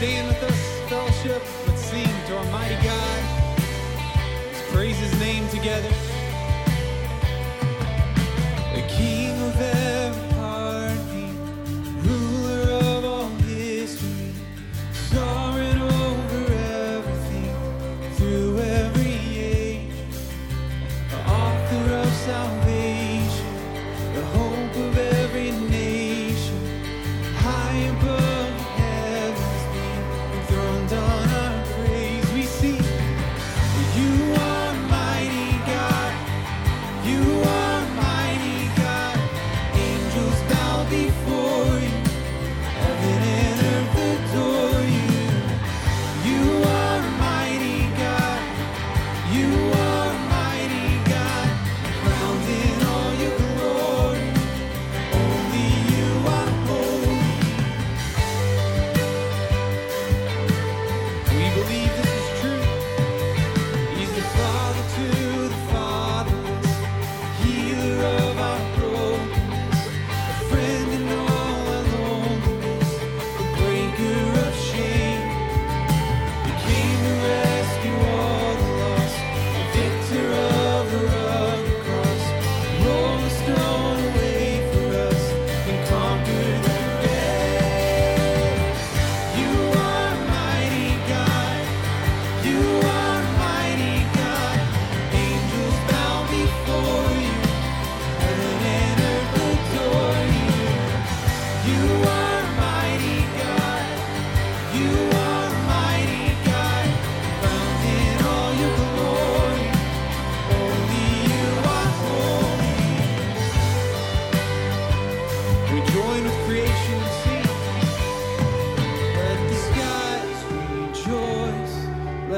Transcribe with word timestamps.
Staying 0.00 0.28
with 0.28 0.42
us, 0.44 0.88
fellowship, 0.88 1.42
let's 1.66 1.84
sing 1.84 2.08
to 2.28 2.38
our 2.38 2.44
mighty 2.46 2.74
God. 2.76 3.22
Let's 4.46 4.72
praise 4.72 4.98
his 4.98 5.20
name 5.20 5.46
together. 5.50 6.09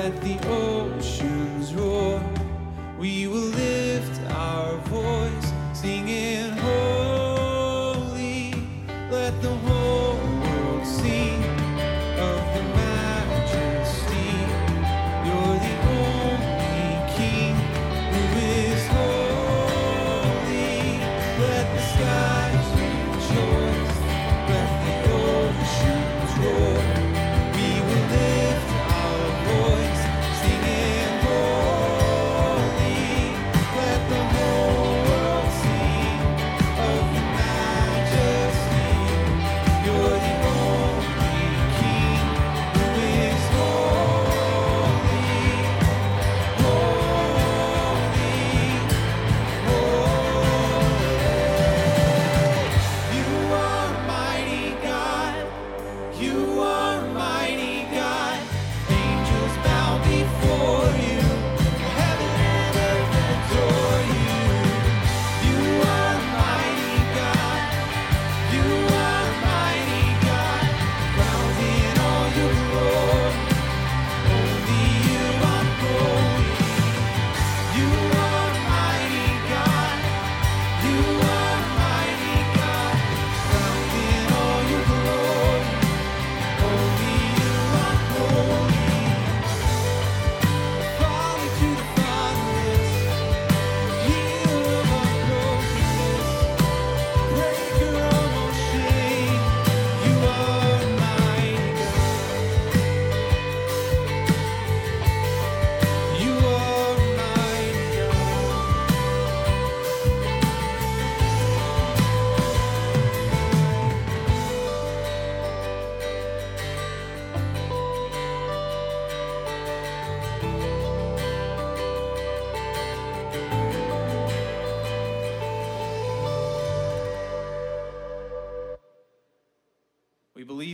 at 0.02 0.20
the 0.20 0.36
ocean. 0.48 1.41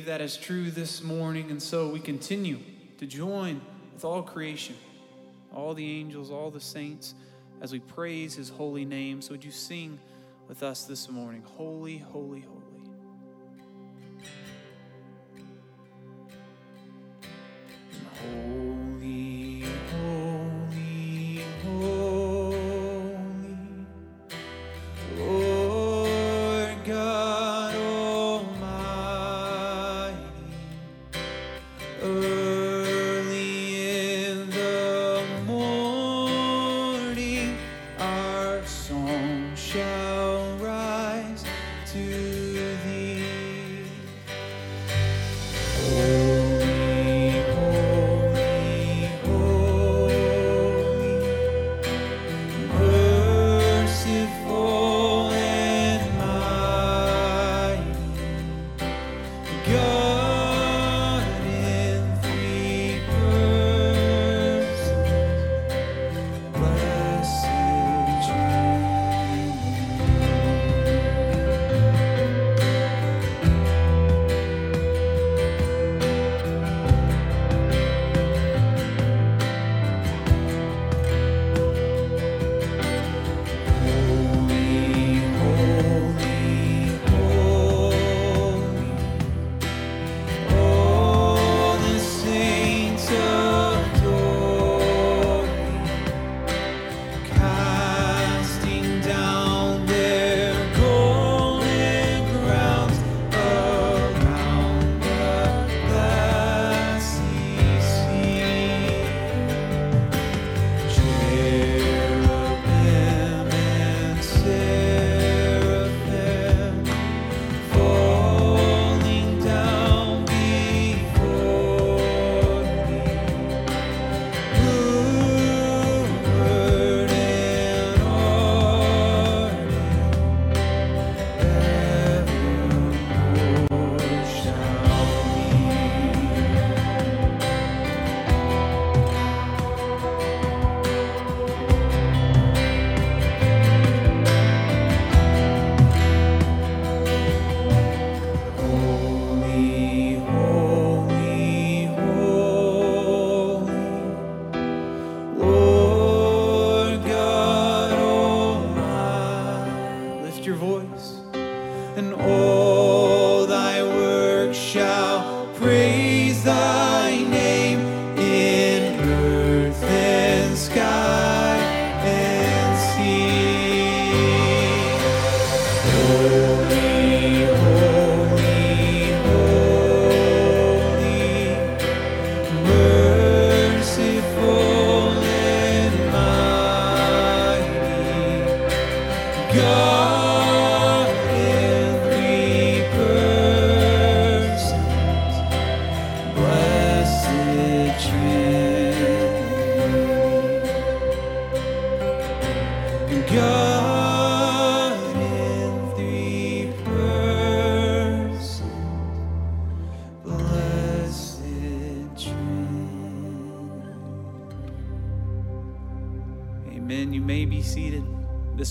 that 0.08 0.22
is 0.22 0.38
true 0.38 0.70
this 0.70 1.02
morning. 1.02 1.50
And 1.50 1.62
so 1.62 1.90
we 1.90 2.00
continue 2.00 2.60
to 2.96 3.06
join 3.06 3.60
with 3.92 4.06
all 4.06 4.22
creation, 4.22 4.74
all 5.54 5.74
the 5.74 5.86
angels, 5.86 6.30
all 6.30 6.50
the 6.50 6.62
saints, 6.62 7.12
as 7.60 7.72
we 7.72 7.80
praise 7.80 8.34
his 8.34 8.48
holy 8.48 8.86
name. 8.86 9.20
So 9.20 9.32
would 9.32 9.44
you 9.44 9.50
sing 9.50 10.00
with 10.48 10.62
us 10.62 10.84
this 10.84 11.10
morning? 11.10 11.42
Holy, 11.58 11.98
holy, 11.98 12.40
holy. 12.40 12.57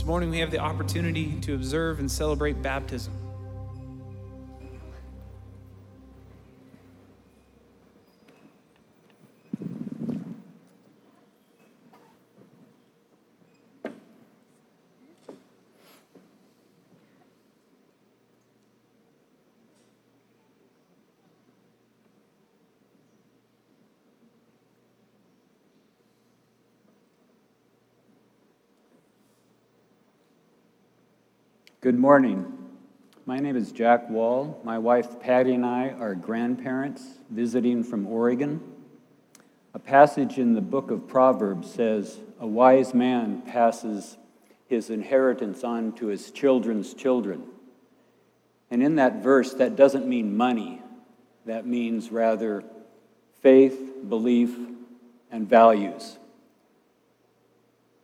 Morning 0.08 0.30
we 0.30 0.40
have 0.40 0.52
the 0.52 0.58
opportunity 0.58 1.34
to 1.42 1.54
observe 1.54 2.00
and 2.00 2.10
celebrate 2.10 2.62
baptism. 2.62 3.12
Good 31.80 32.00
morning. 32.00 32.58
My 33.28 33.38
name 33.38 33.56
is 33.56 33.72
Jack 33.72 34.10
Wall. 34.10 34.60
My 34.64 34.80
wife 34.80 35.20
Patty 35.20 35.54
and 35.54 35.64
I 35.64 35.90
are 35.90 36.16
grandparents 36.16 37.04
visiting 37.30 37.84
from 37.84 38.08
Oregon. 38.08 38.62
A 39.76 39.80
passage 39.80 40.40
in 40.40 40.56
the 40.56 40.62
book 40.62 40.90
of 40.90 41.08
Proverbs 41.08 41.72
says, 41.72 42.18
A 42.40 42.48
wise 42.48 42.96
man 42.96 43.44
passes 43.44 44.18
his 44.66 44.90
inheritance 44.90 45.64
on 45.64 45.94
to 45.98 46.08
his 46.08 46.32
children's 46.32 46.96
children. 46.96 47.44
And 48.72 48.82
in 48.82 48.96
that 48.96 49.22
verse, 49.22 49.54
that 49.54 49.76
doesn't 49.76 50.08
mean 50.08 50.36
money, 50.36 50.82
that 51.46 51.68
means 51.68 52.12
rather 52.12 52.64
faith, 53.44 53.80
belief, 54.10 54.58
and 55.30 55.48
values. 55.48 56.18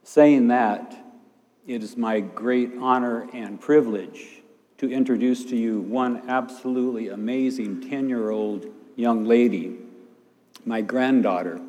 Saying 0.03 0.49
that, 0.49 1.02
it 1.65 1.81
is 1.81 1.95
my 1.95 2.19
great 2.19 2.71
honor 2.79 3.27
and 3.33 3.59
privilege 3.59 4.41
to 4.77 4.91
introduce 4.91 5.45
to 5.45 5.55
you 5.55 5.79
one 5.79 6.29
absolutely 6.29 7.07
amazing 7.07 7.89
10 7.89 8.09
year 8.09 8.31
old 8.31 8.65
young 8.95 9.23
lady, 9.23 9.77
my 10.65 10.81
granddaughter, 10.81 11.61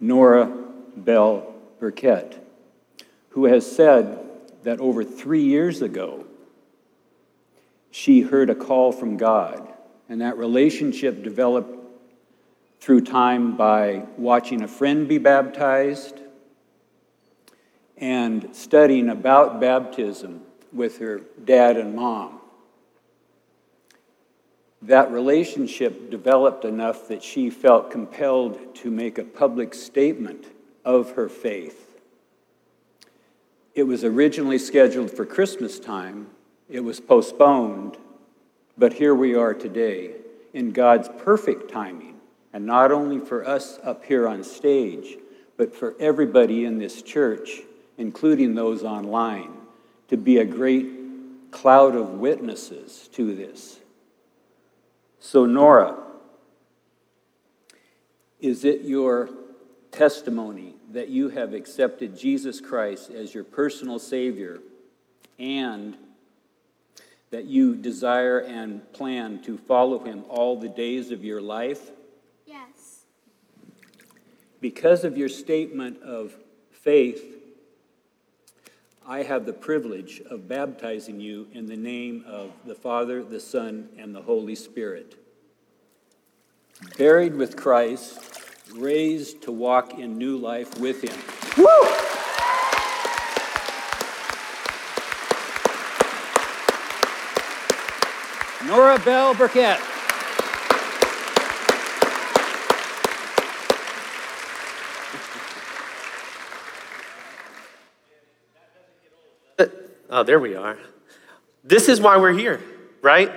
Nora 0.00 0.52
Bell 0.96 1.54
Burkett, 1.78 2.44
who 3.30 3.44
has 3.44 3.70
said 3.70 4.18
that 4.64 4.80
over 4.80 5.04
three 5.04 5.44
years 5.44 5.80
ago, 5.80 6.26
she 7.92 8.22
heard 8.22 8.50
a 8.50 8.54
call 8.54 8.90
from 8.90 9.16
God, 9.16 9.72
and 10.08 10.20
that 10.20 10.36
relationship 10.36 11.22
developed 11.22 11.78
through 12.80 13.02
time 13.02 13.56
by 13.56 14.04
watching 14.18 14.62
a 14.62 14.68
friend 14.68 15.06
be 15.06 15.18
baptized 15.18 16.18
and 17.96 18.54
studying 18.54 19.08
about 19.08 19.60
baptism 19.60 20.42
with 20.72 20.98
her 20.98 21.20
dad 21.44 21.76
and 21.76 21.94
mom. 21.94 22.40
That 24.82 25.10
relationship 25.10 26.10
developed 26.10 26.64
enough 26.64 27.08
that 27.08 27.22
she 27.22 27.48
felt 27.48 27.90
compelled 27.90 28.74
to 28.76 28.90
make 28.90 29.18
a 29.18 29.24
public 29.24 29.72
statement 29.72 30.44
of 30.84 31.12
her 31.12 31.28
faith. 31.28 31.98
It 33.74 33.84
was 33.84 34.04
originally 34.04 34.58
scheduled 34.58 35.10
for 35.10 35.24
Christmas 35.24 35.80
time, 35.80 36.28
it 36.68 36.80
was 36.80 37.00
postponed, 37.00 37.96
but 38.76 38.92
here 38.92 39.14
we 39.14 39.34
are 39.34 39.54
today 39.54 40.12
in 40.52 40.72
God's 40.72 41.08
perfect 41.18 41.70
timing, 41.70 42.20
and 42.52 42.66
not 42.66 42.92
only 42.92 43.18
for 43.18 43.46
us 43.46 43.78
up 43.82 44.04
here 44.04 44.28
on 44.28 44.44
stage, 44.44 45.16
but 45.56 45.74
for 45.74 45.94
everybody 45.98 46.64
in 46.64 46.78
this 46.78 47.02
church 47.02 47.62
including 47.98 48.54
those 48.54 48.82
online, 48.82 49.52
to 50.08 50.16
be 50.16 50.38
a 50.38 50.44
great 50.44 51.50
cloud 51.50 51.94
of 51.94 52.14
witnesses 52.14 53.08
to 53.12 53.34
this. 53.34 53.78
So, 55.20 55.46
Nora, 55.46 55.96
is 58.40 58.64
it 58.64 58.82
your 58.82 59.30
testimony 59.90 60.74
that 60.92 61.08
you 61.08 61.28
have 61.30 61.54
accepted 61.54 62.16
Jesus 62.16 62.60
Christ 62.60 63.10
as 63.10 63.32
your 63.32 63.44
personal 63.44 63.98
Savior 63.98 64.58
and 65.38 65.96
that 67.30 67.44
you 67.46 67.74
desire 67.74 68.40
and 68.40 68.92
plan 68.92 69.40
to 69.42 69.56
follow 69.56 69.98
Him 69.98 70.24
all 70.28 70.58
the 70.58 70.68
days 70.68 71.10
of 71.10 71.24
your 71.24 71.40
life? 71.40 71.90
Yes. 72.46 73.04
Because 74.60 75.04
of 75.04 75.16
your 75.16 75.28
statement 75.28 76.02
of 76.02 76.34
faith, 76.70 77.33
I 79.06 79.22
have 79.22 79.44
the 79.44 79.52
privilege 79.52 80.22
of 80.30 80.48
baptizing 80.48 81.20
you 81.20 81.46
in 81.52 81.66
the 81.66 81.76
name 81.76 82.24
of 82.26 82.50
the 82.64 82.74
Father, 82.74 83.22
the 83.22 83.38
Son, 83.38 83.90
and 83.98 84.14
the 84.14 84.22
Holy 84.22 84.54
Spirit. 84.54 85.16
Buried 86.96 87.34
with 87.34 87.54
Christ, 87.54 88.40
raised 88.72 89.42
to 89.42 89.52
walk 89.52 89.98
in 89.98 90.16
new 90.16 90.38
life 90.38 90.78
with 90.78 91.02
Him. 91.02 91.18
Nora 98.66 98.98
Bell 99.00 99.34
Burkett. 99.34 99.93
Oh, 110.16 110.22
there 110.22 110.38
we 110.38 110.54
are. 110.54 110.78
This 111.64 111.88
is 111.88 112.00
why 112.00 112.18
we're 112.18 112.34
here, 112.34 112.62
right? 113.02 113.32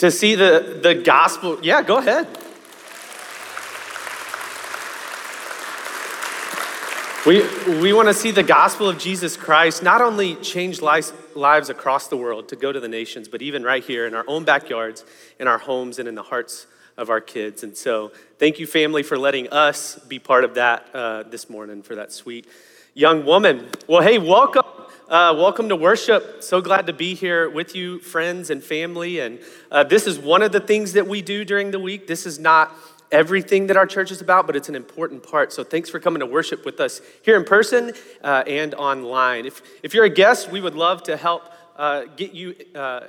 To 0.00 0.10
see 0.10 0.34
the, 0.34 0.78
the 0.82 0.94
gospel. 0.94 1.58
Yeah, 1.62 1.82
go 1.82 1.96
ahead. 1.96 2.28
We, 7.24 7.80
we 7.80 7.94
want 7.94 8.08
to 8.08 8.14
see 8.14 8.30
the 8.30 8.42
gospel 8.42 8.90
of 8.90 8.98
Jesus 8.98 9.38
Christ 9.38 9.82
not 9.82 10.02
only 10.02 10.34
change 10.36 10.82
lives, 10.82 11.14
lives 11.34 11.70
across 11.70 12.08
the 12.08 12.18
world 12.18 12.50
to 12.50 12.56
go 12.56 12.72
to 12.72 12.78
the 12.78 12.88
nations, 12.88 13.26
but 13.26 13.40
even 13.40 13.62
right 13.62 13.82
here 13.82 14.06
in 14.06 14.12
our 14.14 14.24
own 14.28 14.44
backyards, 14.44 15.02
in 15.40 15.48
our 15.48 15.56
homes, 15.56 15.98
and 15.98 16.06
in 16.06 16.14
the 16.14 16.24
hearts 16.24 16.66
of 16.98 17.08
our 17.08 17.22
kids. 17.22 17.62
And 17.62 17.74
so, 17.74 18.12
thank 18.38 18.58
you, 18.58 18.66
family, 18.66 19.02
for 19.02 19.16
letting 19.16 19.48
us 19.48 19.98
be 20.00 20.18
part 20.18 20.44
of 20.44 20.56
that 20.56 20.90
uh, 20.92 21.22
this 21.22 21.48
morning 21.48 21.82
for 21.82 21.94
that 21.94 22.12
sweet 22.12 22.46
young 22.92 23.24
woman. 23.24 23.66
Well, 23.88 24.02
hey, 24.02 24.18
welcome. 24.18 24.75
Uh, 25.08 25.32
welcome 25.38 25.68
to 25.68 25.76
worship. 25.76 26.42
So 26.42 26.60
glad 26.60 26.88
to 26.88 26.92
be 26.92 27.14
here 27.14 27.48
with 27.48 27.76
you, 27.76 28.00
friends 28.00 28.50
and 28.50 28.60
family. 28.60 29.20
And 29.20 29.38
uh, 29.70 29.84
this 29.84 30.04
is 30.04 30.18
one 30.18 30.42
of 30.42 30.50
the 30.50 30.58
things 30.58 30.94
that 30.94 31.06
we 31.06 31.22
do 31.22 31.44
during 31.44 31.70
the 31.70 31.78
week. 31.78 32.08
This 32.08 32.26
is 32.26 32.40
not 32.40 32.74
everything 33.12 33.68
that 33.68 33.76
our 33.76 33.86
church 33.86 34.10
is 34.10 34.20
about, 34.20 34.48
but 34.48 34.56
it's 34.56 34.68
an 34.68 34.74
important 34.74 35.22
part. 35.22 35.52
So 35.52 35.62
thanks 35.62 35.88
for 35.88 36.00
coming 36.00 36.18
to 36.18 36.26
worship 36.26 36.64
with 36.64 36.80
us 36.80 37.00
here 37.22 37.36
in 37.36 37.44
person 37.44 37.92
uh, 38.24 38.42
and 38.48 38.74
online. 38.74 39.46
If, 39.46 39.62
if 39.84 39.94
you're 39.94 40.06
a 40.06 40.10
guest, 40.10 40.50
we 40.50 40.60
would 40.60 40.74
love 40.74 41.04
to 41.04 41.16
help 41.16 41.52
uh, 41.76 42.06
get 42.16 42.32
you 42.32 42.56
uh, 42.74 43.02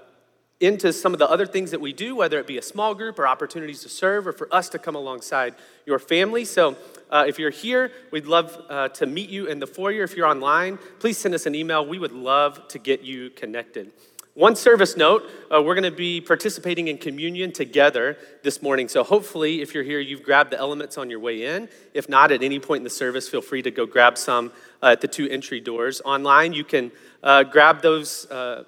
into 0.60 0.92
some 0.92 1.14
of 1.14 1.20
the 1.20 1.30
other 1.30 1.46
things 1.46 1.72
that 1.72 1.82
we 1.82 1.94
do, 1.94 2.16
whether 2.16 2.40
it 2.40 2.48
be 2.48 2.58
a 2.58 2.62
small 2.62 2.96
group 2.96 3.20
or 3.20 3.28
opportunities 3.28 3.84
to 3.84 3.90
serve 3.90 4.26
or 4.26 4.34
for 4.34 4.54
us 4.54 4.70
to 4.70 4.80
come 4.80 4.96
alongside 4.96 5.54
your 5.86 6.00
family. 6.00 6.46
So 6.46 6.76
uh, 7.12 7.26
if 7.28 7.38
you're 7.38 7.52
here, 7.52 7.92
we'd 8.12 8.26
love 8.26 8.60
uh, 8.70 8.90
to 8.90 9.06
meet 9.06 9.30
you 9.30 9.46
in 9.46 9.60
the 9.60 9.68
foyer. 9.68 10.04
If 10.04 10.16
you're 10.16 10.28
online, 10.28 10.80
please 11.00 11.18
send 11.18 11.36
us 11.36 11.46
an 11.46 11.54
email. 11.54 11.86
We 11.86 12.00
would 12.00 12.12
love 12.12 12.68
to 12.70 12.80
get 12.80 13.02
you 13.02 13.30
connected. 13.30 13.92
One 14.34 14.56
service 14.56 14.96
note 14.96 15.24
uh, 15.52 15.64
we're 15.64 15.74
going 15.74 15.92
to 15.92 15.98
be 15.98 16.22
participating 16.22 16.90
in 16.90 17.00
communion 17.00 17.52
together 17.52 18.20
this 18.44 18.62
morning. 18.62 18.88
So, 18.88 19.04
hopefully, 19.04 19.64
if 19.64 19.74
you're 19.74 19.84
here, 19.84 20.00
you've 20.00 20.22
grabbed 20.22 20.52
the 20.52 20.60
elements 20.60 20.96
on 21.00 21.10
your 21.10 21.20
way 21.20 21.56
in. 21.56 21.68
If 21.96 22.08
not, 22.08 22.32
at 22.32 22.44
any 22.44 22.60
point 22.60 22.82
in 22.82 22.84
the 22.84 22.92
service, 22.92 23.28
feel 23.28 23.42
free 23.42 23.64
to 23.64 23.72
go 23.72 23.88
grab 23.88 24.16
some 24.16 24.52
uh, 24.84 24.90
at 24.90 25.02
the 25.02 25.08
two 25.08 25.28
entry 25.28 25.60
doors. 25.60 26.02
Online, 26.06 26.54
you 26.54 26.64
can 26.64 26.92
uh, 27.24 27.46
grab 27.46 27.82
those 27.82 28.30
uh, 28.30 28.66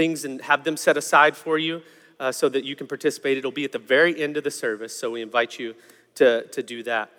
things 0.00 0.24
and 0.24 0.40
have 0.40 0.64
them 0.64 0.78
set 0.78 0.96
aside 0.96 1.36
for 1.36 1.58
you 1.58 1.82
uh, 2.18 2.32
so 2.32 2.48
that 2.48 2.64
you 2.64 2.74
can 2.74 2.86
participate. 2.86 3.36
It'll 3.36 3.50
be 3.50 3.66
at 3.66 3.72
the 3.72 3.78
very 3.78 4.18
end 4.18 4.38
of 4.38 4.44
the 4.44 4.50
service, 4.50 4.96
so 4.96 5.10
we 5.10 5.20
invite 5.20 5.58
you 5.58 5.74
to, 6.14 6.46
to 6.46 6.62
do 6.62 6.82
that. 6.84 7.10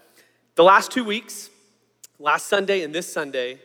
The 0.56 0.64
last 0.64 0.92
two 0.92 1.04
weeks, 1.04 1.52
last 2.18 2.48
Sunday 2.48 2.82
and 2.82 2.92
this 2.92 3.12
Sunday, 3.14 3.60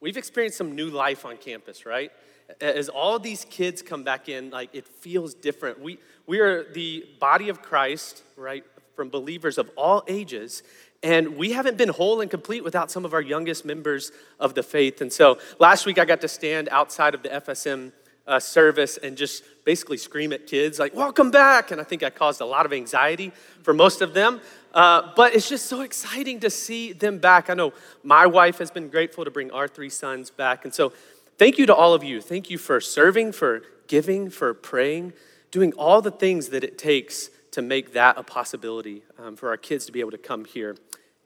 we've 0.00 0.16
experienced 0.16 0.56
some 0.56 0.76
new 0.76 0.88
life 0.88 1.24
on 1.24 1.36
campus, 1.36 1.84
right? 1.84 2.12
as 2.60 2.88
all 2.88 3.18
these 3.18 3.44
kids 3.46 3.82
come 3.82 4.04
back 4.04 4.28
in, 4.28 4.50
like 4.50 4.68
it 4.72 4.86
feels 4.86 5.34
different. 5.34 5.80
We, 5.80 5.98
we 6.28 6.38
are 6.38 6.62
the 6.62 7.04
body 7.18 7.48
of 7.48 7.60
Christ, 7.60 8.22
right, 8.36 8.62
from 8.94 9.08
believers 9.08 9.58
of 9.58 9.68
all 9.76 10.04
ages, 10.06 10.62
and 11.02 11.36
we 11.36 11.50
haven't 11.52 11.76
been 11.76 11.88
whole 11.88 12.20
and 12.20 12.30
complete 12.30 12.62
without 12.62 12.88
some 12.88 13.04
of 13.04 13.14
our 13.14 13.20
youngest 13.20 13.64
members 13.64 14.12
of 14.38 14.54
the 14.54 14.62
faith. 14.62 15.00
And 15.00 15.12
so 15.12 15.38
last 15.58 15.86
week 15.86 15.98
I 15.98 16.04
got 16.04 16.20
to 16.20 16.28
stand 16.28 16.68
outside 16.70 17.14
of 17.14 17.24
the 17.24 17.30
FSM 17.30 17.90
uh, 18.26 18.40
service 18.40 18.96
and 18.96 19.16
just 19.16 19.44
basically 19.64 19.96
scream 19.96 20.32
at 20.32 20.46
kids, 20.46 20.78
like, 20.78 20.94
welcome 20.94 21.30
back. 21.30 21.70
And 21.70 21.80
I 21.80 21.84
think 21.84 22.02
I 22.02 22.10
caused 22.10 22.40
a 22.40 22.46
lot 22.46 22.66
of 22.66 22.72
anxiety 22.72 23.32
for 23.62 23.74
most 23.74 24.00
of 24.00 24.14
them. 24.14 24.40
Uh, 24.72 25.12
but 25.14 25.34
it's 25.34 25.48
just 25.48 25.66
so 25.66 25.82
exciting 25.82 26.40
to 26.40 26.50
see 26.50 26.92
them 26.92 27.18
back. 27.18 27.48
I 27.48 27.54
know 27.54 27.72
my 28.02 28.26
wife 28.26 28.58
has 28.58 28.70
been 28.70 28.88
grateful 28.88 29.24
to 29.24 29.30
bring 29.30 29.50
our 29.52 29.68
three 29.68 29.88
sons 29.88 30.30
back. 30.30 30.64
And 30.64 30.74
so 30.74 30.92
Thank 31.36 31.58
you 31.58 31.66
to 31.66 31.74
all 31.74 31.94
of 31.94 32.04
you. 32.04 32.20
Thank 32.20 32.48
you 32.48 32.58
for 32.58 32.80
serving, 32.80 33.32
for 33.32 33.62
giving, 33.88 34.30
for 34.30 34.54
praying, 34.54 35.14
doing 35.50 35.72
all 35.72 36.00
the 36.00 36.12
things 36.12 36.50
that 36.50 36.62
it 36.62 36.78
takes 36.78 37.28
to 37.50 37.60
make 37.60 37.92
that 37.94 38.16
a 38.16 38.22
possibility 38.22 39.02
um, 39.18 39.34
for 39.34 39.48
our 39.48 39.56
kids 39.56 39.84
to 39.86 39.92
be 39.92 39.98
able 39.98 40.12
to 40.12 40.18
come 40.18 40.44
here 40.44 40.76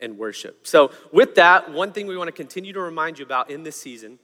and 0.00 0.16
worship. 0.16 0.66
So, 0.66 0.92
with 1.12 1.34
that, 1.34 1.72
one 1.72 1.92
thing 1.92 2.06
we 2.06 2.16
want 2.16 2.28
to 2.28 2.32
continue 2.32 2.72
to 2.72 2.80
remind 2.80 3.18
you 3.18 3.24
about 3.24 3.50
in 3.50 3.64
this 3.64 3.76
season 3.76 4.18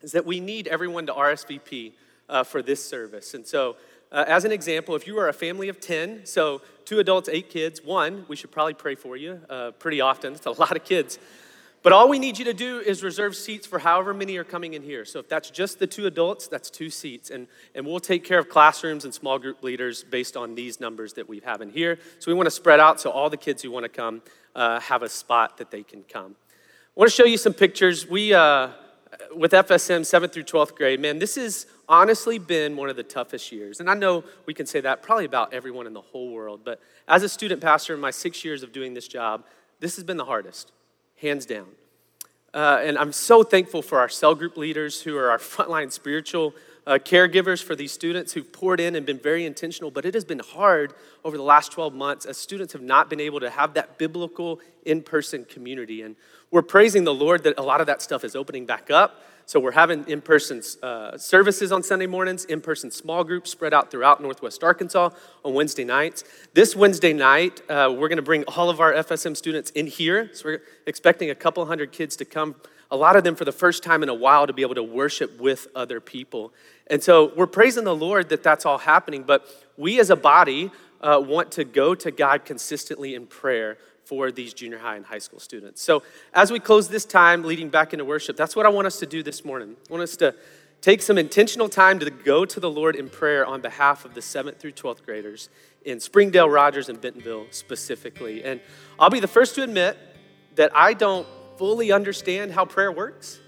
is 0.00 0.12
that 0.12 0.24
we 0.24 0.40
need 0.40 0.66
everyone 0.66 1.06
to 1.06 1.12
RSVP 1.12 1.92
uh, 2.28 2.44
for 2.44 2.62
this 2.62 2.86
service. 2.86 3.34
And 3.34 3.46
so, 3.46 3.76
uh, 4.10 4.24
as 4.26 4.44
an 4.44 4.52
example, 4.52 4.94
if 4.94 5.06
you 5.06 5.18
are 5.18 5.28
a 5.28 5.32
family 5.32 5.68
of 5.68 5.80
10, 5.80 6.24
so 6.24 6.62
two 6.84 6.98
adults, 6.98 7.28
eight 7.28 7.50
kids, 7.50 7.82
one, 7.82 8.24
we 8.28 8.36
should 8.36 8.50
probably 8.50 8.74
pray 8.74 8.94
for 8.94 9.16
you 9.16 9.40
uh, 9.50 9.72
pretty 9.72 10.00
often. 10.00 10.32
It's 10.32 10.46
a 10.46 10.50
lot 10.52 10.76
of 10.76 10.84
kids. 10.84 11.18
But 11.82 11.92
all 11.92 12.08
we 12.08 12.18
need 12.18 12.38
you 12.38 12.44
to 12.46 12.54
do 12.54 12.80
is 12.80 13.04
reserve 13.04 13.36
seats 13.36 13.66
for 13.66 13.78
however 13.78 14.12
many 14.12 14.36
are 14.36 14.44
coming 14.44 14.74
in 14.74 14.82
here. 14.82 15.04
So 15.04 15.20
if 15.20 15.28
that's 15.28 15.48
just 15.48 15.78
the 15.78 15.86
two 15.86 16.06
adults, 16.06 16.48
that's 16.48 16.70
two 16.70 16.90
seats. 16.90 17.30
And, 17.30 17.46
and 17.74 17.86
we'll 17.86 18.00
take 18.00 18.24
care 18.24 18.38
of 18.38 18.48
classrooms 18.48 19.04
and 19.04 19.14
small 19.14 19.38
group 19.38 19.62
leaders 19.62 20.02
based 20.02 20.36
on 20.36 20.54
these 20.54 20.80
numbers 20.80 21.12
that 21.14 21.28
we 21.28 21.40
have 21.40 21.60
in 21.60 21.70
here. 21.70 21.98
So 22.18 22.30
we 22.30 22.34
want 22.34 22.46
to 22.46 22.50
spread 22.50 22.80
out 22.80 23.00
so 23.00 23.10
all 23.10 23.30
the 23.30 23.36
kids 23.36 23.62
who 23.62 23.70
want 23.70 23.84
to 23.84 23.88
come 23.88 24.22
uh, 24.56 24.80
have 24.80 25.02
a 25.02 25.08
spot 25.08 25.58
that 25.58 25.70
they 25.70 25.84
can 25.84 26.02
come. 26.02 26.34
I 26.96 27.00
want 27.00 27.10
to 27.10 27.16
show 27.16 27.24
you 27.24 27.36
some 27.36 27.54
pictures. 27.54 28.08
We, 28.08 28.34
uh, 28.34 28.70
with 29.36 29.52
FSM, 29.52 30.00
7th 30.00 30.32
through 30.32 30.44
12th 30.44 30.74
grade, 30.74 30.98
man, 30.98 31.20
this 31.20 31.36
has 31.36 31.66
honestly 31.88 32.38
been 32.38 32.76
one 32.76 32.90
of 32.90 32.96
the 32.96 33.02
toughest 33.02 33.50
years. 33.50 33.80
And 33.80 33.88
I 33.88 33.94
know 33.94 34.24
we 34.46 34.54
can 34.54 34.66
say 34.66 34.80
that 34.80 35.02
probably 35.02 35.24
about 35.24 35.54
everyone 35.54 35.86
in 35.86 35.92
the 35.92 36.00
whole 36.00 36.30
world. 36.30 36.60
But 36.64 36.80
as 37.06 37.22
a 37.22 37.28
student 37.28 37.60
pastor 37.60 37.94
in 37.94 38.00
my 38.00 38.10
six 38.10 38.44
years 38.44 38.62
of 38.62 38.72
doing 38.72 38.94
this 38.94 39.08
job, 39.08 39.44
this 39.80 39.96
has 39.96 40.04
been 40.04 40.16
the 40.16 40.24
hardest 40.24 40.72
hands 41.16 41.46
down. 41.46 41.66
Uh, 42.52 42.80
and 42.82 42.98
I'm 42.98 43.12
so 43.12 43.42
thankful 43.42 43.82
for 43.82 43.98
our 43.98 44.08
cell 44.08 44.34
group 44.34 44.56
leaders 44.56 45.02
who 45.02 45.16
are 45.16 45.30
our 45.30 45.38
frontline 45.38 45.92
spiritual 45.92 46.54
uh, 46.86 46.92
caregivers 46.92 47.62
for 47.62 47.76
these 47.76 47.92
students 47.92 48.32
who've 48.32 48.50
poured 48.50 48.80
in 48.80 48.96
and 48.96 49.04
been 49.04 49.18
very 49.18 49.44
intentional. 49.44 49.90
But 49.90 50.06
it 50.06 50.14
has 50.14 50.24
been 50.24 50.38
hard 50.38 50.94
over 51.22 51.36
the 51.36 51.42
last 51.42 51.70
12 51.72 51.94
months 51.94 52.24
as 52.24 52.38
students 52.38 52.72
have 52.72 52.82
not 52.82 53.10
been 53.10 53.20
able 53.20 53.40
to 53.40 53.50
have 53.50 53.74
that 53.74 53.98
biblical 53.98 54.60
in 54.86 55.02
person 55.02 55.44
community. 55.44 56.00
And 56.00 56.16
we're 56.50 56.62
praising 56.62 57.04
the 57.04 57.12
Lord 57.12 57.44
that 57.44 57.58
a 57.58 57.62
lot 57.62 57.82
of 57.82 57.86
that 57.88 58.00
stuff 58.00 58.24
is 58.24 58.34
opening 58.34 58.64
back 58.64 58.90
up. 58.90 59.22
So 59.48 59.58
we're 59.58 59.72
having 59.72 60.06
in 60.08 60.20
person 60.20 60.62
uh, 60.82 61.16
services 61.16 61.72
on 61.72 61.82
Sunday 61.82 62.06
mornings, 62.06 62.44
in 62.44 62.60
person 62.60 62.90
small 62.90 63.24
groups 63.24 63.50
spread 63.50 63.72
out 63.72 63.90
throughout 63.90 64.20
Northwest 64.20 64.62
Arkansas 64.62 65.08
on 65.42 65.54
Wednesday 65.54 65.84
nights. 65.84 66.22
This 66.52 66.76
Wednesday 66.76 67.14
night, 67.14 67.62
uh, 67.70 67.90
we're 67.90 68.08
going 68.08 68.16
to 68.16 68.22
bring 68.22 68.44
all 68.44 68.68
of 68.68 68.78
our 68.78 68.92
FSM 68.92 69.34
students 69.34 69.70
in 69.70 69.86
here. 69.86 70.28
So 70.34 70.50
we're 70.50 70.62
expecting 70.84 71.30
a 71.30 71.34
couple 71.34 71.64
hundred 71.64 71.92
kids 71.92 72.14
to 72.16 72.26
come, 72.26 72.56
a 72.90 72.96
lot 72.98 73.16
of 73.16 73.24
them 73.24 73.34
for 73.34 73.46
the 73.46 73.52
first 73.52 73.82
time 73.82 74.02
in 74.02 74.10
a 74.10 74.14
while 74.14 74.46
to 74.46 74.52
be 74.52 74.60
able 74.60 74.74
to 74.74 74.82
worship 74.82 75.40
with 75.40 75.66
other 75.74 75.98
people. 75.98 76.52
And 76.88 77.02
so 77.02 77.32
we're 77.34 77.46
praising 77.46 77.84
the 77.84 77.96
Lord 77.96 78.28
that 78.28 78.42
that's 78.42 78.66
all 78.66 78.76
happening, 78.76 79.22
but 79.22 79.48
we 79.78 79.98
as 79.98 80.10
a 80.10 80.16
body 80.16 80.70
uh, 81.00 81.22
want 81.26 81.52
to 81.52 81.64
go 81.64 81.94
to 81.94 82.10
God 82.10 82.44
consistently 82.44 83.14
in 83.14 83.26
prayer 83.26 83.78
for 84.08 84.32
these 84.32 84.54
junior 84.54 84.78
high 84.78 84.96
and 84.96 85.04
high 85.04 85.18
school 85.18 85.38
students. 85.38 85.82
So, 85.82 86.02
as 86.32 86.50
we 86.50 86.58
close 86.58 86.88
this 86.88 87.04
time 87.04 87.42
leading 87.42 87.68
back 87.68 87.92
into 87.92 88.06
worship, 88.06 88.38
that's 88.38 88.56
what 88.56 88.64
I 88.64 88.70
want 88.70 88.86
us 88.86 88.98
to 89.00 89.06
do 89.06 89.22
this 89.22 89.44
morning. 89.44 89.76
I 89.86 89.92
want 89.92 90.02
us 90.02 90.16
to 90.16 90.34
take 90.80 91.02
some 91.02 91.18
intentional 91.18 91.68
time 91.68 91.98
to 91.98 92.08
go 92.08 92.46
to 92.46 92.58
the 92.58 92.70
Lord 92.70 92.96
in 92.96 93.10
prayer 93.10 93.44
on 93.44 93.60
behalf 93.60 94.06
of 94.06 94.14
the 94.14 94.22
7th 94.22 94.56
through 94.56 94.72
12th 94.72 95.04
graders 95.04 95.50
in 95.84 96.00
Springdale, 96.00 96.48
Rogers, 96.48 96.88
and 96.88 96.98
Bentonville 96.98 97.48
specifically. 97.50 98.42
And 98.42 98.62
I'll 98.98 99.10
be 99.10 99.20
the 99.20 99.28
first 99.28 99.54
to 99.56 99.62
admit 99.62 99.98
that 100.54 100.74
I 100.74 100.94
don't 100.94 101.26
fully 101.58 101.92
understand 101.92 102.52
how 102.52 102.64
prayer 102.64 102.90
works. 102.90 103.40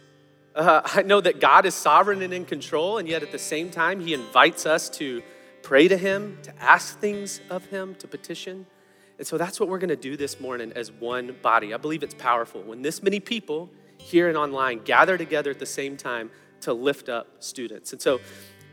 Uh, 0.54 0.82
I 0.84 1.00
know 1.00 1.22
that 1.22 1.40
God 1.40 1.64
is 1.64 1.74
sovereign 1.74 2.20
and 2.20 2.34
in 2.34 2.44
control, 2.44 2.98
and 2.98 3.08
yet 3.08 3.22
at 3.22 3.32
the 3.32 3.38
same 3.38 3.70
time, 3.70 4.00
He 4.00 4.12
invites 4.12 4.66
us 4.66 4.90
to 4.90 5.22
pray 5.62 5.88
to 5.88 5.96
Him, 5.96 6.36
to 6.42 6.62
ask 6.62 6.98
things 6.98 7.40
of 7.48 7.64
Him, 7.66 7.94
to 7.94 8.06
petition. 8.06 8.66
And 9.20 9.26
so 9.26 9.36
that's 9.36 9.60
what 9.60 9.68
we're 9.68 9.78
going 9.78 9.90
to 9.90 9.96
do 9.96 10.16
this 10.16 10.40
morning 10.40 10.72
as 10.74 10.90
one 10.90 11.36
body. 11.42 11.74
I 11.74 11.76
believe 11.76 12.02
it's 12.02 12.14
powerful 12.14 12.62
when 12.62 12.80
this 12.80 13.02
many 13.02 13.20
people 13.20 13.68
here 13.98 14.28
and 14.28 14.36
online 14.38 14.78
gather 14.82 15.18
together 15.18 15.50
at 15.50 15.58
the 15.58 15.66
same 15.66 15.98
time 15.98 16.30
to 16.62 16.72
lift 16.72 17.10
up 17.10 17.26
students. 17.38 17.92
And 17.92 18.00
so 18.00 18.18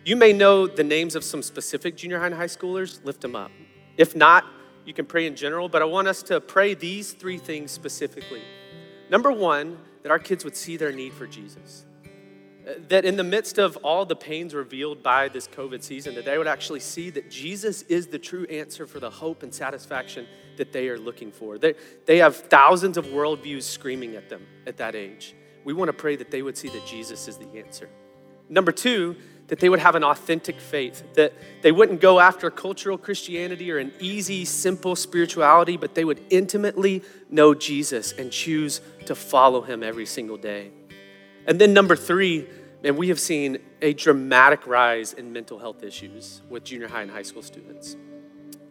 you 0.05 0.15
may 0.15 0.31
know 0.31 0.65
the 0.65 0.85
names 0.85 1.15
of 1.15 1.25
some 1.25 1.43
specific 1.43 1.97
junior 1.97 2.17
high 2.17 2.27
and 2.27 2.35
high 2.35 2.45
schoolers, 2.45 3.03
lift 3.03 3.19
them 3.19 3.35
up. 3.35 3.51
If 3.97 4.15
not, 4.15 4.45
you 4.85 4.93
can 4.93 5.05
pray 5.05 5.27
in 5.27 5.35
general, 5.35 5.67
but 5.67 5.81
I 5.81 5.85
want 5.85 6.07
us 6.07 6.23
to 6.23 6.39
pray 6.39 6.75
these 6.75 7.11
three 7.11 7.39
things 7.39 7.71
specifically. 7.71 8.41
Number 9.09 9.33
one, 9.33 9.77
that 10.03 10.11
our 10.11 10.19
kids 10.19 10.45
would 10.45 10.55
see 10.55 10.77
their 10.77 10.93
need 10.93 11.11
for 11.11 11.27
Jesus 11.27 11.86
that 12.89 13.05
in 13.05 13.15
the 13.15 13.23
midst 13.23 13.57
of 13.57 13.77
all 13.77 14.05
the 14.05 14.15
pains 14.15 14.53
revealed 14.53 15.01
by 15.01 15.29
this 15.29 15.47
COVID 15.47 15.81
season, 15.83 16.15
that 16.15 16.25
they 16.25 16.37
would 16.37 16.47
actually 16.47 16.79
see 16.81 17.09
that 17.11 17.31
Jesus 17.31 17.83
is 17.83 18.07
the 18.07 18.19
true 18.19 18.45
answer 18.45 18.85
for 18.85 18.99
the 18.99 19.09
hope 19.09 19.43
and 19.43 19.53
satisfaction 19.53 20.27
that 20.57 20.73
they 20.73 20.89
are 20.89 20.97
looking 20.97 21.31
for. 21.31 21.57
They, 21.57 21.75
they 22.05 22.17
have 22.17 22.35
thousands 22.35 22.97
of 22.97 23.05
worldviews 23.05 23.63
screaming 23.63 24.15
at 24.15 24.29
them 24.29 24.45
at 24.65 24.77
that 24.77 24.95
age. 24.95 25.35
We 25.63 25.73
want 25.73 25.89
to 25.89 25.93
pray 25.93 26.15
that 26.17 26.31
they 26.31 26.41
would 26.41 26.57
see 26.57 26.69
that 26.69 26.85
Jesus 26.85 27.27
is 27.27 27.37
the 27.37 27.47
answer. 27.57 27.89
Number 28.49 28.71
two, 28.71 29.15
that 29.47 29.59
they 29.59 29.69
would 29.69 29.79
have 29.79 29.95
an 29.95 30.03
authentic 30.03 30.59
faith, 30.59 31.03
that 31.13 31.33
they 31.61 31.71
wouldn't 31.71 32.01
go 32.01 32.19
after 32.19 32.49
cultural 32.49 32.97
Christianity 32.97 33.71
or 33.71 33.77
an 33.77 33.93
easy, 33.99 34.43
simple 34.43 34.95
spirituality, 34.95 35.77
but 35.77 35.95
they 35.95 36.03
would 36.03 36.21
intimately 36.29 37.01
know 37.29 37.53
Jesus 37.53 38.11
and 38.13 38.29
choose 38.29 38.81
to 39.05 39.15
follow 39.15 39.61
him 39.61 39.83
every 39.83 40.05
single 40.05 40.37
day. 40.37 40.71
And 41.47 41.59
then 41.59 41.73
number 41.73 41.95
three, 41.95 42.47
and 42.83 42.97
we 42.97 43.07
have 43.07 43.19
seen 43.19 43.57
a 43.81 43.93
dramatic 43.93 44.67
rise 44.67 45.13
in 45.13 45.33
mental 45.33 45.57
health 45.57 45.81
issues 45.81 46.41
with 46.49 46.63
junior 46.63 46.87
high 46.87 47.01
and 47.01 47.11
high 47.11 47.23
school 47.23 47.41
students. 47.41 47.95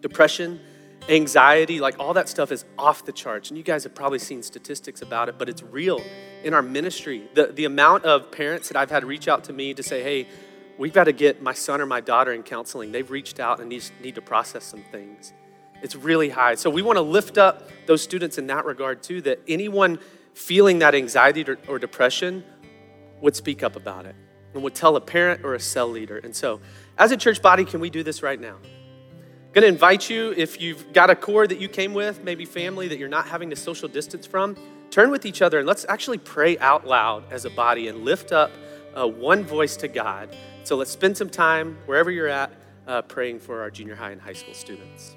Depression, 0.03 0.61
anxiety, 1.09 1.81
like 1.81 1.99
all 1.99 2.15
that 2.15 2.29
stuff 2.29 2.53
is 2.53 2.65
off 2.79 3.05
the 3.05 3.13
charts. 3.13 3.49
And 3.49 3.57
you 3.57 3.65
guys 3.65 3.85
have 3.85 3.95
probably 3.95 4.19
seen 4.19 4.43
statistics 4.43 5.03
about 5.03 5.29
it, 5.29 5.39
but 5.39 5.49
it's 5.49 5.63
real 5.63 6.01
in 6.45 6.55
our 6.55 6.63
ministry. 6.63 7.29
The, 7.35 7.47
the 7.47 7.65
amount 7.65 8.05
of 8.05 8.31
parents 8.31 8.69
that 8.69 8.77
I've 8.77 8.91
had 8.91 9.05
reach 9.05 9.27
out 9.27 9.45
to 9.45 9.53
me 9.53 9.75
to 9.75 9.83
say, 9.83 10.03
hey, 10.03 10.29
we've 10.79 10.93
got 10.93 11.05
to 11.05 11.13
get 11.13 11.43
my 11.43 11.55
son 11.55 11.81
or 11.81 11.87
my 11.87 12.01
daughter 12.01 12.33
in 12.33 12.43
counseling. 12.43 12.93
They've 12.93 13.11
reached 13.11 13.41
out 13.41 13.61
and 13.61 13.69
need, 13.69 13.85
need 14.03 14.15
to 14.17 14.23
process 14.23 14.65
some 14.65 14.85
things. 14.93 15.33
It's 15.83 15.97
really 15.97 16.29
high. 16.29 16.55
So 16.55 16.71
we 16.71 16.83
want 16.83 16.97
to 16.97 17.03
lift 17.03 17.39
up 17.39 17.71
those 17.87 18.03
students 18.03 18.39
in 18.39 18.47
that 18.49 18.65
regard 18.65 19.03
too, 19.03 19.23
that 19.23 19.41
anyone 19.49 19.99
feeling 20.35 20.81
that 20.81 20.95
anxiety 20.95 21.45
or, 21.49 21.59
or 21.67 21.79
depression 21.79 22.45
would 23.21 23.37
speak 23.37 23.63
up 23.63 23.77
about 23.77 24.07
it 24.07 24.15
and 24.55 24.63
would 24.63 24.75
tell 24.75 24.97
a 24.97 25.01
parent 25.01 25.45
or 25.45 25.55
a 25.55 25.61
cell 25.61 25.89
leader. 25.89 26.19
And 26.19 26.35
so, 26.35 26.61
as 26.99 27.13
a 27.13 27.17
church 27.17 27.43
body, 27.43 27.65
can 27.65 27.81
we 27.81 27.91
do 27.91 28.03
this 28.03 28.23
right 28.23 28.41
now? 28.41 28.57
I'm 28.57 29.53
gonna 29.53 29.67
invite 29.67 30.11
you, 30.11 30.35
if 30.37 30.61
you've 30.61 30.93
got 30.93 31.11
a 31.11 31.17
core 31.17 31.47
that 31.47 31.61
you 31.61 31.69
came 31.69 31.95
with, 31.95 32.23
maybe 32.23 32.45
family 32.45 32.89
that 32.89 32.99
you're 32.99 33.09
not 33.09 33.27
having 33.27 33.51
to 33.51 33.57
social 33.57 33.89
distance 33.89 34.27
from, 34.27 34.57
turn 34.91 35.11
with 35.11 35.27
each 35.27 35.43
other 35.43 35.59
and 35.59 35.67
let's 35.67 35.85
actually 35.89 36.19
pray 36.19 36.59
out 36.59 36.87
loud 36.87 37.25
as 37.31 37.45
a 37.45 37.51
body 37.51 37.89
and 37.89 38.05
lift 38.05 38.33
up 38.33 38.51
uh, 38.95 39.07
one 39.07 39.45
voice 39.45 39.77
to 39.77 39.89
God. 39.89 40.35
So 40.65 40.77
let's 40.77 40.91
spend 40.91 41.17
some 41.17 41.31
time 41.31 41.77
wherever 41.87 42.11
you're 42.11 42.29
at 42.29 42.51
uh, 42.87 43.03
praying 43.03 43.41
for 43.41 43.61
our 43.61 43.71
junior 43.71 43.95
high 43.95 44.11
and 44.11 44.21
high 44.21 44.33
school 44.33 44.55
students. 44.55 45.17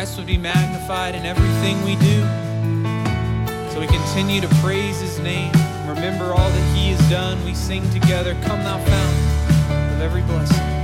Christ 0.00 0.16
would 0.16 0.26
be 0.26 0.38
magnified 0.38 1.14
in 1.14 1.26
everything 1.26 1.76
we 1.84 1.94
do. 1.96 2.22
So 3.70 3.80
we 3.80 3.86
continue 3.86 4.40
to 4.40 4.48
praise 4.62 4.98
his 4.98 5.18
name, 5.18 5.52
remember 5.86 6.32
all 6.32 6.48
that 6.48 6.74
he 6.74 6.92
has 6.92 7.10
done. 7.10 7.36
We 7.44 7.52
sing 7.52 7.82
together, 7.90 8.32
Come 8.44 8.60
thou 8.60 8.78
fountain 8.78 9.94
of 9.94 10.00
every 10.00 10.22
blessing. 10.22 10.79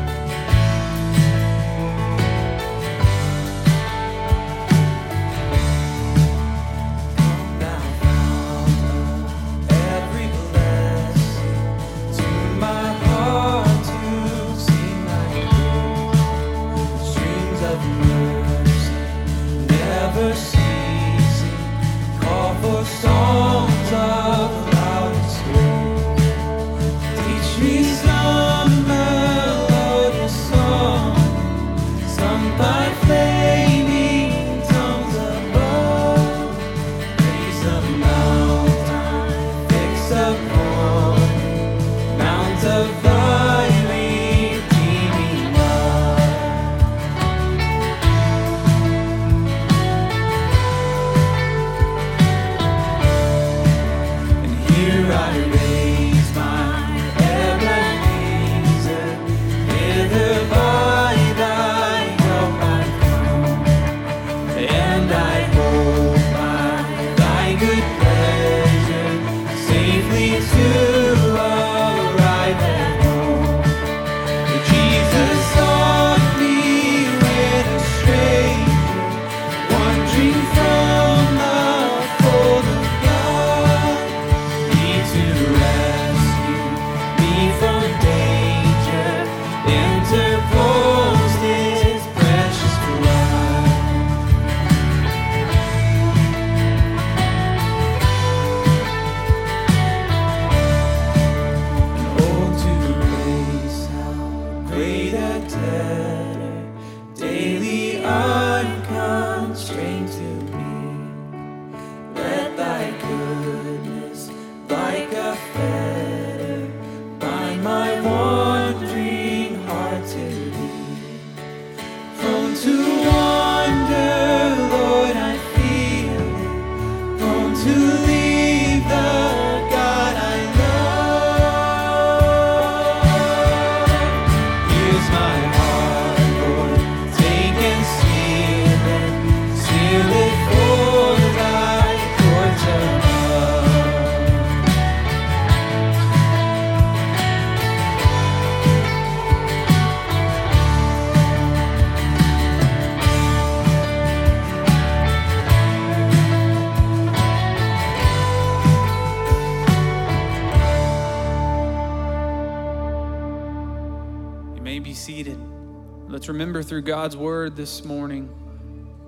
Through 166.76 166.82
God's 166.82 167.16
word 167.16 167.56
this 167.56 167.86
morning. 167.86 168.28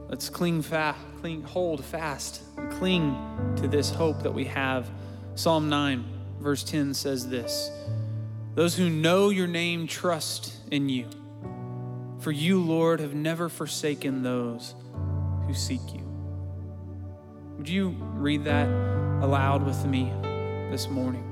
Let's 0.08 0.30
cling 0.30 0.62
fast, 0.62 0.98
cling, 1.20 1.42
hold 1.42 1.84
fast, 1.84 2.40
and 2.56 2.72
cling 2.72 3.14
to 3.56 3.68
this 3.68 3.90
hope 3.90 4.22
that 4.22 4.32
we 4.32 4.46
have. 4.46 4.88
Psalm 5.34 5.68
9, 5.68 6.02
verse 6.40 6.64
10 6.64 6.94
says 6.94 7.28
this 7.28 7.70
Those 8.54 8.74
who 8.74 8.88
know 8.88 9.28
your 9.28 9.46
name 9.46 9.86
trust 9.86 10.54
in 10.70 10.88
you. 10.88 11.10
For 12.20 12.32
you, 12.32 12.58
Lord, 12.58 13.00
have 13.00 13.12
never 13.12 13.50
forsaken 13.50 14.22
those 14.22 14.74
who 15.46 15.52
seek 15.52 15.92
you. 15.92 16.06
Would 17.58 17.68
you 17.68 17.90
read 18.14 18.44
that 18.44 18.66
aloud 19.22 19.62
with 19.66 19.84
me 19.84 20.10
this 20.70 20.88
morning? 20.88 21.26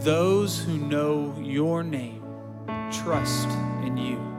Those 0.00 0.62
who 0.62 0.76
know 0.76 1.34
your 1.42 1.82
name 1.82 2.22
trust 2.90 3.48
in 3.86 3.96
you. 3.96 4.33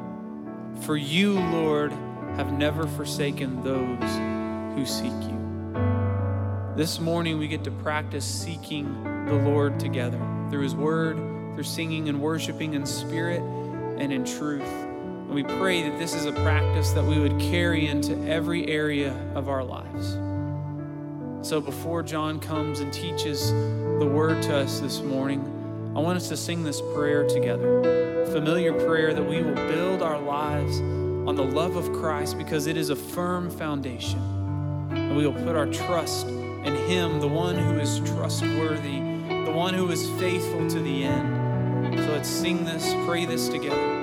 For 0.85 0.95
you, 0.95 1.39
Lord, 1.39 1.91
have 2.35 2.53
never 2.53 2.85
forsaken 2.85 3.63
those 3.63 4.77
who 4.77 4.85
seek 4.85 5.11
you. 5.23 5.73
This 6.75 6.99
morning, 6.99 7.39
we 7.39 7.47
get 7.47 7.63
to 7.63 7.71
practice 7.71 8.23
seeking 8.23 9.03
the 9.25 9.33
Lord 9.33 9.79
together 9.79 10.19
through 10.51 10.61
His 10.61 10.75
Word, 10.75 11.17
through 11.55 11.63
singing 11.63 12.07
and 12.07 12.21
worshiping 12.21 12.75
in 12.75 12.85
spirit 12.85 13.41
and 13.97 14.13
in 14.13 14.25
truth. 14.25 14.61
And 14.61 15.31
we 15.31 15.41
pray 15.41 15.89
that 15.89 15.97
this 15.97 16.13
is 16.13 16.25
a 16.25 16.31
practice 16.33 16.91
that 16.91 17.03
we 17.03 17.17
would 17.17 17.39
carry 17.39 17.87
into 17.87 18.15
every 18.27 18.67
area 18.67 19.11
of 19.33 19.49
our 19.49 19.63
lives. 19.63 20.11
So 21.47 21.61
before 21.61 22.03
John 22.03 22.39
comes 22.39 22.79
and 22.79 22.93
teaches 22.93 23.49
the 23.49 24.07
word 24.07 24.43
to 24.43 24.57
us 24.57 24.81
this 24.81 25.01
morning, 25.01 25.54
I 25.95 25.99
want 25.99 26.17
us 26.17 26.27
to 26.27 26.35
sing 26.35 26.61
this 26.61 26.81
prayer 26.93 27.25
together. 27.25 28.25
Familiar 28.33 28.73
prayer 28.73 29.13
that 29.13 29.23
we 29.23 29.41
will 29.41 29.55
build 29.55 30.01
our 30.01 30.19
lives 30.19 30.81
on 30.81 31.35
the 31.35 31.43
love 31.43 31.77
of 31.77 31.93
Christ 31.93 32.37
because 32.37 32.67
it 32.67 32.75
is 32.75 32.89
a 32.89 32.97
firm 32.97 33.49
foundation. 33.49 34.19
And 34.91 35.15
we 35.15 35.25
will 35.25 35.41
put 35.45 35.55
our 35.55 35.67
trust 35.67 36.27
in 36.27 36.75
Him, 36.89 37.21
the 37.21 37.29
one 37.29 37.55
who 37.55 37.79
is 37.79 37.99
trustworthy, 37.99 38.99
the 39.45 39.53
one 39.55 39.73
who 39.73 39.89
is 39.89 40.09
faithful 40.19 40.69
to 40.69 40.81
the 40.81 41.05
end. 41.05 41.97
So 41.97 42.11
let's 42.11 42.27
sing 42.27 42.65
this, 42.65 42.93
pray 43.07 43.25
this 43.25 43.47
together. 43.47 43.94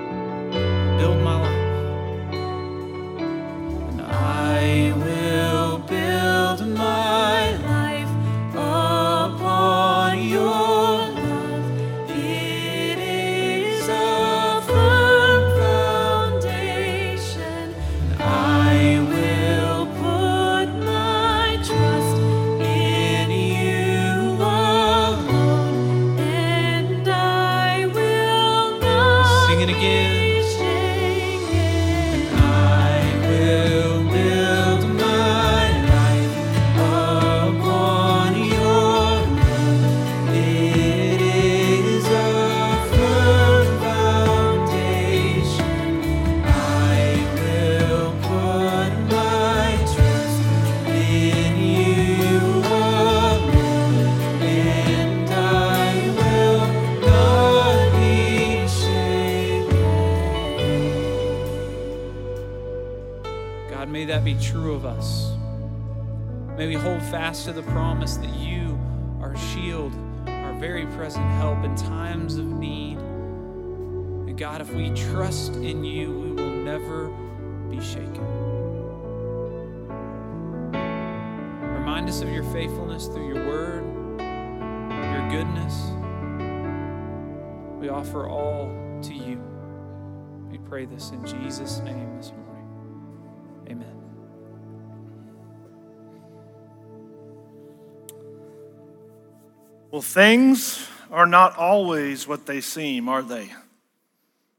Well, 100.03 100.09
things 100.09 100.85
are 101.13 101.27
not 101.27 101.57
always 101.57 102.27
what 102.27 102.45
they 102.45 102.61
seem, 102.61 103.09
are 103.09 103.23
they? 103.23 103.53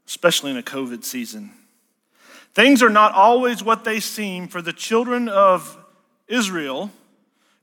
Especially 0.07 0.51
in 0.51 0.57
a 0.57 0.63
COVID 0.63 1.03
season. 1.03 1.51
Things 2.53 2.81
are 2.81 2.89
not 2.89 3.11
always 3.11 3.61
what 3.61 3.83
they 3.83 3.99
seem 3.99 4.47
for 4.47 4.61
the 4.61 4.71
children 4.71 5.27
of 5.27 5.77
Israel, 6.29 6.91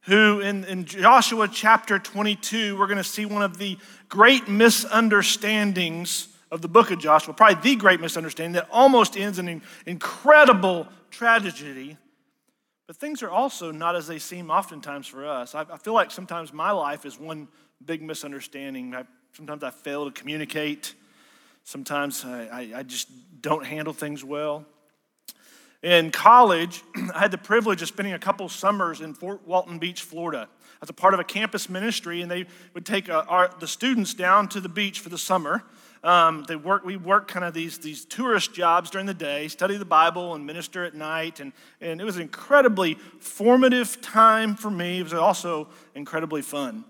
who 0.02 0.40
in, 0.40 0.64
in 0.64 0.84
Joshua 0.84 1.48
chapter 1.48 1.98
22, 1.98 2.78
we're 2.78 2.86
going 2.86 2.98
to 2.98 3.02
see 3.02 3.24
one 3.24 3.40
of 3.40 3.56
the 3.56 3.78
great 4.10 4.46
misunderstandings 4.46 6.28
of 6.50 6.60
the 6.60 6.68
book 6.68 6.90
of 6.90 6.98
Joshua, 6.98 7.32
probably 7.32 7.62
the 7.62 7.76
great 7.76 7.98
misunderstanding 7.98 8.52
that 8.52 8.68
almost 8.70 9.16
ends 9.16 9.38
in 9.38 9.48
an 9.48 9.62
incredible 9.86 10.86
tragedy. 11.10 11.96
But 12.86 12.96
things 12.96 13.22
are 13.22 13.30
also 13.30 13.70
not 13.70 13.96
as 13.96 14.06
they 14.06 14.18
seem 14.18 14.50
oftentimes 14.50 15.06
for 15.06 15.26
us. 15.26 15.54
I, 15.54 15.62
I 15.62 15.78
feel 15.78 15.94
like 15.94 16.10
sometimes 16.10 16.52
my 16.52 16.72
life 16.72 17.06
is 17.06 17.18
one 17.18 17.48
big 17.84 18.02
misunderstanding. 18.02 18.94
I, 18.94 19.04
sometimes 19.32 19.64
I 19.64 19.70
fail 19.70 20.04
to 20.04 20.10
communicate. 20.10 20.94
Sometimes 21.64 22.24
I, 22.24 22.72
I, 22.74 22.82
just 22.82 23.08
don't 23.40 23.64
handle 23.64 23.92
things 23.92 24.24
well. 24.24 24.66
In 25.82 26.10
college, 26.10 26.82
I 27.14 27.20
had 27.20 27.30
the 27.30 27.38
privilege 27.38 27.80
of 27.82 27.88
spending 27.88 28.14
a 28.14 28.18
couple 28.18 28.48
summers 28.48 29.00
in 29.00 29.14
Fort 29.14 29.46
Walton 29.46 29.78
Beach, 29.78 30.02
Florida, 30.02 30.48
as 30.82 30.90
a 30.90 30.92
part 30.92 31.14
of 31.14 31.20
a 31.20 31.24
campus 31.24 31.68
ministry, 31.68 32.22
and 32.22 32.30
they 32.30 32.46
would 32.74 32.86
take 32.86 33.08
uh, 33.08 33.24
our, 33.28 33.50
the 33.60 33.66
students 33.66 34.14
down 34.14 34.48
to 34.48 34.60
the 34.60 34.68
beach 34.68 35.00
for 35.00 35.08
the 35.08 35.18
summer. 35.18 35.62
Um, 36.02 36.44
they 36.48 36.56
work, 36.56 36.84
we 36.84 36.96
work 36.96 37.28
kind 37.28 37.44
of 37.44 37.52
these, 37.52 37.78
these 37.78 38.06
tourist 38.06 38.54
jobs 38.54 38.88
during 38.88 39.06
the 39.06 39.14
day, 39.14 39.48
study 39.48 39.76
the 39.76 39.84
Bible 39.84 40.34
and 40.34 40.46
minister 40.46 40.84
at 40.84 40.94
night. 40.94 41.40
And, 41.40 41.52
and 41.82 42.00
it 42.00 42.04
was 42.04 42.16
an 42.16 42.22
incredibly 42.22 42.94
formative 43.18 44.00
time 44.00 44.56
for 44.56 44.70
me. 44.70 45.00
It 45.00 45.02
was 45.02 45.12
also 45.12 45.68
incredibly 45.94 46.40
fun. 46.40 46.84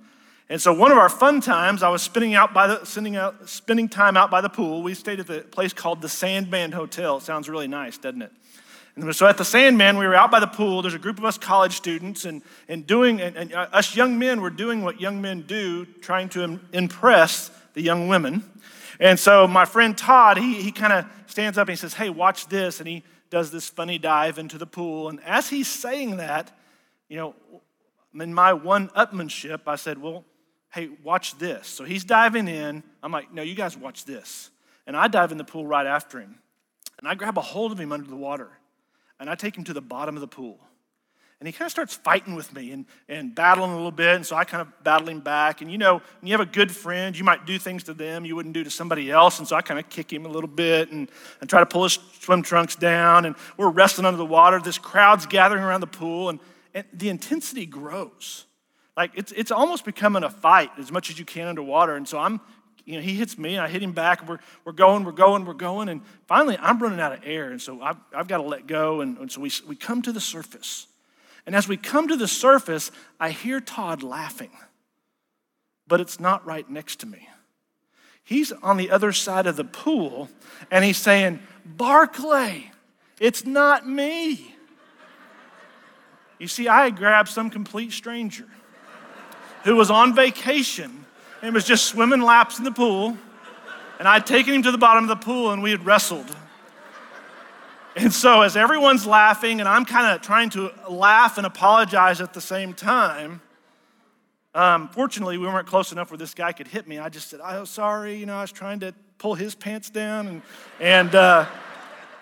And 0.50 0.60
so 0.60 0.72
one 0.72 0.90
of 0.90 0.98
our 0.98 1.08
fun 1.08 1.40
times, 1.40 1.84
I 1.84 1.90
was 1.90 2.02
spending 2.02 2.34
out 2.34 2.52
by 2.52 2.66
the 2.66 3.16
out 3.16 3.48
spending 3.48 3.88
time 3.88 4.16
out 4.16 4.32
by 4.32 4.40
the 4.40 4.48
pool. 4.48 4.82
We 4.82 4.94
stayed 4.94 5.20
at 5.20 5.28
the 5.28 5.42
place 5.42 5.72
called 5.72 6.02
the 6.02 6.08
Sandman 6.08 6.72
Hotel. 6.72 7.18
It 7.18 7.22
sounds 7.22 7.48
really 7.48 7.68
nice, 7.68 7.98
doesn't 7.98 8.20
it? 8.20 8.32
And 8.96 9.14
so 9.14 9.28
at 9.28 9.38
the 9.38 9.44
Sandman, 9.44 9.96
we 9.96 10.08
were 10.08 10.16
out 10.16 10.32
by 10.32 10.40
the 10.40 10.48
pool. 10.48 10.82
There's 10.82 10.94
a 10.94 10.98
group 10.98 11.18
of 11.18 11.24
us 11.24 11.38
college 11.38 11.76
students, 11.76 12.24
and, 12.24 12.42
and 12.68 12.84
doing 12.84 13.20
and, 13.20 13.36
and 13.36 13.54
uh, 13.54 13.68
us 13.72 13.94
young 13.94 14.18
men 14.18 14.40
were 14.40 14.50
doing 14.50 14.82
what 14.82 15.00
young 15.00 15.22
men 15.22 15.42
do, 15.42 15.86
trying 15.86 16.28
to 16.30 16.58
impress 16.72 17.52
the 17.74 17.80
young 17.80 18.08
women. 18.08 18.42
And 18.98 19.20
so 19.20 19.46
my 19.46 19.64
friend 19.64 19.96
Todd, 19.96 20.36
he, 20.36 20.60
he 20.60 20.72
kind 20.72 20.92
of 20.92 21.06
stands 21.28 21.58
up 21.58 21.68
and 21.68 21.74
he 21.74 21.80
says, 21.80 21.94
Hey, 21.94 22.10
watch 22.10 22.48
this. 22.48 22.80
And 22.80 22.88
he 22.88 23.04
does 23.30 23.52
this 23.52 23.68
funny 23.68 23.98
dive 23.98 24.36
into 24.36 24.58
the 24.58 24.66
pool. 24.66 25.10
And 25.10 25.22
as 25.22 25.48
he's 25.48 25.68
saying 25.68 26.16
that, 26.16 26.50
you 27.08 27.18
know, 27.18 27.36
in 28.18 28.34
my 28.34 28.52
one 28.52 28.88
upmanship, 28.88 29.60
I 29.68 29.76
said, 29.76 29.96
Well, 29.96 30.24
hey, 30.70 30.88
watch 31.02 31.36
this. 31.38 31.66
So 31.66 31.84
he's 31.84 32.04
diving 32.04 32.48
in. 32.48 32.82
I'm 33.02 33.12
like, 33.12 33.32
No, 33.32 33.42
you 33.42 33.54
guys 33.54 33.76
watch 33.76 34.04
this. 34.04 34.50
And 34.86 34.96
I 34.96 35.08
dive 35.08 35.32
in 35.32 35.38
the 35.38 35.44
pool 35.44 35.66
right 35.66 35.86
after 35.86 36.20
him. 36.20 36.38
And 36.98 37.08
I 37.08 37.14
grab 37.14 37.38
a 37.38 37.42
hold 37.42 37.72
of 37.72 37.78
him 37.78 37.92
under 37.92 38.08
the 38.08 38.16
water. 38.16 38.50
And 39.18 39.28
I 39.28 39.34
take 39.34 39.56
him 39.56 39.64
to 39.64 39.72
the 39.72 39.80
bottom 39.80 40.16
of 40.16 40.20
the 40.20 40.28
pool. 40.28 40.58
And 41.40 41.46
he 41.46 41.52
kind 41.52 41.64
of 41.64 41.72
starts 41.72 41.94
fighting 41.94 42.34
with 42.34 42.54
me 42.54 42.70
and, 42.72 42.84
and 43.08 43.34
battling 43.34 43.70
a 43.70 43.74
little 43.74 43.90
bit. 43.90 44.16
And 44.16 44.26
so 44.26 44.36
I 44.36 44.44
kind 44.44 44.60
of 44.60 44.84
battle 44.84 45.08
him 45.08 45.20
back. 45.20 45.62
And 45.62 45.72
you 45.72 45.78
know, 45.78 46.02
when 46.20 46.26
you 46.26 46.32
have 46.32 46.40
a 46.40 46.50
good 46.50 46.70
friend, 46.70 47.16
you 47.16 47.24
might 47.24 47.46
do 47.46 47.58
things 47.58 47.84
to 47.84 47.94
them 47.94 48.26
you 48.26 48.36
wouldn't 48.36 48.52
do 48.52 48.62
to 48.62 48.70
somebody 48.70 49.10
else. 49.10 49.38
And 49.38 49.48
so 49.48 49.56
I 49.56 49.62
kind 49.62 49.80
of 49.80 49.88
kick 49.88 50.12
him 50.12 50.26
a 50.26 50.28
little 50.28 50.48
bit 50.48 50.92
and, 50.92 51.10
and 51.40 51.48
try 51.48 51.60
to 51.60 51.66
pull 51.66 51.84
his 51.84 51.98
swim 52.20 52.42
trunks 52.42 52.76
down. 52.76 53.24
And 53.24 53.36
we're 53.56 53.70
wrestling 53.70 54.04
under 54.04 54.18
the 54.18 54.26
water. 54.26 54.60
This 54.60 54.76
crowd's 54.76 55.24
gathering 55.24 55.62
around 55.62 55.80
the 55.80 55.86
pool. 55.86 56.28
And, 56.28 56.40
and 56.74 56.84
the 56.92 57.08
intensity 57.08 57.64
grows. 57.64 58.44
Like 59.00 59.12
it's, 59.14 59.32
it's 59.32 59.50
almost 59.50 59.86
becoming 59.86 60.24
a 60.24 60.28
fight 60.28 60.70
as 60.76 60.92
much 60.92 61.08
as 61.08 61.18
you 61.18 61.24
can 61.24 61.48
underwater. 61.48 61.96
And 61.96 62.06
so 62.06 62.18
I'm, 62.18 62.38
you 62.84 62.96
know, 62.96 63.00
he 63.00 63.14
hits 63.14 63.38
me 63.38 63.54
and 63.54 63.64
I 63.64 63.68
hit 63.70 63.82
him 63.82 63.92
back. 63.92 64.20
And 64.20 64.28
we're, 64.28 64.38
we're 64.66 64.72
going, 64.72 65.04
we're 65.04 65.12
going, 65.12 65.46
we're 65.46 65.54
going. 65.54 65.88
And 65.88 66.02
finally, 66.26 66.58
I'm 66.60 66.78
running 66.78 67.00
out 67.00 67.14
of 67.14 67.20
air. 67.24 67.50
And 67.50 67.62
so 67.62 67.80
I've, 67.80 67.96
I've 68.14 68.28
got 68.28 68.36
to 68.36 68.42
let 68.42 68.66
go. 68.66 69.00
And, 69.00 69.16
and 69.16 69.32
so 69.32 69.40
we, 69.40 69.50
we 69.66 69.74
come 69.74 70.02
to 70.02 70.12
the 70.12 70.20
surface. 70.20 70.86
And 71.46 71.56
as 71.56 71.66
we 71.66 71.78
come 71.78 72.08
to 72.08 72.16
the 72.16 72.28
surface, 72.28 72.90
I 73.18 73.30
hear 73.30 73.58
Todd 73.58 74.02
laughing, 74.02 74.50
but 75.88 76.02
it's 76.02 76.20
not 76.20 76.44
right 76.44 76.68
next 76.68 77.00
to 77.00 77.06
me. 77.06 77.26
He's 78.22 78.52
on 78.52 78.76
the 78.76 78.90
other 78.90 79.12
side 79.12 79.46
of 79.46 79.56
the 79.56 79.64
pool 79.64 80.28
and 80.70 80.84
he's 80.84 80.98
saying, 80.98 81.40
Barclay, 81.64 82.70
it's 83.18 83.46
not 83.46 83.88
me. 83.88 84.54
You 86.38 86.48
see, 86.48 86.68
I 86.68 86.90
grabbed 86.90 87.30
some 87.30 87.48
complete 87.48 87.92
stranger 87.92 88.44
who 89.64 89.76
was 89.76 89.90
on 89.90 90.14
vacation 90.14 91.04
and 91.42 91.54
was 91.54 91.64
just 91.64 91.86
swimming 91.86 92.20
laps 92.20 92.58
in 92.58 92.64
the 92.64 92.72
pool, 92.72 93.16
and 93.98 94.08
I'd 94.08 94.26
taken 94.26 94.54
him 94.54 94.62
to 94.62 94.72
the 94.72 94.78
bottom 94.78 95.04
of 95.04 95.08
the 95.08 95.24
pool 95.24 95.52
and 95.52 95.62
we 95.62 95.70
had 95.70 95.84
wrestled. 95.84 96.34
And 97.96 98.12
so, 98.12 98.42
as 98.42 98.56
everyone's 98.56 99.04
laughing, 99.04 99.58
and 99.58 99.68
I'm 99.68 99.84
kind 99.84 100.14
of 100.14 100.22
trying 100.22 100.50
to 100.50 100.70
laugh 100.88 101.38
and 101.38 101.46
apologize 101.46 102.20
at 102.20 102.32
the 102.32 102.40
same 102.40 102.72
time, 102.72 103.40
um, 104.54 104.88
fortunately, 104.88 105.38
we 105.38 105.46
weren't 105.46 105.66
close 105.66 105.92
enough 105.92 106.10
where 106.10 106.18
this 106.18 106.34
guy 106.34 106.52
could 106.52 106.68
hit 106.68 106.86
me. 106.86 106.98
I 106.98 107.08
just 107.08 107.28
said, 107.28 107.40
"I 107.40 107.56
"Oh, 107.56 107.64
sorry," 107.64 108.16
you 108.16 108.26
know, 108.26 108.36
I 108.36 108.42
was 108.42 108.52
trying 108.52 108.80
to 108.80 108.94
pull 109.18 109.34
his 109.34 109.54
pants 109.54 109.90
down, 109.90 110.28
and 110.28 110.42
and 110.80 111.14
uh, 111.14 111.46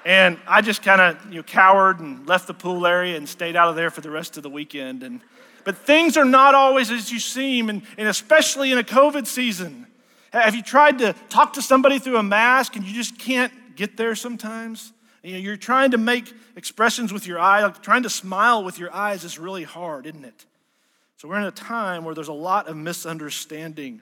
and 0.05 0.38
I 0.46 0.62
just 0.62 0.83
kind 0.83 1.01
of 1.01 1.24
you 1.31 1.37
know 1.37 1.42
cowered 1.42 2.01
and 2.01 2.27
left 2.27 2.46
the 2.46 2.55
pool 2.55 2.87
area 2.87 3.16
and 3.16 3.29
stayed 3.29 3.57
out 3.57 3.68
of 3.68 3.77
there 3.77 3.90
for 3.90 4.01
the 4.01 4.11
rest 4.11 4.37
of 4.37 4.42
the 4.42 4.51
weekend. 4.51 5.03
And 5.03 5.20
but 5.64 5.77
things 5.77 6.16
are 6.16 6.25
not 6.25 6.55
always 6.55 6.90
as 6.90 7.11
you 7.12 7.18
seem, 7.18 7.68
and, 7.71 7.83
and 7.97 8.09
especially 8.09 8.73
in 8.73 8.79
a 8.79 8.83
COVID 8.83 9.27
season. 9.27 9.87
Have 10.33 10.55
you 10.55 10.62
tried 10.62 10.99
to 10.99 11.14
talk 11.29 11.55
to 11.55 11.62
somebody 11.62 11.99
through 11.99 12.18
a 12.18 12.23
mask 12.23 12.77
and 12.77 12.85
you 12.85 12.92
just 12.94 13.18
can't 13.18 13.53
get 13.77 13.97
there 13.97 14.14
sometimes? 14.14 14.92
You 15.23 15.33
know, 15.33 15.38
you're 15.38 15.57
trying 15.57 15.92
to 15.92 15.99
make 15.99 16.33
expressions 16.57 17.12
with 17.12 17.27
your 17.27 17.38
eye, 17.38 17.62
like 17.62 17.83
trying 17.83 18.03
to 18.03 18.11
smile 18.11 18.62
with 18.62 18.79
your 18.79 18.94
eyes 18.94 19.25
is 19.25 19.38
really 19.38 19.64
hard, 19.64 20.07
isn't 20.07 20.25
it? 20.25 20.47
So 21.16 21.29
we're 21.29 21.38
in 21.38 21.44
a 21.44 21.51
time 21.51 22.05
where 22.05 22.14
there's 22.14 22.29
a 22.29 22.33
lot 22.33 22.68
of 22.68 22.77
misunderstanding 22.77 24.01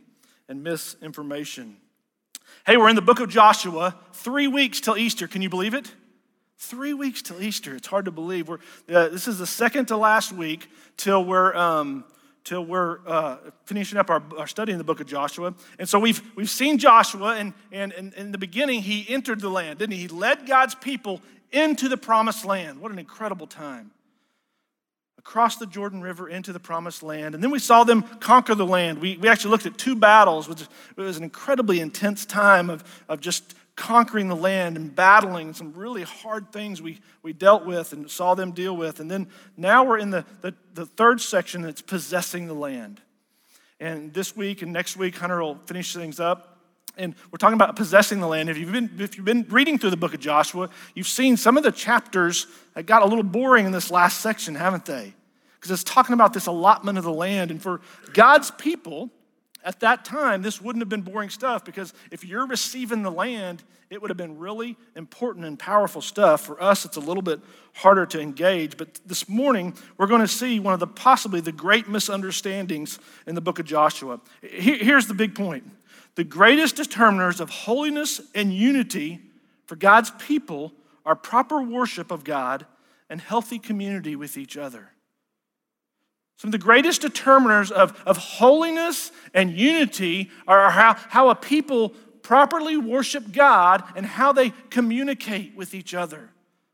and 0.48 0.62
misinformation. 0.62 1.76
Hey, 2.66 2.76
we're 2.76 2.88
in 2.88 2.96
the 2.96 3.02
book 3.02 3.20
of 3.20 3.28
Joshua, 3.28 3.96
three 4.12 4.48
weeks 4.48 4.80
till 4.80 4.96
Easter. 4.96 5.26
Can 5.26 5.40
you 5.40 5.48
believe 5.48 5.72
it? 5.72 5.90
Three 6.58 6.94
weeks 6.94 7.22
till 7.22 7.42
Easter. 7.42 7.74
It's 7.74 7.86
hard 7.86 8.06
to 8.06 8.10
believe. 8.10 8.48
We're, 8.48 8.58
uh, 8.88 9.08
this 9.08 9.28
is 9.28 9.38
the 9.38 9.46
second 9.46 9.86
to 9.86 9.96
last 9.96 10.32
week 10.32 10.68
till 10.96 11.24
we're 11.24 11.54
um, 11.54 12.04
till 12.46 12.64
we're 12.64 13.00
uh, 13.06 13.36
finishing 13.64 13.98
up 13.98 14.08
our, 14.08 14.22
our 14.38 14.46
study 14.46 14.70
in 14.70 14.78
the 14.78 14.84
book 14.84 15.00
of 15.00 15.06
Joshua. 15.06 15.52
And 15.80 15.88
so 15.88 15.98
we've, 15.98 16.22
we've 16.36 16.48
seen 16.48 16.78
Joshua, 16.78 17.34
and, 17.34 17.52
and, 17.72 17.92
and 17.92 18.14
in 18.14 18.30
the 18.30 18.38
beginning, 18.38 18.82
he 18.82 19.04
entered 19.08 19.40
the 19.40 19.48
land, 19.48 19.80
didn't 19.80 19.94
he? 19.94 20.02
He 20.02 20.08
led 20.08 20.46
God's 20.46 20.76
people 20.76 21.20
into 21.50 21.88
the 21.88 21.96
promised 21.96 22.44
land. 22.44 22.80
What 22.80 22.92
an 22.92 23.00
incredible 23.00 23.48
time. 23.48 23.90
Across 25.18 25.56
the 25.56 25.66
Jordan 25.66 26.02
River 26.02 26.28
into 26.28 26.52
the 26.52 26.60
promised 26.60 27.02
land. 27.02 27.34
And 27.34 27.42
then 27.42 27.50
we 27.50 27.58
saw 27.58 27.82
them 27.82 28.02
conquer 28.20 28.54
the 28.54 28.64
land. 28.64 29.00
We, 29.00 29.16
we 29.16 29.28
actually 29.28 29.50
looked 29.50 29.66
at 29.66 29.76
two 29.76 29.96
battles, 29.96 30.48
which 30.48 30.62
was 30.96 31.16
an 31.16 31.24
incredibly 31.24 31.80
intense 31.80 32.24
time 32.24 32.70
of, 32.70 32.84
of 33.08 33.20
just 33.20 33.56
conquering 33.76 34.28
the 34.28 34.36
land 34.36 34.76
and 34.76 34.94
battling 34.96 35.52
some 35.52 35.72
really 35.74 36.02
hard 36.02 36.50
things 36.50 36.80
we, 36.80 36.98
we 37.22 37.32
dealt 37.34 37.66
with 37.66 37.92
and 37.92 38.10
saw 38.10 38.34
them 38.34 38.52
deal 38.52 38.74
with. 38.74 39.00
And 39.00 39.10
then 39.10 39.28
now 39.56 39.84
we're 39.84 39.98
in 39.98 40.10
the, 40.10 40.24
the, 40.40 40.54
the 40.74 40.86
third 40.86 41.20
section 41.20 41.60
that's 41.60 41.82
possessing 41.82 42.46
the 42.46 42.54
land. 42.54 43.02
And 43.78 44.14
this 44.14 44.34
week 44.34 44.62
and 44.62 44.72
next 44.72 44.96
week, 44.96 45.16
Hunter 45.16 45.42
will 45.42 45.56
finish 45.66 45.92
things 45.92 46.18
up. 46.18 46.54
And 46.96 47.14
we're 47.30 47.36
talking 47.36 47.54
about 47.54 47.76
possessing 47.76 48.20
the 48.20 48.26
land. 48.26 48.48
If 48.48 48.56
you've, 48.56 48.72
been, 48.72 48.90
if 48.98 49.18
you've 49.18 49.26
been 49.26 49.44
reading 49.50 49.76
through 49.76 49.90
the 49.90 49.98
book 49.98 50.14
of 50.14 50.20
Joshua, 50.20 50.70
you've 50.94 51.06
seen 51.06 51.36
some 51.36 51.58
of 51.58 51.62
the 51.62 51.70
chapters 51.70 52.46
that 52.74 52.86
got 52.86 53.02
a 53.02 53.04
little 53.04 53.22
boring 53.22 53.66
in 53.66 53.72
this 53.72 53.90
last 53.90 54.22
section, 54.22 54.54
haven't 54.54 54.86
they? 54.86 55.12
Because 55.56 55.70
it's 55.70 55.84
talking 55.84 56.14
about 56.14 56.32
this 56.32 56.46
allotment 56.46 56.96
of 56.96 57.04
the 57.04 57.12
land. 57.12 57.50
And 57.50 57.60
for 57.60 57.82
God's 58.14 58.50
people, 58.52 59.10
at 59.66 59.80
that 59.80 60.04
time, 60.04 60.42
this 60.42 60.62
wouldn't 60.62 60.80
have 60.80 60.88
been 60.88 61.02
boring 61.02 61.28
stuff 61.28 61.64
because 61.64 61.92
if 62.12 62.24
you're 62.24 62.46
receiving 62.46 63.02
the 63.02 63.10
land, 63.10 63.64
it 63.90 64.00
would 64.00 64.10
have 64.10 64.16
been 64.16 64.38
really 64.38 64.76
important 64.94 65.44
and 65.44 65.58
powerful 65.58 66.00
stuff. 66.00 66.42
For 66.42 66.62
us, 66.62 66.84
it's 66.84 66.96
a 66.96 67.00
little 67.00 67.22
bit 67.22 67.40
harder 67.74 68.06
to 68.06 68.20
engage. 68.20 68.76
But 68.76 69.00
this 69.04 69.28
morning, 69.28 69.74
we're 69.98 70.06
going 70.06 70.20
to 70.20 70.28
see 70.28 70.60
one 70.60 70.72
of 70.72 70.78
the 70.78 70.86
possibly 70.86 71.40
the 71.40 71.50
great 71.50 71.88
misunderstandings 71.88 73.00
in 73.26 73.34
the 73.34 73.40
book 73.40 73.58
of 73.58 73.66
Joshua. 73.66 74.20
Here's 74.40 75.08
the 75.08 75.14
big 75.14 75.34
point 75.34 75.64
the 76.14 76.24
greatest 76.24 76.76
determiners 76.76 77.40
of 77.40 77.50
holiness 77.50 78.20
and 78.36 78.54
unity 78.54 79.20
for 79.66 79.74
God's 79.74 80.12
people 80.12 80.72
are 81.04 81.16
proper 81.16 81.60
worship 81.60 82.12
of 82.12 82.22
God 82.22 82.66
and 83.10 83.20
healthy 83.20 83.58
community 83.58 84.14
with 84.14 84.38
each 84.38 84.56
other. 84.56 84.92
Some 86.36 86.48
of 86.48 86.52
the 86.52 86.58
greatest 86.58 87.02
determiners 87.02 87.70
of, 87.70 88.00
of 88.04 88.18
holiness 88.18 89.10
and 89.32 89.56
unity 89.56 90.30
are 90.46 90.70
how, 90.70 90.94
how 91.08 91.30
a 91.30 91.34
people 91.34 91.90
properly 92.22 92.76
worship 92.76 93.32
God 93.32 93.82
and 93.94 94.04
how 94.04 94.32
they 94.32 94.50
communicate 94.68 95.56
with 95.56 95.74
each 95.74 95.94
other. 95.94 96.30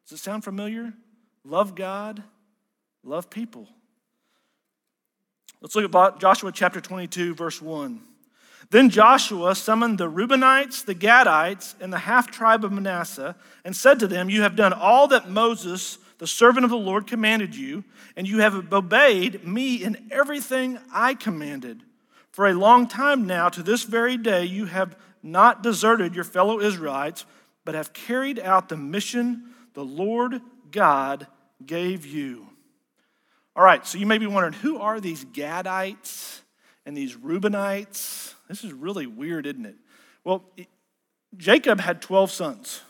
Does 0.08 0.18
it 0.18 0.22
sound 0.22 0.42
familiar? 0.42 0.92
Love 1.44 1.74
God, 1.74 2.22
love 3.04 3.30
people. 3.30 3.68
Let's 5.60 5.76
look 5.76 5.94
at 5.94 6.18
Joshua 6.18 6.50
chapter 6.50 6.80
22, 6.80 7.34
verse 7.34 7.62
1. 7.62 8.00
Then 8.70 8.90
Joshua 8.90 9.54
summoned 9.54 9.98
the 9.98 10.10
Reubenites, 10.10 10.84
the 10.84 10.94
Gadites, 10.94 11.74
and 11.80 11.92
the 11.92 11.98
half 11.98 12.30
tribe 12.30 12.64
of 12.64 12.72
Manasseh, 12.72 13.36
and 13.64 13.76
said 13.76 14.00
to 14.00 14.08
them, 14.08 14.30
You 14.30 14.42
have 14.42 14.56
done 14.56 14.72
all 14.72 15.06
that 15.08 15.28
Moses 15.28 15.98
the 16.22 16.28
servant 16.28 16.62
of 16.62 16.70
the 16.70 16.76
Lord 16.76 17.08
commanded 17.08 17.56
you, 17.56 17.82
and 18.16 18.28
you 18.28 18.38
have 18.38 18.72
obeyed 18.72 19.44
me 19.44 19.82
in 19.82 20.06
everything 20.12 20.78
I 20.92 21.14
commanded. 21.14 21.82
For 22.30 22.46
a 22.46 22.54
long 22.54 22.86
time 22.86 23.26
now, 23.26 23.48
to 23.48 23.60
this 23.60 23.82
very 23.82 24.16
day, 24.16 24.44
you 24.44 24.66
have 24.66 24.96
not 25.24 25.64
deserted 25.64 26.14
your 26.14 26.22
fellow 26.22 26.60
Israelites, 26.60 27.26
but 27.64 27.74
have 27.74 27.92
carried 27.92 28.38
out 28.38 28.68
the 28.68 28.76
mission 28.76 29.52
the 29.74 29.84
Lord 29.84 30.40
God 30.70 31.26
gave 31.66 32.06
you. 32.06 32.46
All 33.56 33.64
right, 33.64 33.84
so 33.84 33.98
you 33.98 34.06
may 34.06 34.18
be 34.18 34.28
wondering 34.28 34.52
who 34.52 34.78
are 34.78 35.00
these 35.00 35.24
Gadites 35.24 36.42
and 36.86 36.96
these 36.96 37.16
Reubenites? 37.16 38.34
This 38.48 38.62
is 38.62 38.72
really 38.72 39.08
weird, 39.08 39.44
isn't 39.44 39.66
it? 39.66 39.74
Well, 40.22 40.44
Jacob 41.36 41.80
had 41.80 42.00
12 42.00 42.30
sons 42.30 42.82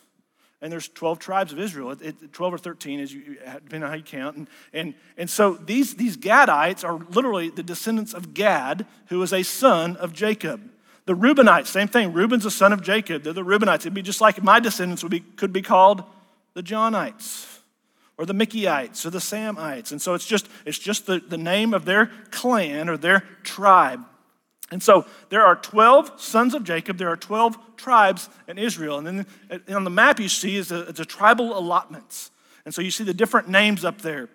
and 0.63 0.73
there's 0.73 0.89
12 0.89 1.19
tribes 1.19 1.53
of 1.53 1.59
Israel, 1.59 1.91
it, 1.91 2.01
it, 2.01 2.33
12 2.33 2.55
or 2.55 2.59
13, 2.59 3.01
as 3.01 3.13
you, 3.13 3.37
depending 3.45 3.83
on 3.83 3.91
how 3.91 3.97
you 3.97 4.03
count. 4.05 4.37
And, 4.37 4.49
and, 4.73 4.95
and 5.19 5.29
so 5.29 5.55
these, 5.55 5.97
these 5.97 6.17
Gadites 6.17 6.85
are 6.85 7.05
literally 7.11 7.51
the 7.51 7.65
descendants 7.65 8.15
of 8.15 8.33
Gad, 8.33 8.87
who 9.07 9.21
is 9.23 9.33
a 9.33 9.43
son 9.43 9.97
of 9.97 10.13
Jacob. 10.13 10.63
The 11.05 11.15
Reubenites, 11.15 11.67
same 11.67 11.89
thing. 11.89 12.13
Reuben's 12.13 12.47
a 12.47 12.51
son 12.51 12.73
of 12.73 12.81
Jacob. 12.81 13.25
They're 13.25 13.33
the 13.33 13.45
Reubenites. 13.45 13.81
It'd 13.81 13.93
be 13.93 14.03
just 14.03 14.21
like 14.21 14.41
my 14.43 14.61
descendants 14.61 15.03
would 15.03 15.11
be, 15.11 15.21
could 15.21 15.53
be 15.53 15.63
called 15.63 16.05
the 16.55 16.63
Johnites 16.63 17.59
or 18.17 18.25
the 18.25 18.33
Mickeyeites 18.33 19.05
or 19.05 19.11
the 19.11 19.19
Samites. 19.19 19.91
And 19.91 20.01
so 20.01 20.15
it's 20.15 20.27
just, 20.27 20.47
it's 20.65 20.79
just 20.79 21.07
the, 21.07 21.19
the 21.19 21.39
name 21.39 21.75
of 21.75 21.85
their 21.87 22.13
clan 22.31 22.89
or 22.89 22.97
their 22.97 23.25
tribe. 23.43 24.05
And 24.73 24.83
so 24.83 25.05
there 25.29 25.45
are 25.45 25.55
12 25.55 26.18
sons 26.18 26.55
of 26.55 26.64
Jacob, 26.64 26.97
there 26.97 27.11
are 27.11 27.16
12 27.16 27.77
tribes 27.77 28.31
in 28.49 28.59
Israel. 28.59 28.99
And 28.99 29.07
then 29.07 29.62
on 29.68 29.85
the 29.85 29.91
map 29.91 30.18
you 30.18 30.31
see 30.31 30.57
is 30.57 30.73
a, 30.73 30.89
it's 30.89 30.99
a 30.99 31.05
tribal 31.05 31.57
allotments. 31.57 32.31
And 32.64 32.75
so 32.75 32.81
you 32.81 32.91
see 32.91 33.05
the 33.05 33.12
different 33.12 33.49
names 33.49 33.85
up 33.85 34.01
there. 34.01 34.31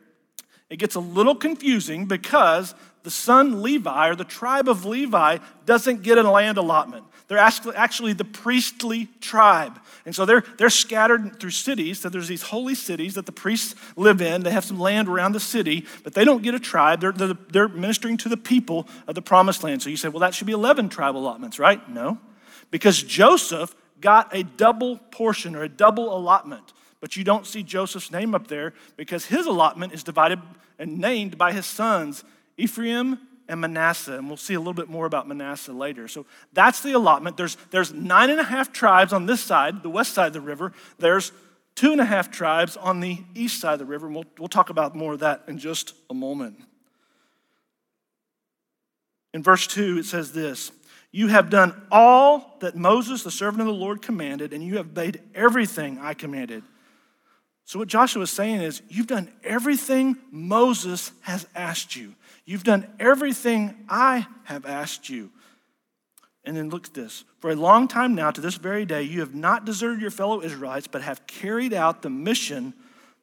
It 0.69 0.77
gets 0.77 0.93
a 0.93 0.99
little 0.99 1.35
confusing 1.35 2.05
because 2.05 2.75
the 3.01 3.09
son 3.09 3.63
Levi 3.63 4.09
or 4.09 4.15
the 4.15 4.23
tribe 4.23 4.69
of 4.69 4.85
Levi 4.85 5.39
doesn't 5.65 6.03
get 6.03 6.19
a 6.19 6.29
land 6.29 6.57
allotment. 6.57 7.05
They're 7.27 7.37
actually 7.37 8.13
the 8.13 8.23
priestly 8.23 9.09
tribe. 9.19 9.79
And 10.05 10.15
so 10.15 10.25
they're, 10.25 10.43
they're 10.57 10.69
scattered 10.69 11.39
through 11.41 11.49
cities. 11.49 11.99
So 11.99 12.07
there's 12.07 12.29
these 12.29 12.43
holy 12.43 12.73
cities 12.73 13.15
that 13.15 13.25
the 13.25 13.33
priests 13.33 13.75
live 13.97 14.21
in. 14.21 14.43
They 14.43 14.51
have 14.51 14.63
some 14.63 14.79
land 14.79 15.09
around 15.09 15.33
the 15.33 15.41
city, 15.41 15.85
but 16.05 16.13
they 16.13 16.23
don't 16.23 16.41
get 16.41 16.55
a 16.55 16.59
tribe. 16.59 17.01
They're, 17.01 17.11
they're, 17.11 17.37
they're 17.49 17.67
ministering 17.67 18.15
to 18.17 18.29
the 18.29 18.37
people 18.37 18.87
of 19.07 19.15
the 19.15 19.21
promised 19.21 19.61
land. 19.61 19.81
So 19.81 19.89
you 19.89 19.97
say, 19.97 20.07
well, 20.07 20.21
that 20.21 20.33
should 20.33 20.47
be 20.47 20.53
11 20.53 20.87
tribal 20.87 21.19
allotments, 21.21 21.59
right? 21.59 21.87
No, 21.89 22.17
because 22.71 23.03
Joseph 23.03 23.75
got 23.99 24.33
a 24.33 24.43
double 24.43 24.97
portion 25.11 25.53
or 25.53 25.63
a 25.63 25.69
double 25.69 26.15
allotment. 26.15 26.71
But 27.01 27.17
you 27.17 27.25
don't 27.25 27.45
see 27.45 27.61
Joseph's 27.61 28.11
name 28.11 28.33
up 28.33 28.47
there 28.47 28.73
because 28.95 29.25
his 29.25 29.45
allotment 29.45 29.93
is 29.93 30.03
divided 30.03 30.39
and 30.79 30.97
named 30.99 31.37
by 31.37 31.51
his 31.51 31.65
sons, 31.65 32.23
Ephraim 32.57 33.19
and 33.47 33.61
Manasseh. 33.61 34.17
And 34.17 34.27
we'll 34.27 34.37
see 34.37 34.53
a 34.53 34.59
little 34.59 34.73
bit 34.73 34.89
more 34.89 35.05
about 35.05 35.27
Manasseh 35.27 35.73
later. 35.73 36.07
So 36.07 36.25
that's 36.53 36.81
the 36.81 36.93
allotment. 36.93 37.37
There's, 37.37 37.55
there's 37.71 37.93
nine 37.93 38.29
and 38.29 38.39
a 38.39 38.43
half 38.43 38.71
tribes 38.71 39.13
on 39.13 39.25
this 39.25 39.41
side, 39.41 39.83
the 39.83 39.89
west 39.89 40.13
side 40.13 40.27
of 40.27 40.33
the 40.33 40.41
river. 40.41 40.73
There's 40.99 41.31
two 41.75 41.91
and 41.91 42.01
a 42.01 42.05
half 42.05 42.31
tribes 42.31 42.75
on 42.75 42.99
the 42.99 43.23
east 43.35 43.61
side 43.61 43.73
of 43.73 43.79
the 43.79 43.85
river. 43.85 44.07
And 44.07 44.15
we'll, 44.15 44.25
we'll 44.37 44.47
talk 44.47 44.69
about 44.69 44.95
more 44.95 45.13
of 45.13 45.19
that 45.19 45.43
in 45.47 45.57
just 45.57 45.93
a 46.09 46.13
moment. 46.13 46.57
In 49.33 49.43
verse 49.43 49.67
2, 49.67 49.99
it 49.99 50.05
says 50.05 50.31
this 50.31 50.71
You 51.11 51.27
have 51.27 51.49
done 51.49 51.79
all 51.91 52.57
that 52.59 52.75
Moses, 52.75 53.23
the 53.23 53.31
servant 53.31 53.61
of 53.61 53.67
the 53.67 53.73
Lord, 53.73 54.01
commanded, 54.01 54.53
and 54.53 54.63
you 54.63 54.77
have 54.77 54.87
obeyed 54.87 55.21
everything 55.35 55.99
I 55.99 56.13
commanded. 56.13 56.63
So, 57.65 57.79
what 57.79 57.87
Joshua 57.87 58.23
is 58.23 58.31
saying 58.31 58.61
is, 58.61 58.81
You've 58.89 59.07
done 59.07 59.31
everything 59.43 60.17
Moses 60.31 61.11
has 61.21 61.45
asked 61.53 61.95
you. 61.95 62.15
You've 62.47 62.63
done 62.63 62.87
everything 62.97 63.75
I 63.89 64.25
have 64.45 64.65
asked 64.65 65.09
you. 65.09 65.31
And 66.45 66.55
then 66.55 66.69
look 66.69 66.87
at 66.87 66.93
this. 66.93 67.25
For 67.39 67.51
a 67.51 67.55
long 67.55 67.89
time 67.89 68.15
now, 68.15 68.31
to 68.31 68.39
this 68.39 68.55
very 68.55 68.85
day, 68.85 69.03
you 69.03 69.19
have 69.19 69.35
not 69.35 69.65
deserted 69.65 69.99
your 69.99 70.11
fellow 70.11 70.41
Israelites, 70.41 70.87
but 70.87 71.01
have 71.01 71.27
carried 71.27 71.73
out 71.73 72.01
the 72.01 72.09
mission 72.09 72.73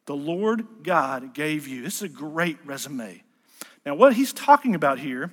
the 0.04 0.14
Lord 0.14 0.66
God 0.82 1.32
gave 1.32 1.66
you. 1.66 1.82
This 1.82 1.96
is 1.96 2.02
a 2.02 2.08
great 2.08 2.58
resume. 2.66 3.22
Now, 3.86 3.94
what 3.94 4.12
he's 4.12 4.34
talking 4.34 4.74
about 4.74 4.98
here 4.98 5.32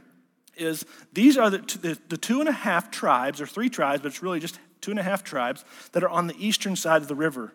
is 0.56 0.86
these 1.12 1.38
are 1.38 1.50
the, 1.50 2.00
the, 2.08 2.18
two 2.18 2.40
and 2.40 2.48
a 2.48 2.54
half 2.54 2.92
tribes, 2.92 3.42
or 3.42 3.46
three 3.46 3.70
tribes, 3.70 4.02
but 4.02 4.08
it's 4.08 4.24
really 4.24 4.40
just 4.40 4.58
two 4.80 4.92
and 4.92 5.00
a 5.02 5.04
half 5.04 5.22
tribes 5.22 5.66
that 5.92 6.02
are 6.02 6.10
on 6.10 6.28
the 6.28 6.36
eastern 6.40 6.78
side 6.78 7.02
of 7.02 7.10
the 7.10 7.16
river. 7.16 7.52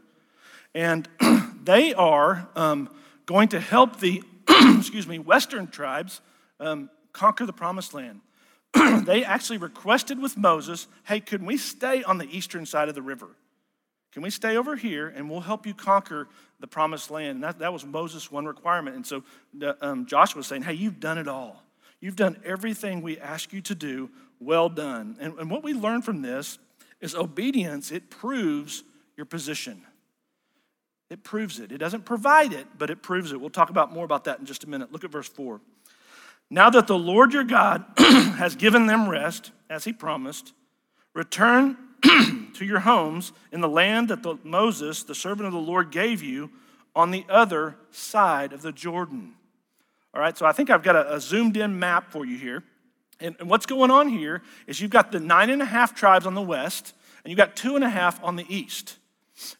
And 0.74 1.09
they 1.64 1.95
are 1.95 2.47
um, 2.55 2.91
going 3.24 3.49
to 3.49 3.61
help 3.61 4.01
the 4.01 4.22
excuse 4.79 5.07
me, 5.07 5.19
Western 5.19 5.67
tribes 5.67 6.21
um, 6.61 6.91
conquer 7.13 7.47
the 7.47 7.53
promised 7.53 7.95
land. 7.95 8.21
they 9.05 9.25
actually 9.25 9.59
requested 9.59 10.21
with 10.21 10.37
Moses, 10.37 10.87
hey, 11.05 11.21
can 11.21 11.45
we 11.47 11.57
stay 11.57 12.03
on 12.03 12.19
the 12.19 12.29
eastern 12.37 12.67
side 12.67 12.89
of 12.89 12.95
the 12.95 13.03
river? 13.03 13.29
Can 14.13 14.23
we 14.23 14.31
stay 14.31 14.57
over 14.57 14.77
here 14.77 15.09
and 15.09 15.29
we'll 15.29 15.41
help 15.41 15.67
you 15.67 15.75
conquer 15.75 16.29
the 16.61 16.67
promised 16.67 17.11
land? 17.11 17.37
And 17.37 17.45
that, 17.45 17.59
that 17.59 17.73
was 17.73 17.85
Moses' 17.85 18.31
one 18.31 18.47
requirement. 18.47 18.97
And 18.97 19.07
so 19.07 19.23
um, 19.81 20.07
Joshua 20.07 20.39
was 20.39 20.47
saying, 20.47 20.63
hey, 20.63 20.73
you've 20.73 21.01
done 21.01 21.19
it 21.19 21.29
all. 21.29 21.63
You've 22.01 22.17
done 22.17 22.41
everything 22.45 23.03
we 23.03 23.19
ask 23.19 23.53
you 23.53 23.61
to 23.63 23.75
do. 23.75 24.11
Well 24.41 24.69
done. 24.69 25.17
And, 25.21 25.39
and 25.39 25.51
what 25.51 25.63
we 25.63 25.75
learn 25.75 26.03
from 26.03 26.23
this 26.23 26.59
is 27.01 27.15
obedience, 27.15 27.91
it 27.91 28.11
proves 28.11 28.85
your 29.17 29.27
position. 29.27 29.83
It 31.09 31.23
proves 31.23 31.61
it. 31.61 31.71
It 31.71 31.79
doesn't 31.79 32.05
provide 32.05 32.53
it, 32.53 32.67
but 32.77 32.91
it 32.91 33.03
proves 33.03 33.33
it. 33.33 33.41
We'll 33.41 33.51
talk 33.51 33.71
about 33.71 33.93
more 33.93 34.05
about 34.05 34.25
that 34.25 34.41
in 34.41 34.47
just 34.47 34.65
a 34.65 34.69
minute. 34.69 34.93
Look 34.93 35.05
at 35.05 35.11
verse 35.11 35.29
4. 35.29 35.61
Now 36.51 36.71
that 36.71 36.87
the 36.87 36.99
Lord 36.99 37.33
your 37.33 37.45
God 37.45 37.85
has 37.99 38.57
given 38.57 38.87
them 38.87 39.09
rest, 39.09 39.53
as 39.69 39.85
he 39.85 39.93
promised, 39.93 40.53
return 41.15 41.77
to 42.03 42.65
your 42.65 42.81
homes 42.81 43.33
in 43.53 43.61
the 43.61 43.69
land 43.69 44.09
that 44.09 44.23
the, 44.23 44.37
Moses, 44.45 45.03
the 45.03 45.15
servant 45.15 45.47
of 45.47 45.53
the 45.53 45.59
Lord, 45.59 45.91
gave 45.91 46.23
you 46.23 46.51
on 46.95 47.11
the 47.11 47.25
other 47.29 47.77
side 47.91 48.53
of 48.53 48.63
the 48.63 48.73
Jordan. 48.73 49.35
All 50.15 50.21
right, 50.21 50.37
so 50.37 50.47
I 50.47 50.53
think 50.53 50.71
I've 50.71 50.83
got 50.83 50.97
a, 50.97 51.15
a 51.15 51.21
zoomed 51.21 51.57
in 51.57 51.79
map 51.79 52.11
for 52.11 52.25
you 52.25 52.39
here. 52.39 52.65
And, 53.21 53.37
and 53.41 53.49
what's 53.49 53.67
going 53.67 53.91
on 53.91 54.09
here 54.09 54.43
is 54.67 54.81
you've 54.81 54.91
got 54.91 55.13
the 55.13 55.21
nine 55.21 55.51
and 55.51 55.63
a 55.63 55.67
half 55.67 55.95
tribes 55.95 56.27
on 56.27 56.35
the 56.35 56.43
west, 56.43 56.95
and 57.25 57.31
you've 57.31 57.39
got 57.39 57.57
two 57.57 57.77
and 57.77 57.85
a 57.85 57.89
half 57.89 58.23
on 58.23 58.37
the 58.37 58.47
east. 58.49 58.99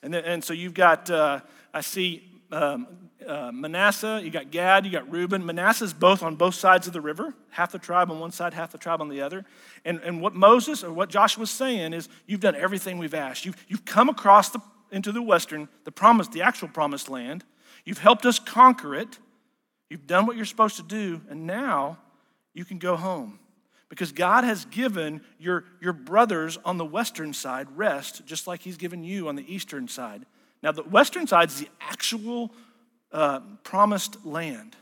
And, 0.03 0.15
then, 0.15 0.25
and 0.25 0.45
so 0.45 0.53
you've 0.53 0.75
got, 0.75 1.11
uh, 1.11 1.41
I 1.73 1.81
see 1.81 2.23
um, 2.53 2.87
uh, 3.27 3.51
Manasseh, 3.53 4.21
you 4.23 4.31
got 4.31 4.51
Gad, 4.51 4.85
you 4.85 4.93
got 4.93 5.11
Reuben. 5.11 5.45
Manasseh's 5.45 5.93
both 5.93 6.23
on 6.23 6.37
both 6.37 6.55
sides 6.55 6.87
of 6.87 6.93
the 6.93 7.01
river, 7.01 7.35
half 7.51 7.73
the 7.73 7.79
tribe 7.79 8.11
on 8.11 8.21
one 8.21 8.31
side, 8.31 8.55
half 8.55 8.73
the 8.73 8.79
tribe 8.79 9.01
on 9.01 9.09
the 9.09 9.21
other. 9.21 9.45
And, 9.85 10.01
and 10.01 10.21
what 10.21 10.35
Moses 10.35 10.85
or 10.85 10.93
what 10.93 11.09
Joshua's 11.09 11.51
saying 11.51 11.93
is, 11.93 12.09
you've 12.27 12.41
done 12.41 12.55
everything 12.55 12.99
we've 12.99 13.15
asked. 13.15 13.45
You've, 13.45 13.57
you've 13.69 13.85
come 13.85 14.09
across 14.09 14.51
the, 14.51 14.61
into 14.93 15.13
the 15.13 15.23
western, 15.23 15.69
the 15.85 15.93
promised, 15.93 16.33
the 16.33 16.43
actual 16.43 16.69
promised 16.69 17.09
land. 17.09 17.45
You've 17.85 17.99
helped 17.99 18.27
us 18.27 18.39
conquer 18.39 18.95
it. 18.95 19.19
You've 19.91 20.07
done 20.07 20.27
what 20.27 20.37
you're 20.37 20.45
supposed 20.45 20.77
to 20.77 20.83
do, 20.83 21.21
and 21.29 21.47
now 21.47 21.99
you 22.55 22.65
can 22.65 22.79
go 22.79 22.97
home 22.97 23.39
because 23.89 24.13
God 24.13 24.45
has 24.45 24.65
given 24.67 25.21
your, 25.39 25.65
your 25.81 25.93
brothers 25.93 26.59
on 26.65 26.77
the 26.77 26.85
western 26.85 27.33
side 27.33 27.69
rest, 27.77 28.27
just 28.27 28.47
like 28.47 28.61
He's 28.61 28.77
given 28.77 29.05
you 29.05 29.29
on 29.29 29.37
the 29.37 29.55
eastern 29.55 29.89
side. 29.89 30.27
Now, 30.63 30.73
the 30.73 30.83
western 30.83 31.27
side 31.27 31.49
is 31.51 31.61
the 31.61 31.69
actual 31.81 32.53
uh, 33.13 33.41
promised 33.63 34.25
land, 34.25 34.77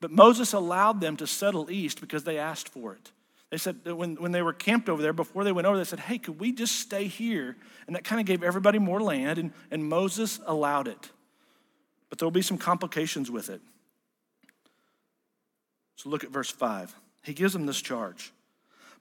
but 0.00 0.10
Moses 0.10 0.52
allowed 0.52 1.00
them 1.00 1.16
to 1.16 1.26
settle 1.26 1.70
east 1.70 2.00
because 2.00 2.24
they 2.24 2.38
asked 2.38 2.68
for 2.68 2.92
it. 2.94 3.10
They 3.50 3.58
said 3.58 3.84
when, 3.84 4.16
when 4.16 4.32
they 4.32 4.42
were 4.42 4.52
camped 4.52 4.88
over 4.88 5.00
there, 5.00 5.12
before 5.12 5.44
they 5.44 5.52
went 5.52 5.66
over, 5.66 5.78
they 5.78 5.84
said, 5.84 6.00
Hey, 6.00 6.18
could 6.18 6.38
we 6.38 6.52
just 6.52 6.80
stay 6.80 7.06
here? 7.06 7.56
And 7.86 7.94
that 7.94 8.04
kind 8.04 8.20
of 8.20 8.26
gave 8.26 8.42
everybody 8.42 8.78
more 8.78 9.00
land, 9.00 9.38
and, 9.38 9.52
and 9.70 9.88
Moses 9.88 10.40
allowed 10.46 10.88
it. 10.88 11.10
But 12.08 12.18
there 12.18 12.26
will 12.26 12.32
be 12.32 12.42
some 12.42 12.58
complications 12.58 13.30
with 13.30 13.48
it. 13.48 13.60
So 15.96 16.10
look 16.10 16.24
at 16.24 16.30
verse 16.30 16.50
5. 16.50 16.94
He 17.22 17.32
gives 17.32 17.52
them 17.52 17.66
this 17.66 17.80
charge. 17.80 18.32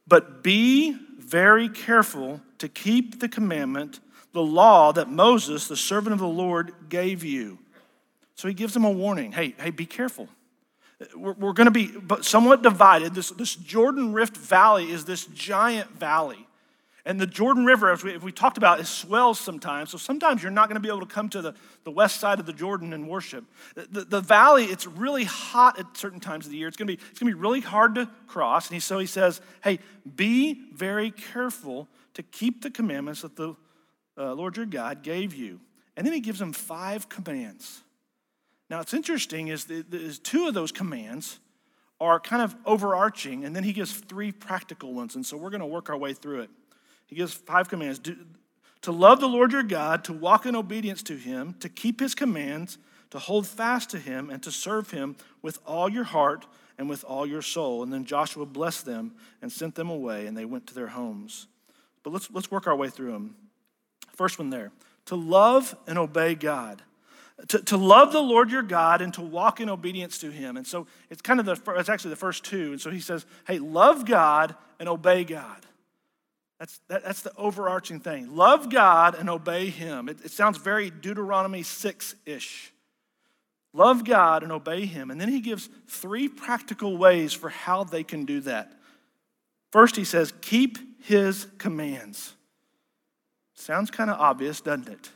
But 0.08 0.43
be 0.43 0.97
very 1.20 1.70
careful 1.70 2.41
to 2.60 2.70
keep 2.70 3.20
the 3.20 3.28
commandment, 3.28 3.99
the 4.34 4.41
law 4.41 4.91
that 4.91 5.10
Moses, 5.10 5.68
the 5.68 5.78
servant 5.78 6.14
of 6.14 6.20
the 6.20 6.28
Lord, 6.28 6.74
gave 6.89 7.24
you. 7.24 7.58
So 8.36 8.47
he 8.47 8.53
gives 8.53 8.74
them 8.74 8.86
a 8.86 8.91
warning 8.91 9.32
hey, 9.32 9.56
hey, 9.58 9.72
be 9.72 9.86
careful. 9.86 10.28
We're, 11.16 11.34
we're 11.34 11.53
going 11.53 11.72
to 11.72 11.72
be 11.72 11.93
somewhat 12.22 12.62
divided. 12.62 13.14
This, 13.14 13.30
this 13.32 13.56
Jordan 13.56 14.14
Rift 14.14 14.38
Valley 14.38 14.89
is 14.89 15.06
this 15.06 15.26
giant 15.26 15.91
valley. 15.91 16.47
And 17.08 17.22
the 17.22 17.28
Jordan 17.28 17.66
River, 17.66 17.91
as 17.91 18.03
we, 18.03 18.18
we, 18.18 18.32
talked 18.32 18.58
about, 18.58 18.80
it 18.80 18.88
swells 18.88 19.39
sometimes. 19.39 19.91
So 19.91 19.97
sometimes 19.99 20.41
you're 20.41 20.51
not 20.51 20.70
going 20.70 20.76
to 20.76 20.80
be 20.82 20.88
able 20.88 21.01
to 21.01 21.14
come 21.14 21.30
to 21.30 21.41
the, 21.41 21.53
the 21.84 21.91
west 21.91 22.20
side 22.20 22.39
of 22.39 22.47
the 22.47 22.53
Jordan 22.53 22.93
and 22.93 23.08
worship. 23.08 23.45
The, 23.76 23.84
the, 23.84 24.01
the, 24.06 24.22
valley, 24.22 24.66
it's 24.66 24.88
really 24.88 25.24
hot 25.24 25.78
at 25.80 25.95
certain 25.95 26.20
times 26.20 26.45
of 26.45 26.51
the 26.51 26.58
year. 26.58 26.68
It's 26.68 26.78
going 26.78 26.88
to 26.88 26.97
be, 26.97 27.03
it's 27.12 27.20
going 27.20 27.32
to 27.32 27.36
be 27.36 27.39
really 27.39 27.60
hard 27.60 27.93
to 27.95 28.10
cross. 28.28 28.68
And 28.68 28.74
he, 28.74 28.80
so 28.80 28.97
he 28.97 29.06
says, 29.06 29.39
hey, 29.64 29.78
be 30.16 30.64
very 30.74 31.12
careful 31.12 31.88
to 32.16 32.24
keep 32.24 32.64
the 32.64 32.72
commandments 32.72 33.22
that 33.22 33.36
the 33.36 33.56
uh, 34.18 34.34
Lord 34.34 34.58
your 34.58 34.66
God 34.66 35.03
gave 35.03 35.36
you. 35.36 35.60
And 35.95 36.08
then 36.08 36.14
he 36.14 36.22
gives 36.22 36.39
them 36.39 36.53
five 36.53 37.08
commands. 37.08 37.82
Now, 38.68 38.80
it's 38.80 38.95
interesting 38.95 39.49
is, 39.49 39.66
that, 39.66 39.93
is 39.93 40.18
two 40.18 40.47
of 40.47 40.56
those 40.56 40.72
commands 40.72 41.39
are 42.01 42.20
kind 42.20 42.41
of 42.41 42.56
overarching, 42.66 43.45
and 43.45 43.56
then 43.56 43.64
he 43.64 43.74
gives 43.74 43.93
three 43.93 44.32
practical 44.32 44.93
ones. 44.93 45.16
And 45.16 45.26
so 45.26 45.38
we're 45.38 45.51
going 45.51 45.62
to 45.62 45.68
work 45.68 45.89
our 45.89 45.97
way 45.97 46.14
through 46.14 46.41
it. 46.41 46.49
He 47.08 47.16
gives 47.16 47.34
five 47.34 47.70
commands 47.70 47.99
to 48.82 48.91
love 48.91 49.20
the 49.20 49.28
Lord 49.28 49.51
your 49.51 49.64
God, 49.64 50.03
to 50.03 50.14
walk 50.14 50.45
in 50.45 50.56
obedience 50.56 51.01
to 51.03 51.16
him, 51.16 51.56
to 51.60 51.70
keep 51.70 51.99
his 51.99 52.14
commands, 52.14 52.78
to 53.10 53.20
hold 53.20 53.47
fast 53.47 53.89
to 53.91 53.99
him, 53.99 54.30
and 54.30 54.43
to 54.43 54.51
serve 54.51 54.91
him 54.91 55.16
with 55.41 55.60
all 55.66 55.89
your 55.89 56.03
heart 56.03 56.45
and 56.78 56.89
with 56.89 57.03
all 57.03 57.26
your 57.26 57.41
soul. 57.41 57.82
And 57.84 57.91
then 57.91 58.06
Joshua 58.06 58.45
blessed 58.45 58.86
them 58.86 59.16
and 59.41 59.51
sent 59.51 59.76
them 59.76 59.89
away, 59.89 60.28
and 60.28 60.38
they 60.38 60.45
went 60.45 60.68
to 60.68 60.76
their 60.76 60.88
homes. 60.88 61.47
But 62.03 62.14
let's, 62.14 62.30
let's 62.32 62.51
work 62.51 62.68
our 62.68 62.76
way 62.76 62.89
through 62.89 63.14
them. 63.14 63.36
First 64.14 64.38
one 64.38 64.49
there 64.49 64.72
to 65.06 65.16
love 65.16 65.76
and 65.88 65.97
obey 65.97 66.36
God. 66.36 66.82
To, 67.49 67.60
to 67.60 67.78
love 67.78 68.12
the 68.14 68.22
Lord 68.22 68.49
your 68.49 68.64
God 68.64 69.01
and 69.01 69.14
to 69.16 69.22
walk 69.22 69.60
in 69.60 69.70
obedience 69.70 70.18
to 70.20 70.32
him. 70.32 70.58
And 70.58 70.66
so 70.66 70.88
it's 71.10 71.22
kind 71.22 71.39
of 71.39 71.45
the, 71.45 71.60
it's 71.76 71.89
actually 71.89 72.12
the 72.12 72.16
first 72.16 72.45
two. 72.45 72.72
And 72.72 72.80
so 72.80 72.89
he 72.89 72.99
says, 72.99 73.26
hey, 73.45 73.60
love 73.60 74.06
God 74.06 74.56
and 74.80 74.88
obey 74.88 75.26
God. 75.26 75.66
That's, 76.60 76.80
that, 76.88 77.03
that's 77.03 77.22
the 77.22 77.36
overarching 77.36 77.99
thing. 77.99 78.36
Love 78.36 78.70
God 78.70 79.16
and 79.16 79.30
obey 79.30 79.70
Him. 79.70 80.08
It, 80.08 80.24
it 80.24 80.32
sounds 80.32 80.58
very 80.58 80.89
Deuteronomy 80.89 81.64
6 81.64 82.16
ish. 82.26 82.72
Love 83.74 84.06
God 84.06 84.41
and 84.41 84.51
obey 84.51 84.86
Him. 84.86 85.12
And 85.12 85.20
then 85.20 85.28
He 85.30 85.41
gives 85.41 85.70
three 85.88 86.30
practical 86.30 86.97
ways 86.97 87.34
for 87.34 87.49
how 87.49 87.84
they 87.84 88.03
can 88.03 88.26
do 88.26 88.39
that. 88.41 88.72
First, 89.76 89.97
he 89.97 90.06
says, 90.06 90.34
keep 90.39 90.78
his 91.03 91.47
commands. 91.58 92.34
Sounds 93.56 93.91
kind 93.91 94.10
of 94.10 94.18
obvious, 94.18 94.62
doesn't 94.62 94.88
it? 94.88 95.10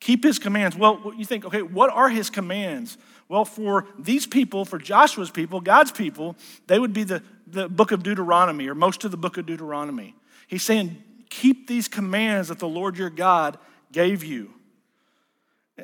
Keep 0.00 0.24
his 0.24 0.38
commands. 0.38 0.74
Well, 0.74 1.12
you 1.18 1.26
think, 1.26 1.44
okay, 1.44 1.60
what 1.60 1.90
are 1.90 2.08
his 2.08 2.30
commands? 2.30 2.96
Well, 3.28 3.44
for 3.44 3.86
these 3.98 4.26
people, 4.26 4.64
for 4.64 4.78
Joshua's 4.78 5.30
people, 5.30 5.60
God's 5.60 5.92
people, 5.92 6.34
they 6.66 6.78
would 6.78 6.94
be 6.94 7.04
the, 7.04 7.22
the 7.46 7.68
book 7.68 7.92
of 7.92 8.02
Deuteronomy 8.02 8.68
or 8.68 8.74
most 8.74 9.04
of 9.04 9.10
the 9.10 9.18
book 9.18 9.36
of 9.36 9.44
Deuteronomy. 9.44 10.14
He's 10.46 10.62
saying, 10.62 11.02
keep 11.28 11.66
these 11.66 11.88
commands 11.88 12.48
that 12.48 12.58
the 12.58 12.68
Lord 12.68 12.96
your 12.96 13.10
God 13.10 13.58
gave 13.92 14.24
you. 14.24 14.52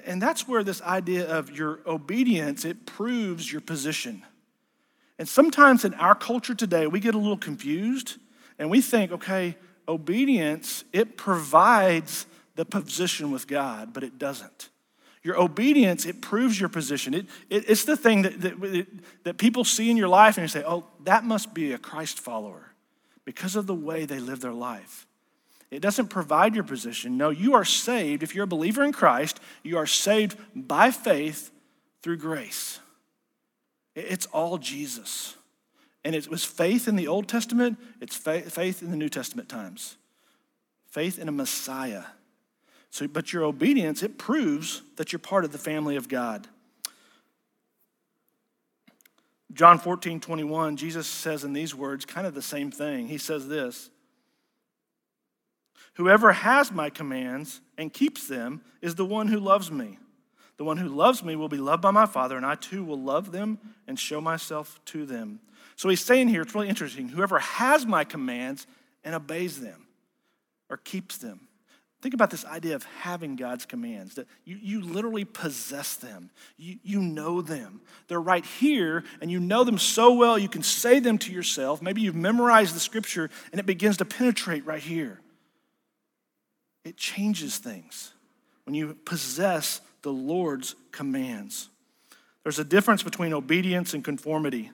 And 0.06 0.22
that's 0.22 0.48
where 0.48 0.64
this 0.64 0.80
idea 0.82 1.26
of 1.26 1.50
your 1.50 1.80
obedience, 1.86 2.64
it 2.64 2.86
proves 2.86 3.52
your 3.52 3.60
position. 3.60 4.22
And 5.18 5.28
sometimes 5.28 5.84
in 5.84 5.94
our 5.94 6.14
culture 6.14 6.54
today, 6.54 6.86
we 6.86 6.98
get 6.98 7.14
a 7.14 7.18
little 7.18 7.36
confused 7.36 8.16
and 8.58 8.70
we 8.70 8.80
think, 8.80 9.12
okay, 9.12 9.56
obedience, 9.86 10.84
it 10.92 11.16
provides 11.16 12.26
the 12.54 12.64
position 12.64 13.30
with 13.30 13.46
God, 13.46 13.92
but 13.92 14.02
it 14.02 14.18
doesn't. 14.18 14.70
Your 15.22 15.40
obedience, 15.40 16.04
it 16.06 16.20
proves 16.20 16.58
your 16.58 16.68
position. 16.68 17.14
It, 17.14 17.26
it, 17.48 17.64
it's 17.68 17.84
the 17.84 17.96
thing 17.96 18.22
that, 18.22 18.40
that, 18.40 18.86
that 19.24 19.38
people 19.38 19.64
see 19.64 19.90
in 19.90 19.96
your 19.96 20.08
life 20.08 20.36
and 20.36 20.42
you 20.42 20.48
say, 20.48 20.64
oh, 20.66 20.84
that 21.04 21.24
must 21.24 21.54
be 21.54 21.72
a 21.72 21.78
Christ 21.78 22.18
follower 22.18 22.71
because 23.24 23.56
of 23.56 23.66
the 23.66 23.74
way 23.74 24.04
they 24.04 24.18
live 24.18 24.40
their 24.40 24.52
life. 24.52 25.06
It 25.70 25.80
doesn't 25.80 26.08
provide 26.08 26.54
your 26.54 26.64
position. 26.64 27.16
No, 27.16 27.30
you 27.30 27.54
are 27.54 27.64
saved. 27.64 28.22
If 28.22 28.34
you're 28.34 28.44
a 28.44 28.48
believer 28.48 28.84
in 28.84 28.92
Christ, 28.92 29.40
you 29.62 29.78
are 29.78 29.86
saved 29.86 30.36
by 30.54 30.90
faith 30.90 31.50
through 32.02 32.18
grace. 32.18 32.78
It's 33.94 34.26
all 34.26 34.58
Jesus. 34.58 35.36
And 36.04 36.14
it 36.14 36.28
was 36.28 36.44
faith 36.44 36.88
in 36.88 36.96
the 36.96 37.08
Old 37.08 37.28
Testament, 37.28 37.78
it's 38.00 38.16
faith 38.16 38.82
in 38.82 38.90
the 38.90 38.96
New 38.96 39.08
Testament 39.08 39.48
times. 39.48 39.96
Faith 40.90 41.18
in 41.18 41.28
a 41.28 41.32
Messiah. 41.32 42.04
So, 42.90 43.08
but 43.08 43.32
your 43.32 43.44
obedience, 43.44 44.02
it 44.02 44.18
proves 44.18 44.82
that 44.96 45.12
you're 45.12 45.18
part 45.18 45.44
of 45.44 45.52
the 45.52 45.58
family 45.58 45.96
of 45.96 46.08
God. 46.08 46.48
John 49.52 49.78
14, 49.78 50.20
21, 50.20 50.76
Jesus 50.76 51.06
says 51.06 51.44
in 51.44 51.52
these 51.52 51.74
words 51.74 52.04
kind 52.04 52.26
of 52.26 52.34
the 52.34 52.42
same 52.42 52.70
thing. 52.70 53.08
He 53.08 53.18
says 53.18 53.48
this 53.48 53.90
Whoever 55.94 56.32
has 56.32 56.72
my 56.72 56.90
commands 56.90 57.60
and 57.76 57.92
keeps 57.92 58.26
them 58.26 58.62
is 58.80 58.94
the 58.94 59.04
one 59.04 59.28
who 59.28 59.38
loves 59.38 59.70
me. 59.70 59.98
The 60.56 60.64
one 60.64 60.76
who 60.76 60.88
loves 60.88 61.22
me 61.22 61.34
will 61.36 61.48
be 61.48 61.58
loved 61.58 61.82
by 61.82 61.90
my 61.90 62.06
Father, 62.06 62.36
and 62.36 62.46
I 62.46 62.54
too 62.54 62.84
will 62.84 63.00
love 63.00 63.32
them 63.32 63.58
and 63.86 63.98
show 63.98 64.20
myself 64.20 64.80
to 64.86 65.04
them. 65.04 65.40
So 65.76 65.88
he's 65.88 66.04
saying 66.04 66.28
here, 66.28 66.42
it's 66.42 66.54
really 66.54 66.68
interesting 66.68 67.08
whoever 67.08 67.38
has 67.38 67.84
my 67.84 68.04
commands 68.04 68.66
and 69.02 69.14
obeys 69.14 69.60
them 69.60 69.86
or 70.70 70.76
keeps 70.76 71.18
them. 71.18 71.48
Think 72.02 72.14
about 72.14 72.30
this 72.30 72.44
idea 72.44 72.74
of 72.74 72.82
having 73.00 73.36
God's 73.36 73.64
commands, 73.64 74.16
that 74.16 74.26
you, 74.44 74.58
you 74.60 74.80
literally 74.80 75.24
possess 75.24 75.94
them. 75.94 76.30
You, 76.58 76.78
you 76.82 77.00
know 77.00 77.40
them. 77.42 77.80
They're 78.08 78.20
right 78.20 78.44
here, 78.44 79.04
and 79.20 79.30
you 79.30 79.38
know 79.38 79.62
them 79.62 79.78
so 79.78 80.12
well 80.12 80.36
you 80.36 80.48
can 80.48 80.64
say 80.64 80.98
them 80.98 81.16
to 81.18 81.32
yourself. 81.32 81.80
Maybe 81.80 82.00
you've 82.00 82.16
memorized 82.16 82.74
the 82.74 82.80
scripture, 82.80 83.30
and 83.52 83.60
it 83.60 83.66
begins 83.66 83.98
to 83.98 84.04
penetrate 84.04 84.66
right 84.66 84.82
here. 84.82 85.20
It 86.84 86.96
changes 86.96 87.58
things 87.58 88.12
when 88.64 88.74
you 88.74 88.94
possess 89.04 89.80
the 90.02 90.12
Lord's 90.12 90.74
commands. 90.90 91.68
There's 92.42 92.58
a 92.58 92.64
difference 92.64 93.04
between 93.04 93.32
obedience 93.32 93.94
and 93.94 94.04
conformity. 94.04 94.72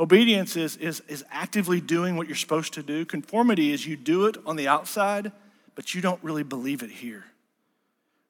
Obedience 0.00 0.56
is, 0.56 0.78
is, 0.78 1.02
is 1.06 1.22
actively 1.30 1.82
doing 1.82 2.16
what 2.16 2.28
you're 2.28 2.34
supposed 2.34 2.72
to 2.72 2.82
do. 2.82 3.04
Conformity 3.04 3.74
is 3.74 3.86
you 3.86 3.96
do 3.96 4.24
it 4.24 4.38
on 4.46 4.56
the 4.56 4.68
outside, 4.68 5.32
but 5.74 5.94
you 5.94 6.00
don't 6.00 6.22
really 6.22 6.42
believe 6.42 6.82
it 6.82 6.90
here. 6.90 7.24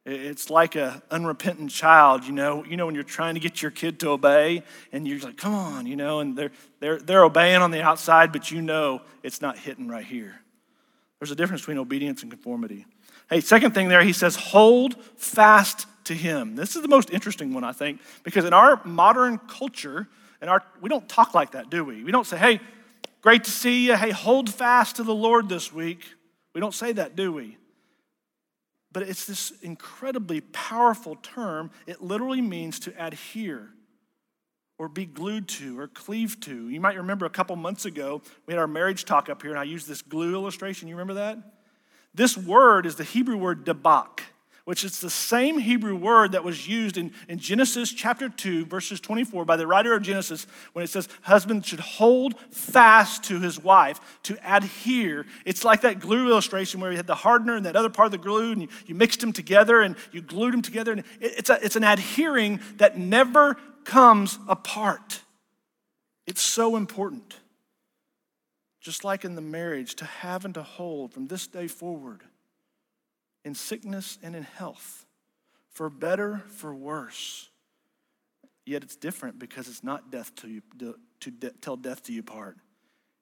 It's 0.04 0.50
like 0.50 0.74
an 0.74 1.00
unrepentant 1.12 1.70
child, 1.70 2.24
you 2.24 2.32
know. 2.32 2.64
You 2.64 2.76
know 2.76 2.86
when 2.86 2.94
you're 2.96 3.04
trying 3.04 3.34
to 3.34 3.40
get 3.40 3.62
your 3.62 3.70
kid 3.70 4.00
to 4.00 4.10
obey, 4.10 4.64
and 4.90 5.06
you're 5.06 5.20
like, 5.20 5.36
"Come 5.36 5.54
on," 5.54 5.86
you 5.86 5.94
know, 5.94 6.18
and 6.18 6.36
they're 6.36 6.50
they're 6.80 6.98
they're 6.98 7.24
obeying 7.24 7.62
on 7.62 7.70
the 7.70 7.82
outside, 7.82 8.32
but 8.32 8.50
you 8.50 8.62
know 8.62 9.02
it's 9.22 9.40
not 9.40 9.56
hitting 9.56 9.86
right 9.86 10.04
here. 10.04 10.40
There's 11.20 11.30
a 11.30 11.36
difference 11.36 11.62
between 11.62 11.78
obedience 11.78 12.22
and 12.22 12.32
conformity. 12.32 12.84
Hey, 13.30 13.40
second 13.40 13.74
thing 13.74 13.88
there, 13.88 14.02
he 14.02 14.12
says, 14.12 14.34
hold 14.34 15.00
fast 15.16 15.86
to 16.06 16.14
him. 16.14 16.56
This 16.56 16.74
is 16.74 16.82
the 16.82 16.88
most 16.88 17.10
interesting 17.10 17.54
one, 17.54 17.62
I 17.62 17.70
think, 17.70 18.00
because 18.24 18.44
in 18.44 18.52
our 18.52 18.80
modern 18.84 19.38
culture, 19.38 20.08
and 20.40 20.50
our 20.50 20.64
we 20.80 20.88
don't 20.88 21.08
talk 21.08 21.32
like 21.32 21.52
that, 21.52 21.70
do 21.70 21.84
we? 21.84 22.02
We 22.02 22.10
don't 22.10 22.26
say, 22.26 22.38
hey, 22.38 22.60
great 23.20 23.44
to 23.44 23.52
see 23.52 23.86
you. 23.86 23.94
Hey, 23.94 24.10
hold 24.10 24.52
fast 24.52 24.96
to 24.96 25.04
the 25.04 25.14
Lord 25.14 25.48
this 25.48 25.72
week. 25.72 26.00
We 26.54 26.60
don't 26.60 26.74
say 26.74 26.92
that, 26.92 27.16
do 27.16 27.32
we? 27.32 27.56
But 28.92 29.04
it's 29.04 29.24
this 29.24 29.52
incredibly 29.62 30.40
powerful 30.40 31.16
term. 31.16 31.70
It 31.86 32.02
literally 32.02 32.42
means 32.42 32.78
to 32.80 32.92
adhere 32.98 33.70
or 34.78 34.88
be 34.88 35.06
glued 35.06 35.48
to 35.48 35.78
or 35.78 35.88
cleave 35.88 36.40
to. 36.40 36.68
You 36.68 36.80
might 36.80 36.96
remember 36.96 37.24
a 37.24 37.30
couple 37.30 37.54
months 37.56 37.84
ago, 37.84 38.20
we 38.46 38.52
had 38.52 38.58
our 38.58 38.66
marriage 38.66 39.04
talk 39.04 39.30
up 39.30 39.40
here, 39.42 39.50
and 39.50 39.60
I 39.60 39.64
used 39.64 39.88
this 39.88 40.02
glue 40.02 40.34
illustration. 40.34 40.88
You 40.88 40.94
remember 40.96 41.14
that? 41.14 41.38
This 42.14 42.36
word 42.36 42.84
is 42.84 42.96
the 42.96 43.04
Hebrew 43.04 43.38
word 43.38 43.64
debak, 43.64 44.22
which 44.64 44.84
is 44.84 45.00
the 45.00 45.10
same 45.10 45.58
Hebrew 45.58 45.96
word 45.96 46.32
that 46.32 46.44
was 46.44 46.68
used 46.68 46.96
in, 46.96 47.12
in 47.28 47.38
Genesis 47.38 47.92
chapter 47.92 48.28
2, 48.28 48.66
verses 48.66 49.00
24, 49.00 49.44
by 49.44 49.56
the 49.56 49.66
writer 49.66 49.94
of 49.94 50.02
Genesis, 50.02 50.46
when 50.72 50.84
it 50.84 50.88
says, 50.88 51.08
Husband 51.22 51.64
should 51.64 51.80
hold 51.80 52.38
fast 52.50 53.24
to 53.24 53.40
his 53.40 53.58
wife, 53.58 54.00
to 54.24 54.36
adhere. 54.44 55.26
It's 55.44 55.64
like 55.64 55.80
that 55.82 56.00
glue 56.00 56.28
illustration 56.28 56.80
where 56.80 56.90
you 56.90 56.96
had 56.96 57.06
the 57.06 57.14
hardener 57.14 57.56
and 57.56 57.66
that 57.66 57.76
other 57.76 57.90
part 57.90 58.06
of 58.06 58.12
the 58.12 58.18
glue, 58.18 58.52
and 58.52 58.62
you, 58.62 58.68
you 58.86 58.94
mixed 58.94 59.20
them 59.20 59.32
together 59.32 59.80
and 59.80 59.96
you 60.12 60.22
glued 60.22 60.52
them 60.52 60.62
together. 60.62 60.92
And 60.92 61.00
it, 61.20 61.38
it's, 61.38 61.50
a, 61.50 61.58
it's 61.64 61.76
an 61.76 61.84
adhering 61.84 62.60
that 62.76 62.98
never 62.98 63.56
comes 63.84 64.38
apart. 64.48 65.20
It's 66.26 66.42
so 66.42 66.76
important 66.76 67.36
just 68.82 69.04
like 69.04 69.24
in 69.24 69.36
the 69.36 69.40
marriage, 69.40 69.94
to 69.94 70.04
have 70.04 70.44
and 70.44 70.54
to 70.54 70.62
hold 70.62 71.14
from 71.14 71.28
this 71.28 71.46
day 71.46 71.68
forward 71.68 72.20
in 73.44 73.54
sickness 73.54 74.18
and 74.22 74.34
in 74.36 74.42
health, 74.42 75.04
for 75.70 75.90
better, 75.90 76.42
for 76.48 76.74
worse. 76.74 77.48
Yet 78.64 78.82
it's 78.82 78.96
different 78.96 79.38
because 79.38 79.68
it's 79.68 79.82
not 79.82 80.10
death 80.10 80.34
to 80.36 80.48
you, 80.48 80.62
to 81.20 81.30
de- 81.30 81.50
tell 81.50 81.76
death 81.76 82.04
to 82.04 82.12
you 82.12 82.22
part. 82.22 82.56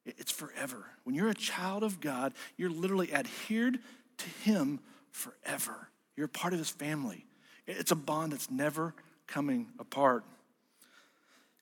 It's 0.04 0.32
forever. 0.32 0.86
When 1.04 1.14
you're 1.14 1.28
a 1.28 1.34
child 1.34 1.82
of 1.82 2.00
God, 2.00 2.34
you're 2.56 2.70
literally 2.70 3.12
adhered 3.12 3.78
to 4.18 4.28
Him 4.44 4.80
forever. 5.10 5.88
You're 6.16 6.26
a 6.26 6.28
part 6.28 6.52
of 6.52 6.58
His 6.58 6.70
family. 6.70 7.26
It's 7.66 7.90
a 7.90 7.96
bond 7.96 8.32
that's 8.32 8.50
never 8.50 8.94
coming 9.26 9.68
apart. 9.78 10.24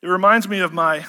It 0.03 0.09
reminds 0.09 0.49
me 0.49 0.61
of 0.61 0.73
my 0.73 1.05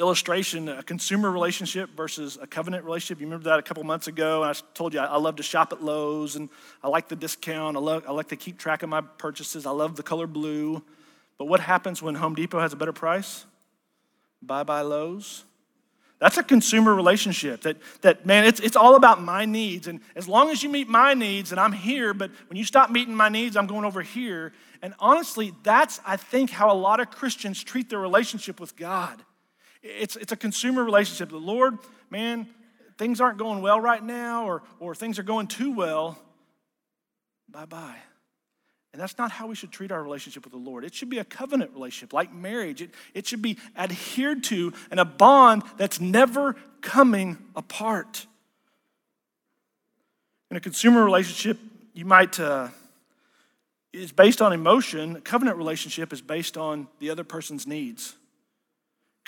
illustration 0.00 0.68
a 0.68 0.82
consumer 0.82 1.30
relationship 1.30 1.90
versus 1.96 2.38
a 2.40 2.46
covenant 2.46 2.84
relationship. 2.84 3.20
You 3.20 3.26
remember 3.26 3.50
that 3.50 3.58
a 3.58 3.62
couple 3.62 3.84
months 3.84 4.08
ago? 4.08 4.42
I 4.42 4.52
told 4.74 4.94
you 4.94 5.00
I, 5.00 5.16
love 5.18 5.36
to 5.36 5.42
shop 5.42 5.72
at 5.72 5.82
Lowe's 5.82 6.34
and 6.36 6.48
I 6.82 6.88
like 6.88 7.08
the 7.08 7.16
discount. 7.16 7.76
I, 7.76 7.80
love, 7.80 8.04
I 8.08 8.12
like 8.12 8.28
to 8.28 8.36
keep 8.36 8.58
track 8.58 8.82
of 8.82 8.88
my 8.88 9.02
purchases. 9.02 9.66
I 9.66 9.70
love 9.70 9.96
the 9.96 10.02
color 10.02 10.26
blue. 10.26 10.82
But 11.38 11.44
what 11.44 11.60
happens 11.60 12.02
when 12.02 12.14
Home 12.16 12.34
Depot 12.34 12.58
has 12.58 12.72
a 12.72 12.76
better 12.76 12.92
price? 12.92 13.44
Bye 14.42 14.64
bye 14.64 14.80
Lowe's. 14.80 15.44
That's 16.18 16.36
a 16.36 16.42
consumer 16.42 16.94
relationship 16.94 17.62
that, 17.62 17.78
that 18.02 18.26
man, 18.26 18.44
it's, 18.44 18.60
it's 18.60 18.76
all 18.76 18.94
about 18.94 19.22
my 19.22 19.46
needs. 19.46 19.86
And 19.86 20.00
as 20.14 20.28
long 20.28 20.50
as 20.50 20.62
you 20.62 20.68
meet 20.68 20.86
my 20.86 21.14
needs, 21.14 21.50
and 21.50 21.58
I'm 21.58 21.72
here, 21.72 22.12
but 22.12 22.30
when 22.48 22.58
you 22.58 22.64
stop 22.64 22.90
meeting 22.90 23.14
my 23.14 23.30
needs, 23.30 23.56
I'm 23.56 23.66
going 23.66 23.86
over 23.86 24.02
here. 24.02 24.52
And 24.82 24.92
honestly, 24.98 25.54
that's, 25.62 25.98
I 26.06 26.18
think, 26.18 26.50
how 26.50 26.70
a 26.70 26.76
lot 26.76 27.00
of 27.00 27.10
Christians 27.10 27.62
treat 27.64 27.88
their 27.88 27.98
relationship 27.98 28.60
with 28.60 28.76
God. 28.76 29.22
It's, 29.82 30.16
it's 30.16 30.32
a 30.32 30.36
consumer 30.36 30.84
relationship. 30.84 31.30
The 31.30 31.38
Lord, 31.38 31.78
man, 32.10 32.48
things 32.98 33.20
aren't 33.20 33.38
going 33.38 33.62
well 33.62 33.80
right 33.80 34.02
now, 34.02 34.44
or, 34.46 34.62
or 34.78 34.94
things 34.94 35.18
are 35.18 35.22
going 35.22 35.46
too 35.46 35.72
well. 35.74 36.18
Bye 37.48 37.64
bye. 37.64 37.96
And 38.92 39.00
that's 39.00 39.16
not 39.18 39.30
how 39.30 39.46
we 39.46 39.54
should 39.54 39.70
treat 39.70 39.92
our 39.92 40.02
relationship 40.02 40.44
with 40.44 40.52
the 40.52 40.58
Lord. 40.58 40.84
It 40.84 40.94
should 40.94 41.10
be 41.10 41.18
a 41.18 41.24
covenant 41.24 41.72
relationship, 41.72 42.12
like 42.12 42.34
marriage. 42.34 42.82
It, 42.82 42.90
it 43.14 43.26
should 43.26 43.40
be 43.40 43.56
adhered 43.76 44.42
to 44.44 44.72
and 44.90 44.98
a 44.98 45.04
bond 45.04 45.62
that's 45.76 46.00
never 46.00 46.56
coming 46.80 47.38
apart. 47.54 48.26
In 50.50 50.56
a 50.56 50.60
consumer 50.60 51.04
relationship, 51.04 51.58
you 51.94 52.04
might, 52.04 52.40
uh, 52.40 52.68
is 53.92 54.10
based 54.10 54.42
on 54.42 54.52
emotion. 54.52 55.16
A 55.16 55.20
covenant 55.20 55.56
relationship 55.56 56.12
is 56.12 56.20
based 56.20 56.56
on 56.56 56.88
the 56.98 57.10
other 57.10 57.24
person's 57.24 57.68
needs. 57.68 58.16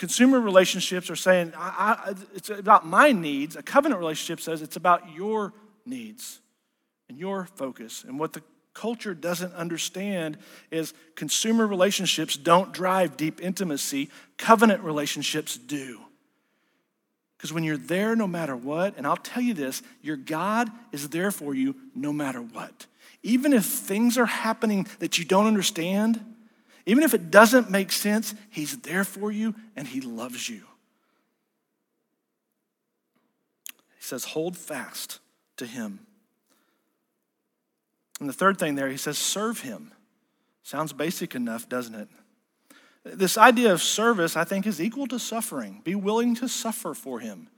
Consumer 0.02 0.40
relationships 0.40 1.10
are 1.10 1.14
saying, 1.14 1.52
I, 1.56 1.96
I, 2.08 2.14
it's 2.34 2.50
about 2.50 2.84
my 2.84 3.12
needs. 3.12 3.54
A 3.54 3.62
covenant 3.62 4.00
relationship 4.00 4.40
says 4.40 4.60
it's 4.60 4.74
about 4.74 5.14
your 5.14 5.52
needs 5.86 6.40
and 7.08 7.16
your 7.16 7.44
focus. 7.54 8.02
And 8.04 8.18
what 8.18 8.32
the 8.32 8.42
culture 8.74 9.14
doesn't 9.14 9.54
understand 9.54 10.38
is 10.72 10.92
consumer 11.14 11.68
relationships 11.68 12.36
don't 12.36 12.72
drive 12.72 13.16
deep 13.16 13.40
intimacy, 13.40 14.10
covenant 14.38 14.82
relationships 14.82 15.56
do. 15.56 16.00
Because 17.38 17.52
when 17.52 17.62
you're 17.62 17.76
there, 17.76 18.16
no 18.16 18.26
matter 18.26 18.56
what, 18.56 18.96
and 18.96 19.06
I'll 19.06 19.16
tell 19.16 19.44
you 19.44 19.54
this, 19.54 19.82
your 20.02 20.16
God 20.16 20.68
is 20.90 21.10
there 21.10 21.30
for 21.30 21.54
you 21.54 21.76
no 21.94 22.12
matter 22.12 22.42
what. 22.42 22.86
Even 23.22 23.52
if 23.52 23.64
things 23.66 24.18
are 24.18 24.26
happening 24.26 24.88
that 24.98 25.20
you 25.20 25.24
don't 25.24 25.46
understand, 25.46 26.31
even 26.86 27.04
if 27.04 27.14
it 27.14 27.30
doesn't 27.30 27.70
make 27.70 27.92
sense, 27.92 28.34
He's 28.50 28.78
there 28.78 29.04
for 29.04 29.30
you 29.30 29.54
and 29.76 29.86
He 29.86 30.00
loves 30.00 30.48
you. 30.48 30.62
He 33.96 34.02
says, 34.02 34.24
hold 34.24 34.56
fast 34.56 35.20
to 35.56 35.66
Him. 35.66 36.00
And 38.20 38.28
the 38.28 38.34
third 38.34 38.58
thing 38.58 38.74
there, 38.74 38.88
He 38.88 38.96
says, 38.96 39.18
serve 39.18 39.60
Him. 39.60 39.92
Sounds 40.62 40.92
basic 40.92 41.34
enough, 41.34 41.68
doesn't 41.68 41.94
it? 41.94 42.08
This 43.04 43.36
idea 43.36 43.72
of 43.72 43.82
service, 43.82 44.36
I 44.36 44.44
think, 44.44 44.66
is 44.66 44.80
equal 44.80 45.08
to 45.08 45.18
suffering. 45.18 45.80
Be 45.82 45.94
willing 45.94 46.36
to 46.36 46.48
suffer 46.48 46.94
for 46.94 47.18
Him. 47.20 47.48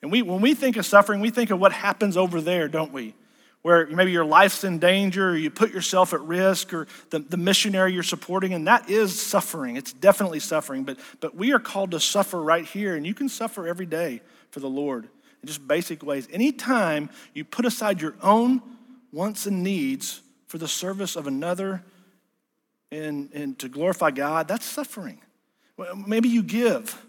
And 0.00 0.10
we, 0.10 0.22
when 0.22 0.40
we 0.40 0.54
think 0.54 0.76
of 0.76 0.86
suffering, 0.86 1.20
we 1.20 1.30
think 1.30 1.50
of 1.50 1.60
what 1.60 1.72
happens 1.72 2.16
over 2.16 2.40
there, 2.40 2.68
don't 2.68 2.92
we? 2.92 3.14
Where 3.62 3.86
maybe 3.86 4.10
your 4.10 4.24
life's 4.24 4.64
in 4.64 4.80
danger, 4.80 5.30
or 5.30 5.36
you 5.36 5.48
put 5.48 5.72
yourself 5.72 6.12
at 6.12 6.20
risk, 6.22 6.74
or 6.74 6.88
the, 7.10 7.20
the 7.20 7.36
missionary 7.36 7.92
you're 7.92 8.02
supporting, 8.02 8.52
and 8.54 8.66
that 8.66 8.90
is 8.90 9.20
suffering. 9.20 9.76
It's 9.76 9.92
definitely 9.92 10.40
suffering. 10.40 10.82
But, 10.82 10.98
but 11.20 11.36
we 11.36 11.52
are 11.52 11.60
called 11.60 11.92
to 11.92 12.00
suffer 12.00 12.42
right 12.42 12.64
here, 12.64 12.96
and 12.96 13.06
you 13.06 13.14
can 13.14 13.28
suffer 13.28 13.68
every 13.68 13.86
day 13.86 14.20
for 14.50 14.58
the 14.58 14.68
Lord 14.68 15.04
in 15.04 15.46
just 15.46 15.66
basic 15.66 16.02
ways. 16.02 16.26
Anytime 16.32 17.08
you 17.34 17.44
put 17.44 17.64
aside 17.64 18.00
your 18.00 18.14
own 18.20 18.62
wants 19.12 19.46
and 19.46 19.62
needs 19.62 20.22
for 20.46 20.58
the 20.58 20.68
service 20.68 21.16
of 21.16 21.26
another 21.26 21.82
and, 22.90 23.30
and 23.32 23.58
to 23.60 23.68
glorify 23.68 24.10
God, 24.10 24.48
that's 24.48 24.66
suffering. 24.66 25.20
Maybe 26.06 26.28
you 26.28 26.42
give 26.42 27.00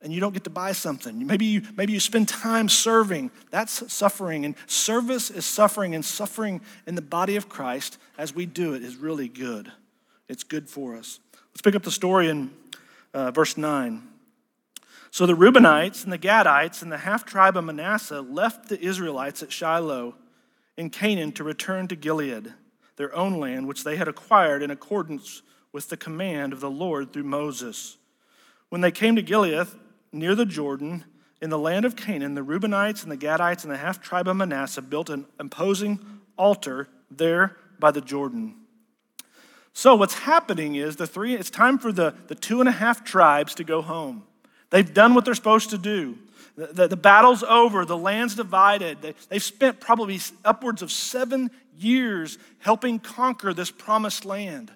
and 0.00 0.12
you 0.12 0.20
don't 0.20 0.32
get 0.32 0.44
to 0.44 0.50
buy 0.50 0.72
something. 0.72 1.26
Maybe 1.26 1.46
you, 1.46 1.62
maybe 1.76 1.92
you 1.92 2.00
spend 2.00 2.28
time 2.28 2.68
serving. 2.68 3.30
That's 3.50 3.92
suffering. 3.92 4.44
And 4.44 4.54
service 4.66 5.30
is 5.30 5.44
suffering, 5.44 5.94
and 5.94 6.04
suffering 6.04 6.60
in 6.86 6.94
the 6.94 7.02
body 7.02 7.36
of 7.36 7.48
Christ 7.48 7.98
as 8.16 8.34
we 8.34 8.46
do 8.46 8.74
it 8.74 8.82
is 8.82 8.96
really 8.96 9.28
good. 9.28 9.72
It's 10.28 10.44
good 10.44 10.68
for 10.68 10.96
us. 10.96 11.18
Let's 11.50 11.62
pick 11.62 11.74
up 11.74 11.82
the 11.82 11.90
story 11.90 12.28
in 12.28 12.50
uh, 13.12 13.32
verse 13.32 13.56
9. 13.56 14.02
So 15.10 15.26
the 15.26 15.34
Reubenites 15.34 16.04
and 16.04 16.12
the 16.12 16.18
Gadites 16.18 16.82
and 16.82 16.92
the 16.92 16.98
half 16.98 17.24
tribe 17.24 17.56
of 17.56 17.64
Manasseh 17.64 18.20
left 18.20 18.68
the 18.68 18.80
Israelites 18.80 19.42
at 19.42 19.50
Shiloh 19.50 20.14
in 20.76 20.90
Canaan 20.90 21.32
to 21.32 21.44
return 21.44 21.88
to 21.88 21.96
Gilead, 21.96 22.52
their 22.96 23.14
own 23.16 23.40
land, 23.40 23.66
which 23.66 23.82
they 23.82 23.96
had 23.96 24.06
acquired 24.06 24.62
in 24.62 24.70
accordance 24.70 25.42
with 25.72 25.88
the 25.88 25.96
command 25.96 26.52
of 26.52 26.60
the 26.60 26.70
Lord 26.70 27.12
through 27.12 27.24
Moses. 27.24 27.96
When 28.68 28.80
they 28.80 28.92
came 28.92 29.16
to 29.16 29.22
Gilead, 29.22 29.66
near 30.12 30.34
the 30.34 30.46
Jordan, 30.46 31.04
in 31.40 31.50
the 31.50 31.58
land 31.58 31.84
of 31.84 31.96
Canaan, 31.96 32.34
the 32.34 32.44
Reubenites 32.44 33.02
and 33.02 33.12
the 33.12 33.16
Gadites 33.16 33.62
and 33.62 33.72
the 33.72 33.76
half 33.76 34.00
tribe 34.02 34.26
of 34.28 34.36
Manasseh 34.36 34.82
built 34.82 35.08
an 35.08 35.26
imposing 35.38 36.00
altar 36.36 36.88
there 37.10 37.56
by 37.78 37.90
the 37.90 38.00
Jordan. 38.00 38.56
So 39.72 39.94
what's 39.94 40.14
happening 40.14 40.74
is 40.74 40.96
the 40.96 41.06
three, 41.06 41.34
it's 41.34 41.50
time 41.50 41.78
for 41.78 41.92
the, 41.92 42.14
the 42.26 42.34
two 42.34 42.58
and 42.58 42.68
a 42.68 42.72
half 42.72 43.04
tribes 43.04 43.54
to 43.56 43.64
go 43.64 43.80
home. 43.80 44.24
They've 44.70 44.92
done 44.92 45.14
what 45.14 45.24
they're 45.24 45.34
supposed 45.34 45.70
to 45.70 45.78
do. 45.78 46.18
The, 46.56 46.66
the, 46.66 46.88
the 46.88 46.96
battle's 46.96 47.44
over, 47.44 47.84
the 47.84 47.96
land's 47.96 48.34
divided. 48.34 49.00
They, 49.00 49.14
they've 49.28 49.42
spent 49.42 49.78
probably 49.78 50.18
upwards 50.44 50.82
of 50.82 50.90
seven 50.90 51.52
years 51.78 52.38
helping 52.58 52.98
conquer 52.98 53.54
this 53.54 53.70
promised 53.70 54.24
land. 54.24 54.72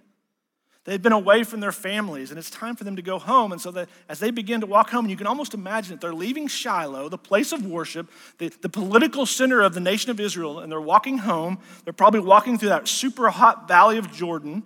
They've 0.85 1.01
been 1.01 1.12
away 1.12 1.45
from 1.45 1.61
their 1.61 1.70
families, 1.70 2.30
and 2.30 2.39
it's 2.39 2.51
time 2.51 2.74
for 2.74 2.83
them 2.83 2.97
to 2.97 3.03
go 3.03 3.20
home. 3.20 3.53
And 3.53 3.61
so 3.61 3.70
that 3.70 3.89
as 4.09 4.18
they 4.18 4.33
begin 4.33 4.61
to 4.62 4.66
walk 4.66 4.91
home, 4.91 5.05
and 5.05 5.11
you 5.11 5.16
can 5.16 5.28
almost 5.28 5.55
imagine 5.55 5.95
it, 5.95 6.01
they're 6.01 6.12
leaving 6.12 6.49
Shiloh, 6.49 7.09
the 7.09 7.18
place 7.18 7.53
of 7.53 7.64
worship, 7.64 8.11
the, 8.39 8.49
the 8.49 8.68
political 8.68 9.24
center 9.24 9.61
of 9.61 9.74
the 9.74 9.80
nation 9.80 10.11
of 10.11 10.18
Israel, 10.18 10.59
and 10.59 10.72
they're 10.72 10.80
walking 10.80 11.18
home. 11.18 11.59
They're 11.85 11.93
probably 11.93 12.20
walking 12.20 12.59
through 12.59 12.70
that 12.70 12.89
super 12.89 13.30
hot 13.30 13.68
valley 13.68 13.97
of 13.97 14.11
Jordan, 14.11 14.64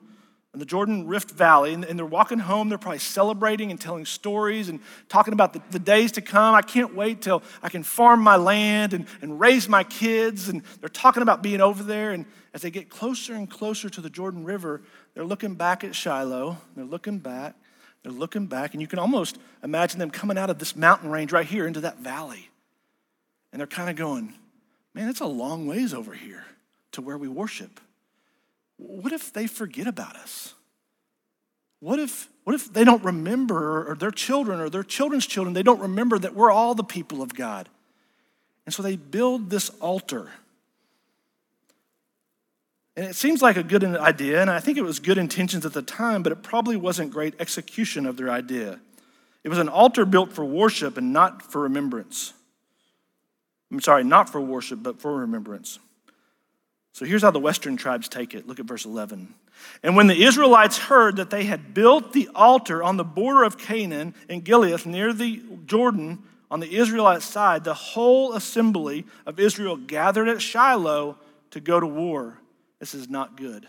and 0.56 0.60
the 0.62 0.66
Jordan 0.66 1.06
Rift 1.06 1.32
Valley, 1.32 1.74
and, 1.74 1.84
and, 1.84 1.98
they're 1.98 2.06
walking 2.06 2.38
home. 2.38 2.70
They're 2.70 2.78
probably 2.78 3.00
celebrating 3.00 3.70
and 3.70 3.78
telling 3.78 4.06
stories 4.06 4.70
and 4.70 4.80
talking 5.10 5.34
about 5.34 5.52
the, 5.52 5.60
the, 5.70 5.78
days 5.78 6.12
to 6.12 6.22
come. 6.22 6.54
I 6.54 6.62
can't 6.62 6.94
wait 6.94 7.20
till 7.20 7.42
I 7.62 7.68
can 7.68 7.82
farm 7.82 8.22
my 8.22 8.36
land 8.36 8.94
and, 8.94 9.04
and 9.20 9.38
raise 9.38 9.68
my 9.68 9.84
kids. 9.84 10.48
And 10.48 10.62
they're 10.80 10.88
talking 10.88 11.22
about 11.22 11.42
being 11.42 11.60
over 11.60 11.82
there. 11.82 12.12
And 12.12 12.24
as 12.54 12.62
they 12.62 12.70
get 12.70 12.88
closer 12.88 13.34
and 13.34 13.50
closer 13.50 13.90
to 13.90 14.00
the 14.00 14.08
Jordan 14.08 14.44
River, 14.44 14.80
they're 15.16 15.24
looking 15.24 15.54
back 15.54 15.82
at 15.82 15.94
Shiloh. 15.94 16.58
They're 16.76 16.84
looking 16.84 17.18
back. 17.18 17.54
They're 18.02 18.12
looking 18.12 18.46
back. 18.46 18.74
And 18.74 18.82
you 18.82 18.86
can 18.86 18.98
almost 18.98 19.38
imagine 19.64 19.98
them 19.98 20.10
coming 20.10 20.36
out 20.36 20.50
of 20.50 20.58
this 20.58 20.76
mountain 20.76 21.10
range 21.10 21.32
right 21.32 21.46
here 21.46 21.66
into 21.66 21.80
that 21.80 21.98
valley. 22.00 22.50
And 23.50 23.58
they're 23.58 23.66
kind 23.66 23.88
of 23.88 23.96
going, 23.96 24.34
man, 24.92 25.08
it's 25.08 25.20
a 25.20 25.26
long 25.26 25.66
ways 25.66 25.94
over 25.94 26.12
here 26.12 26.44
to 26.92 27.00
where 27.00 27.16
we 27.16 27.28
worship. 27.28 27.80
What 28.76 29.14
if 29.14 29.32
they 29.32 29.46
forget 29.46 29.86
about 29.86 30.16
us? 30.16 30.52
What 31.80 31.98
if, 31.98 32.28
what 32.44 32.54
if 32.54 32.70
they 32.70 32.84
don't 32.84 33.02
remember, 33.02 33.90
or 33.90 33.94
their 33.94 34.10
children, 34.10 34.60
or 34.60 34.68
their 34.68 34.82
children's 34.82 35.26
children, 35.26 35.54
they 35.54 35.62
don't 35.62 35.80
remember 35.80 36.18
that 36.18 36.34
we're 36.34 36.50
all 36.50 36.74
the 36.74 36.84
people 36.84 37.22
of 37.22 37.34
God? 37.34 37.70
And 38.66 38.74
so 38.74 38.82
they 38.82 38.96
build 38.96 39.48
this 39.48 39.70
altar. 39.80 40.28
And 42.96 43.04
it 43.04 43.14
seems 43.14 43.42
like 43.42 43.58
a 43.58 43.62
good 43.62 43.84
idea, 43.84 44.40
and 44.40 44.50
I 44.50 44.58
think 44.58 44.78
it 44.78 44.82
was 44.82 45.00
good 45.00 45.18
intentions 45.18 45.66
at 45.66 45.74
the 45.74 45.82
time, 45.82 46.22
but 46.22 46.32
it 46.32 46.42
probably 46.42 46.76
wasn't 46.76 47.12
great 47.12 47.34
execution 47.38 48.06
of 48.06 48.16
their 48.16 48.30
idea. 48.30 48.80
It 49.44 49.50
was 49.50 49.58
an 49.58 49.68
altar 49.68 50.06
built 50.06 50.32
for 50.32 50.44
worship 50.44 50.96
and 50.96 51.12
not 51.12 51.42
for 51.42 51.60
remembrance. 51.60 52.32
I'm 53.70 53.80
sorry, 53.80 54.02
not 54.02 54.30
for 54.30 54.40
worship, 54.40 54.82
but 54.82 55.00
for 55.00 55.14
remembrance. 55.14 55.78
So 56.92 57.04
here's 57.04 57.20
how 57.20 57.30
the 57.30 57.38
western 57.38 57.76
tribes 57.76 58.08
take 58.08 58.34
it. 58.34 58.48
Look 58.48 58.58
at 58.58 58.64
verse 58.64 58.86
11. 58.86 59.34
And 59.82 59.96
when 59.96 60.06
the 60.06 60.24
Israelites 60.24 60.78
heard 60.78 61.16
that 61.16 61.28
they 61.28 61.44
had 61.44 61.74
built 61.74 62.14
the 62.14 62.30
altar 62.34 62.82
on 62.82 62.96
the 62.96 63.04
border 63.04 63.44
of 63.44 63.58
Canaan 63.58 64.14
in 64.30 64.40
Gilead 64.40 64.86
near 64.86 65.12
the 65.12 65.42
Jordan 65.66 66.22
on 66.50 66.60
the 66.60 66.74
Israelite 66.74 67.22
side, 67.22 67.64
the 67.64 67.74
whole 67.74 68.32
assembly 68.32 69.04
of 69.26 69.38
Israel 69.38 69.76
gathered 69.76 70.28
at 70.28 70.40
Shiloh 70.40 71.18
to 71.50 71.60
go 71.60 71.78
to 71.78 71.86
war. 71.86 72.38
This 72.80 72.94
is 72.94 73.08
not 73.08 73.36
good. 73.36 73.66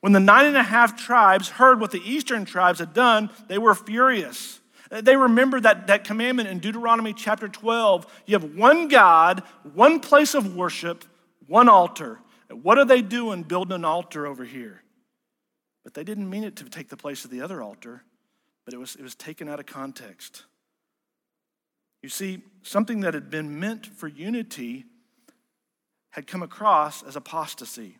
When 0.00 0.12
the 0.12 0.20
nine 0.20 0.46
and 0.46 0.56
a 0.56 0.62
half 0.62 0.96
tribes 0.96 1.48
heard 1.48 1.80
what 1.80 1.90
the 1.90 2.02
eastern 2.04 2.44
tribes 2.44 2.78
had 2.78 2.94
done, 2.94 3.30
they 3.48 3.58
were 3.58 3.74
furious. 3.74 4.60
They 4.90 5.16
remembered 5.16 5.64
that, 5.64 5.88
that 5.88 6.04
commandment 6.04 6.48
in 6.48 6.58
Deuteronomy 6.60 7.12
chapter 7.12 7.48
12. 7.48 8.06
You 8.26 8.34
have 8.34 8.56
one 8.56 8.88
God, 8.88 9.42
one 9.74 10.00
place 10.00 10.34
of 10.34 10.54
worship, 10.54 11.04
one 11.46 11.68
altar. 11.68 12.20
What 12.50 12.78
are 12.78 12.84
they 12.84 13.02
doing 13.02 13.42
building 13.42 13.74
an 13.74 13.84
altar 13.84 14.26
over 14.26 14.44
here? 14.44 14.82
But 15.82 15.94
they 15.94 16.04
didn't 16.04 16.28
mean 16.28 16.44
it 16.44 16.56
to 16.56 16.64
take 16.64 16.88
the 16.88 16.96
place 16.96 17.24
of 17.24 17.30
the 17.30 17.40
other 17.40 17.62
altar, 17.62 18.02
but 18.64 18.74
it 18.74 18.78
was, 18.78 18.96
it 18.96 19.02
was 19.02 19.14
taken 19.14 19.48
out 19.48 19.60
of 19.60 19.66
context. 19.66 20.44
You 22.02 22.08
see, 22.08 22.42
something 22.62 23.00
that 23.00 23.14
had 23.14 23.30
been 23.30 23.58
meant 23.58 23.86
for 23.86 24.06
unity 24.06 24.84
had 26.16 26.26
come 26.26 26.42
across 26.42 27.02
as 27.02 27.14
apostasy. 27.14 27.98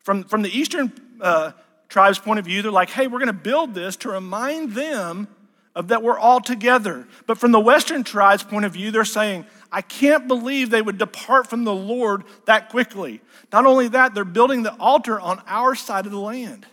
From, 0.00 0.24
from 0.24 0.40
the 0.40 0.48
Eastern 0.48 0.90
uh, 1.20 1.52
tribe's 1.90 2.18
point 2.18 2.38
of 2.38 2.46
view, 2.46 2.62
they're 2.62 2.72
like, 2.72 2.88
hey, 2.88 3.06
we're 3.06 3.18
going 3.18 3.26
to 3.26 3.34
build 3.34 3.74
this 3.74 3.96
to 3.96 4.08
remind 4.08 4.72
them 4.72 5.28
of 5.76 5.88
that 5.88 6.02
we're 6.02 6.18
all 6.18 6.40
together. 6.40 7.06
But 7.26 7.36
from 7.36 7.52
the 7.52 7.60
Western 7.60 8.02
tribe's 8.02 8.42
point 8.42 8.64
of 8.64 8.72
view, 8.72 8.90
they're 8.90 9.04
saying, 9.04 9.44
I 9.70 9.82
can't 9.82 10.26
believe 10.26 10.70
they 10.70 10.80
would 10.80 10.96
depart 10.96 11.48
from 11.48 11.64
the 11.64 11.74
Lord 11.74 12.24
that 12.46 12.70
quickly. 12.70 13.20
Not 13.52 13.66
only 13.66 13.88
that, 13.88 14.14
they're 14.14 14.24
building 14.24 14.62
the 14.62 14.74
altar 14.76 15.20
on 15.20 15.42
our 15.46 15.74
side 15.74 16.06
of 16.06 16.12
the 16.12 16.18
land, 16.18 16.64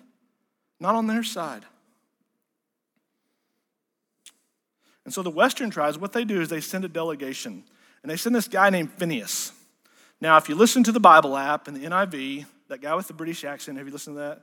not 0.79 0.95
on 0.95 1.05
their 1.05 1.23
side. 1.23 1.65
And 5.03 5.13
so 5.13 5.21
the 5.21 5.29
Western 5.29 5.69
tribes, 5.69 5.97
what 5.97 6.13
they 6.13 6.23
do 6.23 6.39
is 6.39 6.47
they 6.47 6.61
send 6.61 6.85
a 6.85 6.89
delegation, 6.89 7.65
and 8.03 8.09
they 8.09 8.17
send 8.17 8.33
this 8.33 8.47
guy 8.47 8.69
named 8.69 8.93
Phineas. 8.93 9.51
Now, 10.19 10.37
if 10.37 10.49
you 10.49 10.55
listen 10.55 10.83
to 10.83 10.91
the 10.91 10.99
Bible 10.99 11.37
app 11.37 11.67
and 11.67 11.77
the 11.77 11.87
NIV, 11.87 12.45
that 12.69 12.81
guy 12.81 12.95
with 12.95 13.07
the 13.07 13.13
British 13.13 13.43
accent, 13.43 13.77
have 13.77 13.85
you 13.85 13.93
listened 13.93 14.15
to 14.15 14.21
that? 14.21 14.41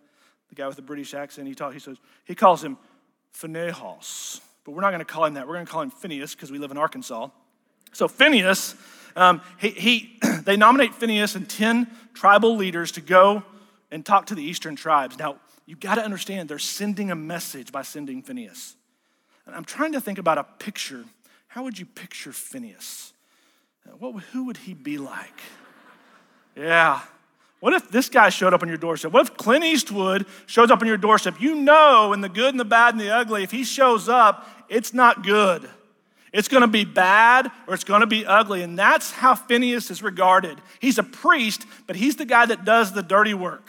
The 0.48 0.54
guy 0.54 0.66
with 0.66 0.76
the 0.76 0.82
British 0.82 1.14
accent, 1.14 1.48
he, 1.48 1.54
talk, 1.54 1.72
he 1.72 1.78
says, 1.78 1.96
he 2.24 2.34
calls 2.34 2.62
him 2.62 2.78
Phinehas. 3.32 4.40
But 4.64 4.72
we're 4.72 4.80
not 4.80 4.90
going 4.90 5.00
to 5.00 5.04
call 5.04 5.24
him 5.24 5.34
that. 5.34 5.46
We're 5.46 5.54
going 5.54 5.66
to 5.66 5.72
call 5.72 5.82
him 5.82 5.90
Phineas 5.90 6.34
because 6.34 6.50
we 6.50 6.58
live 6.58 6.70
in 6.70 6.78
Arkansas. 6.78 7.28
So 7.92 8.08
Phineas, 8.08 8.74
um, 9.16 9.42
he, 9.58 9.70
he 9.70 10.18
they 10.44 10.56
nominate 10.56 10.94
Phineas 10.94 11.34
and 11.34 11.48
10 11.48 11.88
tribal 12.14 12.56
leaders 12.56 12.92
to 12.92 13.00
go 13.00 13.42
and 13.90 14.04
talk 14.06 14.26
to 14.26 14.34
the 14.34 14.42
eastern 14.42 14.76
tribes. 14.76 15.18
Now, 15.18 15.36
you've 15.66 15.80
got 15.80 15.96
to 15.96 16.04
understand 16.04 16.48
they're 16.48 16.58
sending 16.58 17.10
a 17.10 17.16
message 17.16 17.72
by 17.72 17.82
sending 17.82 18.22
Phineas. 18.22 18.76
And 19.46 19.54
I'm 19.54 19.64
trying 19.64 19.92
to 19.92 20.00
think 20.00 20.18
about 20.18 20.38
a 20.38 20.44
picture. 20.44 21.04
How 21.48 21.64
would 21.64 21.78
you 21.78 21.86
picture 21.86 22.32
Phineas? 22.32 23.12
What, 23.98 24.22
who 24.32 24.46
would 24.46 24.56
he 24.56 24.72
be 24.72 24.98
like? 24.98 25.40
Yeah, 26.56 27.00
what 27.64 27.72
if 27.72 27.88
this 27.90 28.10
guy 28.10 28.28
showed 28.28 28.52
up 28.52 28.62
on 28.62 28.68
your 28.68 28.76
doorstep? 28.76 29.10
What 29.12 29.26
if 29.26 29.38
Clint 29.38 29.64
Eastwood 29.64 30.26
shows 30.44 30.70
up 30.70 30.82
on 30.82 30.86
your 30.86 30.98
doorstep? 30.98 31.40
You 31.40 31.54
know, 31.54 32.12
in 32.12 32.20
the 32.20 32.28
good 32.28 32.50
and 32.50 32.60
the 32.60 32.64
bad 32.66 32.92
and 32.92 33.00
the 33.00 33.08
ugly, 33.08 33.42
if 33.42 33.50
he 33.50 33.64
shows 33.64 34.06
up, 34.06 34.46
it's 34.68 34.92
not 34.92 35.22
good. 35.22 35.66
It's 36.30 36.48
going 36.48 36.60
to 36.60 36.66
be 36.66 36.84
bad 36.84 37.50
or 37.66 37.72
it's 37.72 37.84
going 37.84 38.02
to 38.02 38.06
be 38.06 38.26
ugly. 38.26 38.62
And 38.62 38.78
that's 38.78 39.12
how 39.12 39.34
Phineas 39.34 39.90
is 39.90 40.02
regarded. 40.02 40.60
He's 40.78 40.98
a 40.98 41.02
priest, 41.02 41.64
but 41.86 41.96
he's 41.96 42.16
the 42.16 42.26
guy 42.26 42.44
that 42.44 42.66
does 42.66 42.92
the 42.92 43.02
dirty 43.02 43.32
work. 43.32 43.66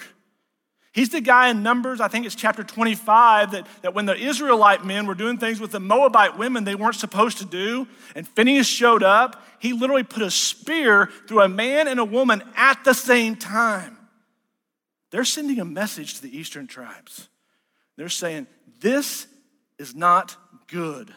He's 0.95 1.09
the 1.09 1.19
guy 1.19 1.49
in 1.49 1.61
Numbers, 1.61 1.99
I 1.99 2.07
think 2.07 2.25
it's 2.25 2.35
chapter 2.35 2.63
25, 2.63 3.51
that, 3.51 3.67
that 3.81 3.93
when 3.93 4.05
the 4.05 4.15
Israelite 4.15 4.85
men 4.85 5.05
were 5.05 5.13
doing 5.13 5.37
things 5.37 5.59
with 5.59 5.71
the 5.71 5.79
Moabite 5.81 6.37
women 6.37 6.63
they 6.63 6.73
weren't 6.73 6.95
supposed 6.95 7.39
to 7.39 7.45
do, 7.45 7.85
and 8.15 8.25
Phineas 8.25 8.65
showed 8.65 9.03
up, 9.03 9.45
he 9.59 9.73
literally 9.73 10.03
put 10.03 10.23
a 10.23 10.31
spear 10.31 11.11
through 11.27 11.41
a 11.41 11.49
man 11.49 11.89
and 11.89 11.99
a 11.99 12.05
woman 12.05 12.41
at 12.55 12.81
the 12.85 12.93
same 12.93 13.35
time. 13.35 13.97
They're 15.11 15.25
sending 15.25 15.59
a 15.59 15.65
message 15.65 16.13
to 16.13 16.21
the 16.21 16.35
eastern 16.35 16.65
tribes. 16.65 17.27
They're 17.97 18.07
saying, 18.07 18.47
This 18.79 19.27
is 19.77 19.93
not 19.93 20.37
good. 20.67 21.13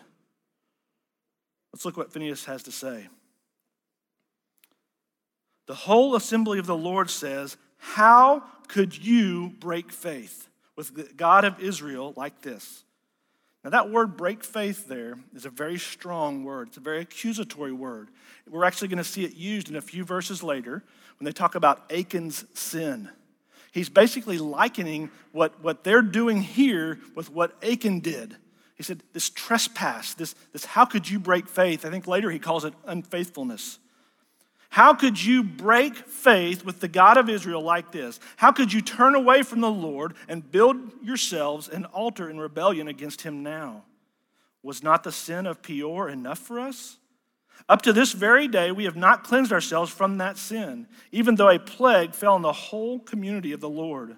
Let's 1.73 1.85
look 1.85 1.97
what 1.97 2.13
Phineas 2.13 2.47
has 2.47 2.65
to 2.65 2.73
say. 2.73 3.07
The 5.67 5.75
whole 5.77 6.17
assembly 6.17 6.59
of 6.59 6.67
the 6.67 6.77
Lord 6.77 7.11
says, 7.11 7.57
How 7.77 8.43
could 8.69 8.97
you 8.97 9.55
break 9.59 9.91
faith 9.91 10.49
with 10.77 10.95
the 10.95 11.05
God 11.17 11.45
of 11.45 11.61
Israel 11.61 12.13
like 12.17 12.43
this? 12.43 12.85
Now, 13.65 13.71
that 13.71 13.91
word 13.91 14.17
break 14.17 14.45
faith 14.45 14.87
there 14.87 15.19
is 15.35 15.45
a 15.45 15.51
very 15.51 15.79
strong 15.79 16.45
word. 16.45 16.69
It's 16.69 16.77
a 16.77 16.81
very 16.81 17.01
accusatory 17.01 17.73
word. 17.73 18.09
We're 18.49 18.65
actually 18.65 18.89
going 18.89 18.99
to 18.99 19.05
see 19.05 19.25
it 19.25 19.35
used 19.35 19.69
in 19.69 19.77
a 19.77 19.81
few 19.81 20.05
verses 20.05 20.43
later 20.43 20.85
when 21.19 21.25
they 21.25 21.33
talk 21.33 21.55
about 21.55 21.91
Achan's 21.91 22.45
sin. 22.55 23.11
He's 23.73 23.89
basically 23.89 24.39
likening 24.39 25.11
what, 25.33 25.63
what 25.63 25.85
they're 25.85 26.03
doing 26.03 26.41
here 26.41 27.01
with 27.15 27.31
what 27.31 27.63
Achan 27.63 28.01
did. 28.01 28.37
He 28.77 28.83
said, 28.85 29.03
This 29.13 29.29
trespass, 29.29 30.15
this, 30.15 30.35
this 30.53 30.65
how 30.65 30.85
could 30.85 31.11
you 31.11 31.19
break 31.19 31.49
faith? 31.49 31.85
I 31.85 31.91
think 31.91 32.07
later 32.07 32.31
he 32.31 32.39
calls 32.39 32.65
it 32.65 32.75
unfaithfulness. 32.87 33.79
How 34.69 34.95
could 34.95 35.23
you 35.23 35.43
break 35.43 35.97
faith 35.97 36.65
with 36.65 36.81
the 36.81 36.89
God 36.89 37.17
of 37.17 37.29
Israel 37.29 37.63
like 37.63 37.91
this? 37.91 38.21
How 38.37 38.53
could 38.53 38.73
you 38.73 38.81
turn 38.81 39.15
away 39.15 39.43
from 39.43 39.61
the 39.61 39.71
Lord 39.71 40.15
and 40.29 40.49
build 40.49 40.77
yourselves 41.03 41.69
an 41.69 41.87
altar 41.87 42.29
in 42.29 42.39
rebellion 42.39 42.87
against 42.87 43.23
him 43.23 43.43
now? 43.43 43.85
Was 44.63 44.83
not 44.83 45.05
the 45.05 45.13
sin 45.13 45.47
of 45.47 45.63
Peor 45.63 46.09
enough 46.09 46.39
for 46.39 46.61
us? 46.61 46.99
Up 47.69 47.83
to 47.83 47.93
this 47.93 48.13
very 48.13 48.47
day, 48.47 48.71
we 48.71 48.85
have 48.85 48.97
not 48.97 49.25
cleansed 49.25 49.53
ourselves 49.53 49.91
from 49.91 50.19
that 50.19 50.39
sin, 50.39 50.87
even 51.13 51.35
though 51.35 51.49
a 51.49 51.59
plague 51.59 52.15
fell 52.15 52.35
on 52.35 52.43
the 52.43 52.53
whole 52.53 52.99
community 52.99 53.53
of 53.53 53.61
the 53.61 53.69
Lord. 53.69 54.17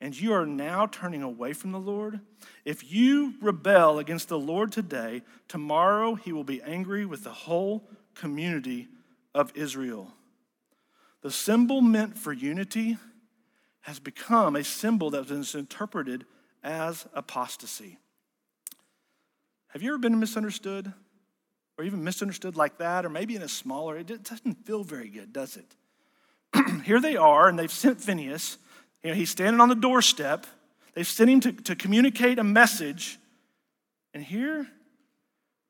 And 0.00 0.18
you 0.18 0.32
are 0.32 0.46
now 0.46 0.86
turning 0.86 1.22
away 1.22 1.52
from 1.52 1.72
the 1.72 1.78
Lord? 1.78 2.20
If 2.64 2.92
you 2.92 3.34
rebel 3.40 3.98
against 3.98 4.28
the 4.28 4.38
Lord 4.38 4.72
today, 4.72 5.22
tomorrow 5.48 6.14
he 6.14 6.32
will 6.32 6.44
be 6.44 6.62
angry 6.62 7.06
with 7.06 7.24
the 7.24 7.32
whole 7.32 7.88
community 8.14 8.88
of 9.34 9.52
Israel. 9.54 10.12
The 11.22 11.30
symbol 11.30 11.80
meant 11.80 12.18
for 12.18 12.32
unity 12.32 12.98
has 13.82 13.98
become 13.98 14.56
a 14.56 14.64
symbol 14.64 15.10
that 15.10 15.30
is 15.30 15.54
interpreted 15.54 16.24
as 16.62 17.06
apostasy. 17.14 17.98
Have 19.68 19.82
you 19.82 19.90
ever 19.90 19.98
been 19.98 20.18
misunderstood? 20.18 20.92
Or 21.78 21.84
even 21.84 22.04
misunderstood 22.04 22.54
like 22.54 22.78
that, 22.78 23.06
or 23.06 23.08
maybe 23.08 23.34
in 23.34 23.42
a 23.42 23.48
smaller, 23.48 23.96
it 23.96 24.06
doesn't 24.06 24.66
feel 24.66 24.84
very 24.84 25.08
good, 25.08 25.32
does 25.32 25.56
it? 25.56 25.74
Here 26.84 27.00
they 27.00 27.16
are, 27.16 27.48
and 27.48 27.58
they've 27.58 27.72
sent 27.72 28.00
Phineas. 28.00 28.58
You 29.02 29.10
know, 29.10 29.16
he's 29.16 29.30
standing 29.30 29.60
on 29.60 29.68
the 29.68 29.74
doorstep. 29.74 30.46
They've 30.94 31.06
sent 31.06 31.30
him 31.30 31.40
to, 31.40 31.52
to 31.52 31.74
communicate 31.74 32.38
a 32.38 32.44
message. 32.44 33.18
And 34.14 34.22
here, 34.22 34.68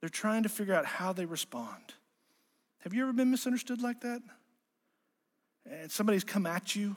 they're 0.00 0.10
trying 0.10 0.42
to 0.42 0.48
figure 0.48 0.74
out 0.74 0.84
how 0.84 1.12
they 1.12 1.24
respond. 1.24 1.94
Have 2.82 2.92
you 2.92 3.04
ever 3.04 3.12
been 3.12 3.30
misunderstood 3.30 3.80
like 3.80 4.00
that? 4.00 4.20
And 5.70 5.88
somebody's 5.88 6.24
come 6.24 6.46
at 6.46 6.74
you, 6.74 6.96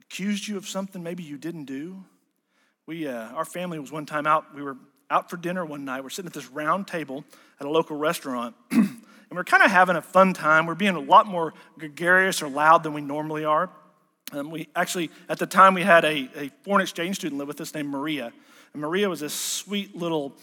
accused 0.00 0.48
you 0.48 0.56
of 0.56 0.66
something 0.66 1.02
maybe 1.02 1.22
you 1.22 1.36
didn't 1.36 1.66
do. 1.66 2.02
We, 2.86 3.06
uh, 3.06 3.32
our 3.32 3.44
family 3.44 3.78
was 3.78 3.92
one 3.92 4.06
time 4.06 4.26
out. 4.26 4.54
We 4.54 4.62
were 4.62 4.78
out 5.10 5.28
for 5.28 5.36
dinner 5.36 5.66
one 5.66 5.84
night. 5.84 6.02
We're 6.02 6.08
sitting 6.08 6.28
at 6.28 6.32
this 6.32 6.50
round 6.50 6.86
table 6.86 7.22
at 7.60 7.66
a 7.66 7.70
local 7.70 7.98
restaurant, 7.98 8.56
and 8.70 8.96
we're 9.30 9.44
kind 9.44 9.62
of 9.62 9.70
having 9.70 9.96
a 9.96 10.00
fun 10.00 10.32
time. 10.32 10.64
We're 10.64 10.74
being 10.74 10.96
a 10.96 11.00
lot 11.00 11.26
more 11.26 11.52
gregarious 11.78 12.40
or 12.40 12.48
loud 12.48 12.82
than 12.82 12.94
we 12.94 13.02
normally 13.02 13.44
are. 13.44 13.68
Um, 14.32 14.50
we 14.50 14.68
actually, 14.74 15.10
at 15.28 15.38
the 15.38 15.46
time, 15.46 15.74
we 15.74 15.82
had 15.82 16.06
a, 16.06 16.30
a 16.34 16.50
foreign 16.62 16.80
exchange 16.80 17.16
student 17.16 17.38
live 17.38 17.48
with 17.48 17.60
us 17.60 17.74
named 17.74 17.90
Maria. 17.90 18.32
And 18.72 18.80
Maria 18.80 19.10
was 19.10 19.20
this 19.20 19.34
sweet 19.34 19.94
little 19.94 20.34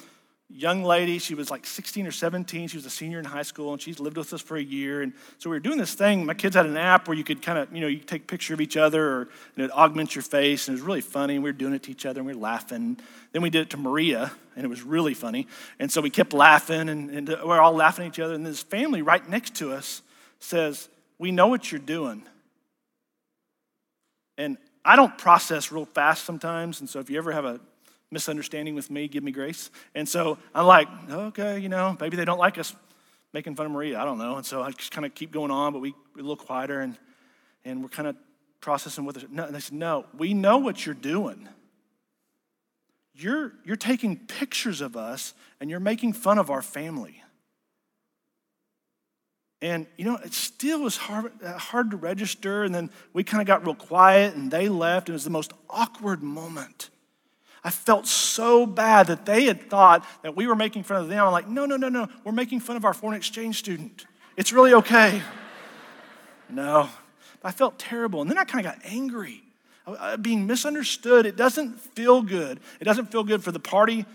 young 0.54 0.84
lady. 0.84 1.18
She 1.18 1.34
was 1.34 1.50
like 1.50 1.66
16 1.66 2.06
or 2.06 2.12
17. 2.12 2.68
She 2.68 2.78
was 2.78 2.86
a 2.86 2.90
senior 2.90 3.20
in 3.20 3.26
high 3.26 3.42
school, 3.44 3.74
and 3.74 3.82
she's 3.82 4.00
lived 4.00 4.18
with 4.18 4.32
us 4.34 4.42
for 4.42 4.56
a 4.56 4.62
year. 4.62 5.02
And 5.02 5.14
so 5.40 5.50
we 5.50 5.56
were 5.56 5.60
doing 5.60 5.78
this 5.78 5.94
thing. 5.94 6.26
My 6.26 6.34
kids 6.34 6.56
had 6.56 6.66
an 6.66 6.78
app 6.78 7.08
where 7.08 7.18
you 7.18 7.24
could 7.24 7.42
kind 7.42 7.58
of, 7.58 7.74
you 7.74 7.82
know, 7.82 7.88
you 7.88 8.00
take 8.00 8.24
a 8.24 8.26
picture 8.26 8.54
of 8.54 8.62
each 8.62 8.78
other, 8.78 9.04
or 9.04 9.30
and 9.56 9.66
it 9.66 9.72
augments 9.72 10.16
your 10.16 10.22
face, 10.22 10.68
and 10.68 10.74
it 10.74 10.80
was 10.80 10.86
really 10.86 11.02
funny. 11.02 11.36
And 11.36 11.44
we 11.44 11.50
were 11.50 11.58
doing 11.58 11.74
it 11.74 11.84
to 11.84 11.92
each 11.92 12.06
other, 12.06 12.20
and 12.20 12.28
we 12.28 12.34
were 12.34 12.40
laughing. 12.40 12.98
Then 13.32 13.42
we 13.42 13.50
did 13.50 13.62
it 13.62 13.70
to 13.72 13.78
Maria, 13.78 14.32
and 14.56 14.64
it 14.64 14.70
was 14.70 14.84
really 14.84 15.14
funny. 15.14 15.48
And 15.80 15.92
so 15.92 16.02
we 16.02 16.10
kept 16.10 16.34
laughing, 16.34 16.90
and, 16.90 17.10
and 17.10 17.28
we're 17.44 17.60
all 17.60 17.74
laughing 17.74 18.06
at 18.06 18.14
each 18.14 18.20
other. 18.20 18.34
And 18.34 18.46
this 18.46 18.62
family 18.62 19.02
right 19.02 19.28
next 19.28 19.56
to 19.56 19.74
us 19.74 20.02
says, 20.40 20.88
"We 21.18 21.32
know 21.32 21.48
what 21.48 21.72
you're 21.72 21.80
doing." 21.80 22.24
And 24.38 24.58
I 24.86 24.96
don't 24.96 25.18
process 25.18 25.72
real 25.72 25.86
fast 25.86 26.26
sometimes, 26.26 26.80
and 26.80 26.90
so 26.90 27.00
if 27.00 27.10
you 27.10 27.18
ever 27.18 27.32
have 27.32 27.46
a 27.46 27.60
misunderstanding 28.14 28.76
with 28.76 28.90
me, 28.90 29.08
give 29.08 29.24
me 29.24 29.32
grace. 29.32 29.70
And 29.96 30.08
so 30.08 30.38
I'm 30.56 30.66
like, 30.68 30.88
okay, 31.10 31.60
you 31.60 31.70
know, 31.70 31.98
maybe 32.00 32.16
they 32.16 32.26
don't 32.26 32.38
like 32.38 32.58
us 32.58 32.76
making 33.34 33.56
fun 33.56 33.66
of 33.66 33.72
Maria. 33.72 34.00
I 34.00 34.06
don't 34.06 34.20
know. 34.20 34.38
And 34.38 34.46
so 34.46 34.62
I 34.62 34.72
just 34.72 34.92
kind 34.92 35.06
of 35.06 35.14
keep 35.16 35.32
going 35.32 35.52
on, 35.52 35.74
but 35.74 35.80
we, 35.80 35.94
we 36.16 36.22
a 36.22 36.24
little 36.24 36.38
quieter 36.38 36.80
and, 36.80 36.96
and 37.66 37.82
we're 37.82 37.90
kind 37.90 38.08
of 38.08 38.16
processing 38.62 39.04
with 39.04 39.18
it. 39.18 39.32
No, 39.32 39.46
and 39.46 39.56
they 39.56 39.60
said, 39.60 39.78
no, 39.78 40.06
we 40.18 40.34
know 40.34 40.60
what 40.60 40.86
you're 40.86 40.96
doing. 40.96 41.50
You're, 43.16 43.54
you're 43.66 43.76
taking 43.76 44.18
pictures 44.18 44.82
of 44.82 44.96
us 44.96 45.34
and 45.60 45.70
you're 45.70 45.80
making 45.80 46.14
fun 46.14 46.38
of 46.38 46.50
our 46.50 46.62
family. 46.62 47.22
And, 49.62 49.88
you 49.98 50.04
know, 50.04 50.18
it 50.18 50.34
still 50.34 50.82
was 50.82 50.98
hard, 50.98 51.32
hard 51.42 51.92
to 51.92 51.98
register. 51.98 52.64
And 52.64 52.76
then 52.76 52.90
we 53.14 53.24
kind 53.24 53.40
of 53.40 53.48
got 53.48 53.66
real 53.66 53.76
quiet 53.76 54.36
and 54.36 54.52
they 54.52 54.68
left. 54.68 55.08
And 55.08 55.14
it 55.14 55.16
was 55.16 55.24
the 55.24 55.30
most 55.30 55.54
awkward 55.70 56.22
moment. 56.22 56.90
I 57.64 57.70
felt 57.70 58.08
so 58.08 58.66
bad 58.66 59.08
that 59.08 59.26
they 59.26 59.46
had 59.46 59.70
thought 59.70 60.06
that 60.22 60.36
we 60.36 60.48
were 60.48 60.56
making 60.56 60.84
fun 60.84 61.02
of 61.02 61.08
them. 61.08 61.26
I'm 61.26 61.32
like, 61.32 61.48
no, 61.48 61.66
no, 61.66 61.78
no, 61.78 61.88
no. 61.88 62.08
We're 62.24 62.34
making 62.34 62.60
fun 62.60 62.76
of 62.76 62.84
our 62.84 62.94
foreign 62.94 63.16
exchange 63.16 63.58
student. 63.58 64.06
It's 64.36 64.52
really 64.52 64.74
okay. 64.74 65.22
no. 66.50 66.90
I 67.44 67.52
felt 67.52 67.80
terrible. 67.80 68.22
And 68.22 68.30
then 68.30 68.38
I 68.38 68.44
kind 68.44 68.66
of 68.66 68.74
got 68.74 68.86
angry. 68.86 69.44
Being 70.22 70.48
misunderstood, 70.48 71.26
it 71.26 71.36
doesn't 71.36 71.80
feel 71.80 72.22
good. 72.22 72.60
It 72.80 72.86
doesn't 72.86 73.12
feel 73.12 73.24
good 73.24 73.44
for 73.44 73.52
the 73.52 73.60
party 73.60 74.06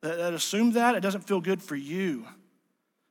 that, 0.00 0.16
that 0.16 0.34
assumed 0.34 0.74
that. 0.74 0.94
It 0.94 1.00
doesn't 1.00 1.26
feel 1.26 1.40
good 1.40 1.62
for 1.62 1.76
you. 1.76 2.26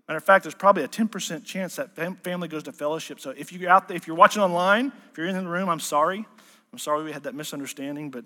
Matter 0.08 0.18
of 0.18 0.24
fact, 0.24 0.44
there's 0.44 0.56
probably 0.56 0.84
a 0.84 0.88
10% 0.88 1.44
chance 1.44 1.76
that 1.78 1.96
family 2.24 2.48
goes 2.48 2.64
to 2.64 2.72
fellowship. 2.72 3.20
So 3.20 3.32
if 3.32 3.52
you're 3.52 3.70
out 3.70 3.88
there, 3.88 3.98
if 3.98 4.08
you're 4.08 4.16
watching 4.16 4.42
online, 4.42 4.92
if 5.12 5.18
you're 5.18 5.28
in 5.28 5.36
the 5.36 5.50
room, 5.50 5.70
I'm 5.70 5.80
sorry. 5.80 6.26
I'm 6.72 6.80
sorry 6.80 7.04
we 7.04 7.12
had 7.12 7.24
that 7.24 7.34
misunderstanding, 7.34 8.12
but 8.12 8.26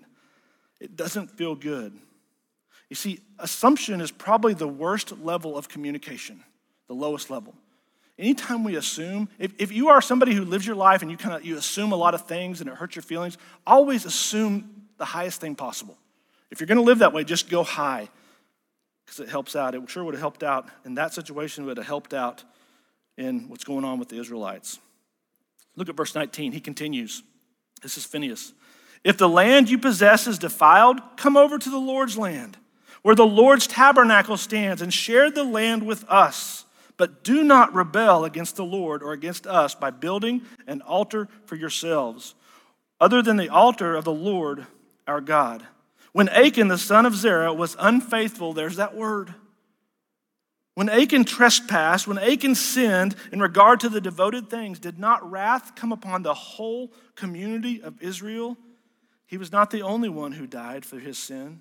it 0.80 0.96
doesn't 0.96 1.30
feel 1.30 1.54
good. 1.54 1.92
You 2.88 2.96
see, 2.96 3.20
assumption 3.38 4.00
is 4.00 4.10
probably 4.10 4.54
the 4.54 4.68
worst 4.68 5.18
level 5.20 5.56
of 5.56 5.68
communication, 5.68 6.42
the 6.88 6.94
lowest 6.94 7.30
level. 7.30 7.54
Anytime 8.18 8.64
we 8.64 8.76
assume, 8.76 9.28
if, 9.38 9.52
if 9.58 9.72
you 9.72 9.88
are 9.88 10.02
somebody 10.02 10.34
who 10.34 10.44
lives 10.44 10.66
your 10.66 10.76
life 10.76 11.02
and 11.02 11.10
you 11.10 11.16
kind 11.16 11.34
of 11.34 11.44
you 11.44 11.56
assume 11.56 11.92
a 11.92 11.96
lot 11.96 12.14
of 12.14 12.26
things 12.26 12.60
and 12.60 12.68
it 12.68 12.76
hurts 12.76 12.96
your 12.96 13.02
feelings, 13.02 13.38
always 13.66 14.04
assume 14.04 14.88
the 14.98 15.04
highest 15.04 15.40
thing 15.40 15.54
possible. 15.54 15.96
If 16.50 16.60
you're 16.60 16.66
going 16.66 16.78
to 16.78 16.84
live 16.84 16.98
that 16.98 17.12
way, 17.12 17.24
just 17.24 17.48
go 17.48 17.62
high 17.62 18.08
because 19.06 19.20
it 19.20 19.28
helps 19.28 19.56
out. 19.56 19.74
It 19.74 19.88
sure 19.88 20.04
would 20.04 20.14
have 20.14 20.20
helped 20.20 20.42
out 20.42 20.68
in 20.84 20.96
that 20.96 21.14
situation, 21.14 21.64
would 21.66 21.78
have 21.78 21.86
helped 21.86 22.12
out 22.12 22.44
in 23.16 23.48
what's 23.48 23.64
going 23.64 23.84
on 23.84 23.98
with 23.98 24.08
the 24.08 24.18
Israelites. 24.18 24.78
Look 25.76 25.88
at 25.88 25.96
verse 25.96 26.14
19. 26.14 26.52
He 26.52 26.60
continues. 26.60 27.22
This 27.82 27.96
is 27.96 28.04
Phineas. 28.04 28.52
If 29.02 29.16
the 29.16 29.28
land 29.28 29.70
you 29.70 29.78
possess 29.78 30.26
is 30.26 30.38
defiled, 30.38 31.00
come 31.16 31.36
over 31.36 31.58
to 31.58 31.70
the 31.70 31.78
Lord's 31.78 32.18
land, 32.18 32.58
where 33.02 33.14
the 33.14 33.26
Lord's 33.26 33.66
tabernacle 33.66 34.36
stands, 34.36 34.82
and 34.82 34.92
share 34.92 35.30
the 35.30 35.44
land 35.44 35.86
with 35.86 36.04
us. 36.08 36.64
But 36.98 37.24
do 37.24 37.42
not 37.42 37.74
rebel 37.74 38.26
against 38.26 38.56
the 38.56 38.64
Lord 38.64 39.02
or 39.02 39.12
against 39.12 39.46
us 39.46 39.74
by 39.74 39.90
building 39.90 40.42
an 40.66 40.82
altar 40.82 41.28
for 41.46 41.56
yourselves, 41.56 42.34
other 43.00 43.22
than 43.22 43.38
the 43.38 43.48
altar 43.48 43.96
of 43.96 44.04
the 44.04 44.12
Lord 44.12 44.66
our 45.06 45.22
God. 45.22 45.66
When 46.12 46.28
Achan, 46.28 46.68
the 46.68 46.76
son 46.76 47.06
of 47.06 47.14
Zerah, 47.14 47.54
was 47.54 47.76
unfaithful, 47.78 48.52
there's 48.52 48.76
that 48.76 48.94
word. 48.94 49.34
When 50.74 50.88
Achan 50.88 51.24
trespassed, 51.24 52.06
when 52.06 52.18
Achan 52.18 52.54
sinned 52.54 53.16
in 53.32 53.40
regard 53.40 53.80
to 53.80 53.88
the 53.88 54.00
devoted 54.00 54.50
things, 54.50 54.78
did 54.78 54.98
not 54.98 55.28
wrath 55.30 55.74
come 55.74 55.92
upon 55.92 56.22
the 56.22 56.34
whole 56.34 56.92
community 57.14 57.82
of 57.82 58.00
Israel? 58.02 58.56
He 59.30 59.38
was 59.38 59.52
not 59.52 59.70
the 59.70 59.82
only 59.82 60.08
one 60.08 60.32
who 60.32 60.48
died 60.48 60.84
for 60.84 60.98
his 60.98 61.16
sin. 61.16 61.60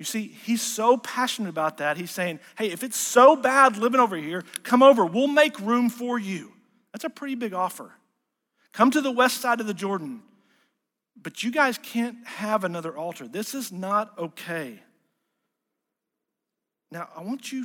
You 0.00 0.04
see, 0.04 0.26
he's 0.26 0.60
so 0.60 0.96
passionate 0.96 1.48
about 1.48 1.76
that. 1.76 1.96
He's 1.96 2.10
saying, 2.10 2.40
hey, 2.58 2.72
if 2.72 2.82
it's 2.82 2.96
so 2.96 3.36
bad 3.36 3.76
living 3.76 4.00
over 4.00 4.16
here, 4.16 4.42
come 4.64 4.82
over. 4.82 5.06
We'll 5.06 5.28
make 5.28 5.60
room 5.60 5.88
for 5.88 6.18
you. 6.18 6.52
That's 6.92 7.04
a 7.04 7.08
pretty 7.08 7.36
big 7.36 7.54
offer. 7.54 7.92
Come 8.72 8.90
to 8.90 9.00
the 9.00 9.12
west 9.12 9.40
side 9.40 9.60
of 9.60 9.68
the 9.68 9.74
Jordan. 9.74 10.22
But 11.22 11.44
you 11.44 11.52
guys 11.52 11.78
can't 11.78 12.16
have 12.26 12.64
another 12.64 12.96
altar. 12.96 13.28
This 13.28 13.54
is 13.54 13.70
not 13.70 14.18
okay. 14.18 14.80
Now, 16.90 17.08
I 17.16 17.22
want 17.22 17.52
you 17.52 17.64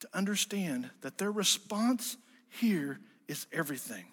to 0.00 0.08
understand 0.12 0.90
that 1.02 1.16
their 1.16 1.30
response 1.30 2.16
here 2.48 2.98
is 3.28 3.46
everything. 3.52 4.06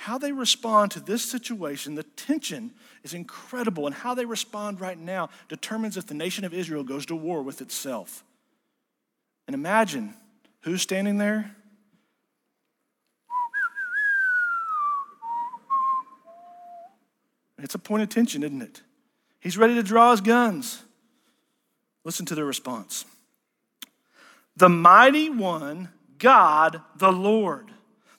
How 0.00 0.16
they 0.16 0.32
respond 0.32 0.92
to 0.92 1.00
this 1.00 1.22
situation, 1.22 1.94
the 1.94 2.04
tension 2.04 2.70
is 3.04 3.12
incredible, 3.12 3.84
and 3.84 3.94
how 3.94 4.14
they 4.14 4.24
respond 4.24 4.80
right 4.80 4.98
now 4.98 5.28
determines 5.50 5.98
if 5.98 6.06
the 6.06 6.14
nation 6.14 6.46
of 6.46 6.54
Israel 6.54 6.82
goes 6.82 7.04
to 7.04 7.14
war 7.14 7.42
with 7.42 7.60
itself. 7.60 8.24
And 9.46 9.52
imagine 9.52 10.14
who's 10.62 10.80
standing 10.80 11.18
there? 11.18 11.54
It's 17.58 17.74
a 17.74 17.78
point 17.78 18.02
of 18.02 18.08
tension, 18.08 18.42
isn't 18.42 18.62
it? 18.62 18.80
He's 19.38 19.58
ready 19.58 19.74
to 19.74 19.82
draw 19.82 20.12
his 20.12 20.22
guns. 20.22 20.82
Listen 22.04 22.24
to 22.24 22.34
their 22.34 22.46
response. 22.46 23.04
The 24.56 24.70
mighty 24.70 25.28
one, 25.28 25.90
God 26.16 26.80
the 26.96 27.12
Lord. 27.12 27.70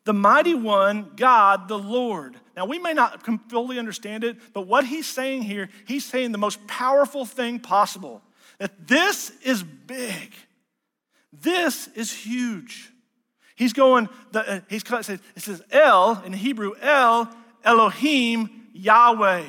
The 0.04 0.14
mighty 0.14 0.56
one, 0.56 1.12
God 1.16 1.68
the 1.68 1.78
Lord. 1.78 2.36
Now, 2.56 2.66
we 2.66 2.80
may 2.80 2.94
not 2.94 3.24
fully 3.50 3.78
understand 3.78 4.24
it, 4.24 4.38
but 4.54 4.68
what 4.68 4.86
he's 4.86 5.08
saying 5.08 5.44
here, 5.44 5.70
he's 5.86 6.06
saying 6.06 6.32
the 6.32 6.38
most 6.38 6.66
powerful 6.68 7.26
thing 7.26 7.60
possible 7.60 8.22
that 8.58 8.88
this 8.88 9.32
is 9.44 9.64
big. 9.64 10.34
This 11.34 11.88
is 11.96 12.12
huge. 12.12 12.92
He's 13.56 13.74
going, 13.74 14.10
the, 14.32 14.48
uh, 14.48 14.60
he's, 14.70 14.84
it 14.90 15.22
says 15.38 15.64
El 15.72 16.22
in 16.24 16.34
Hebrew, 16.34 16.74
El, 16.82 17.32
Elohim, 17.64 18.50
Yahweh. 18.74 19.46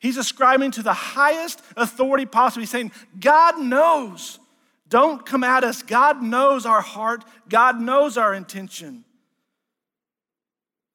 He's 0.00 0.16
ascribing 0.16 0.72
to 0.72 0.82
the 0.82 0.92
highest 0.92 1.62
authority 1.76 2.26
possible. 2.26 2.60
He's 2.60 2.70
saying, 2.70 2.92
God 3.18 3.60
knows. 3.60 4.38
Don't 4.88 5.24
come 5.24 5.44
at 5.44 5.64
us. 5.64 5.82
God 5.82 6.22
knows 6.22 6.66
our 6.66 6.80
heart, 6.80 7.24
God 7.48 7.80
knows 7.80 8.16
our 8.16 8.34
intention. 8.34 9.04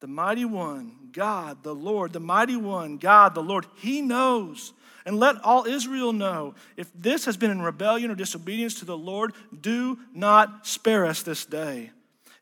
The 0.04 0.08
mighty 0.08 0.44
one, 0.44 0.92
God, 1.12 1.62
the 1.62 1.74
Lord, 1.74 2.12
the 2.12 2.20
mighty 2.20 2.56
one, 2.56 2.98
God, 2.98 3.34
the 3.34 3.42
Lord, 3.42 3.64
He 3.76 4.02
knows. 4.02 4.74
And 5.06 5.18
let 5.18 5.42
all 5.42 5.64
Israel 5.64 6.12
know 6.12 6.54
if 6.76 6.90
this 6.94 7.24
has 7.24 7.38
been 7.38 7.50
in 7.50 7.62
rebellion 7.62 8.10
or 8.10 8.14
disobedience 8.14 8.80
to 8.80 8.84
the 8.84 8.98
Lord, 8.98 9.32
do 9.58 9.98
not 10.12 10.66
spare 10.66 11.06
us 11.06 11.22
this 11.22 11.46
day. 11.46 11.90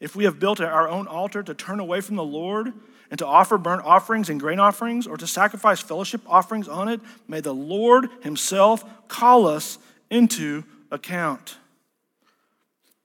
If 0.00 0.16
we 0.16 0.24
have 0.24 0.40
built 0.40 0.60
our 0.60 0.88
own 0.88 1.06
altar 1.06 1.40
to 1.44 1.54
turn 1.54 1.78
away 1.78 2.00
from 2.00 2.16
the 2.16 2.24
Lord, 2.24 2.72
and 3.10 3.18
to 3.20 3.26
offer 3.28 3.56
burnt 3.58 3.84
offerings 3.84 4.28
and 4.28 4.40
grain 4.40 4.58
offerings, 4.58 5.06
or 5.06 5.16
to 5.16 5.28
sacrifice 5.28 5.78
fellowship 5.78 6.22
offerings 6.26 6.66
on 6.66 6.88
it, 6.88 7.00
may 7.28 7.38
the 7.38 7.54
Lord 7.54 8.08
Himself 8.24 8.84
call 9.06 9.46
us 9.46 9.78
into 10.10 10.64
account. 10.90 11.58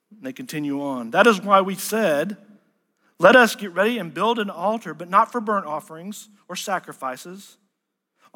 And 0.09 0.23
they 0.23 0.33
continue 0.33 0.81
on. 0.81 1.11
That 1.11 1.27
is 1.27 1.39
why 1.39 1.61
we 1.61 1.75
said, 1.75 2.37
Let 3.19 3.35
us 3.35 3.55
get 3.55 3.73
ready 3.73 3.97
and 3.97 4.13
build 4.13 4.39
an 4.39 4.49
altar, 4.49 4.93
but 4.93 5.09
not 5.09 5.31
for 5.31 5.41
burnt 5.41 5.65
offerings 5.65 6.29
or 6.47 6.55
sacrifices 6.55 7.57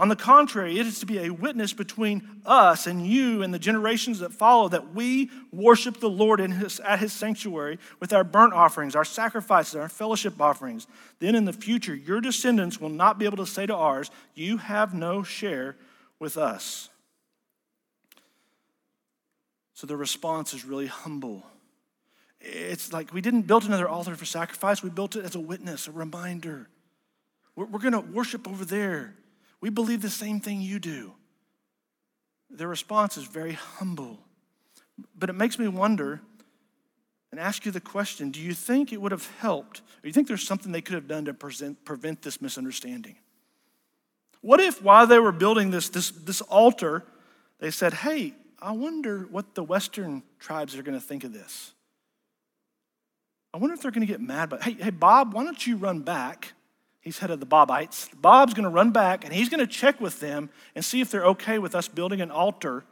on 0.02 0.08
the 0.08 0.16
contrary, 0.16 0.80
it 0.80 0.88
is 0.88 1.00
to 1.02 1.06
be 1.06 1.20
a 1.20 1.30
witness 1.30 1.74
between 1.74 2.42
us 2.44 2.88
and 2.88 3.06
you 3.06 3.44
and 3.44 3.54
the 3.54 3.60
generations 3.60 4.18
that 4.20 4.34
follow 4.34 4.68
that 4.70 4.96
we 4.96 5.30
worship 5.52 6.00
the 6.00 6.10
Lord 6.10 6.40
his, 6.40 6.80
at 6.80 6.98
his 6.98 7.14
sanctuary 7.14 7.78
with 8.00 8.12
our 8.12 8.24
burnt 8.24 8.54
offerings, 8.54 8.96
our 8.96 9.06
sacrifices, 9.06 9.76
our 9.76 9.90
fellowship 9.90 10.42
offerings. 10.42 10.88
Then 11.20 11.36
in 11.36 11.46
the 11.46 11.54
future, 11.54 11.94
your 11.94 12.20
descendants 12.20 12.82
will 12.82 12.90
not 12.90 13.20
be 13.20 13.26
able 13.26 13.38
to 13.38 13.46
say 13.46 13.68
to 13.68 13.76
ours, 13.76 14.10
You 14.34 14.58
have 14.58 14.96
no 14.96 15.22
share 15.22 15.76
with 16.20 16.36
us. 16.36 16.90
So 19.76 19.86
the 19.86 19.98
response 19.98 20.56
is 20.56 20.66
really 20.66 20.88
humble. 20.88 21.46
It's 22.42 22.92
like 22.92 23.14
we 23.14 23.22
didn't 23.22 23.44
build 23.44 23.66
another 23.66 23.88
altar 23.88 24.16
for 24.16 24.26
sacrifice, 24.26 24.82
we 24.82 24.90
built 24.90 25.16
it 25.16 25.24
as 25.24 25.36
a 25.36 25.40
witness, 25.40 25.88
a 25.88 25.92
reminder. 25.92 26.68
We're, 27.56 27.66
we're 27.66 27.80
going 27.80 27.94
to 27.94 28.00
worship 28.00 28.48
over 28.48 28.66
there. 28.66 29.16
We 29.60 29.70
believe 29.70 30.02
the 30.02 30.10
same 30.10 30.40
thing 30.40 30.62
you 30.62 30.80
do. 30.80 31.14
Their 32.50 32.68
response 32.68 33.18
is 33.18 33.26
very 33.26 33.54
humble. 33.54 34.20
But 35.18 35.30
it 35.30 35.34
makes 35.34 35.60
me 35.60 35.68
wonder 35.68 36.22
and 37.32 37.40
ask 37.40 37.66
you 37.66 37.72
the 37.72 37.80
question 37.80 38.32
do 38.32 38.42
you 38.42 38.54
think 38.54 38.92
it 38.92 39.02
would 39.02 39.12
have 39.12 39.30
helped, 39.40 39.82
do 40.02 40.08
you 40.08 40.14
think 40.14 40.28
there's 40.28 40.46
something 40.46 40.72
they 40.72 40.82
could 40.82 40.96
have 40.96 41.08
done 41.08 41.26
to 41.26 41.34
present, 41.34 41.84
prevent 41.86 42.22
this 42.22 42.42
misunderstanding? 42.42 43.16
What 44.42 44.60
if 44.60 44.82
while 44.82 45.06
they 45.06 45.20
were 45.20 45.32
building 45.32 45.70
this, 45.70 45.90
this, 45.90 46.10
this 46.10 46.42
altar, 46.42 47.04
they 47.60 47.70
said, 47.70 47.94
hey, 47.94 48.34
I 48.60 48.72
wonder 48.72 49.28
what 49.30 49.54
the 49.54 49.64
Western 49.64 50.24
tribes 50.40 50.76
are 50.76 50.84
going 50.84 51.00
to 51.00 51.06
think 51.06 51.24
of 51.24 51.32
this? 51.32 51.74
I 53.54 53.58
wonder 53.58 53.74
if 53.74 53.82
they're 53.82 53.92
going 53.92 54.06
to 54.06 54.12
get 54.12 54.22
mad. 54.22 54.50
But 54.50 54.64
hey, 54.64 54.74
hey, 54.74 54.90
Bob, 54.90 55.34
why 55.34 55.44
don't 55.44 55.66
you 55.66 55.78
run 55.78 56.00
back 56.00 56.54
He's 57.02 57.18
head 57.18 57.32
of 57.32 57.40
the 57.40 57.48
Bobites. 57.48 58.10
Bob's 58.22 58.54
going 58.54 58.64
to 58.64 58.70
run 58.70 58.92
back 58.92 59.26
and 59.26 59.34
he's 59.34 59.50
going 59.50 59.60
to 59.60 59.68
check 59.68 60.00
with 60.00 60.20
them 60.20 60.52
and 60.76 60.86
see 60.86 61.02
if 61.02 61.10
they're 61.10 61.26
okay 61.26 61.58
with 61.58 61.74
us 61.74 61.88
building 61.88 62.22
an 62.22 62.30
altar 62.30 62.86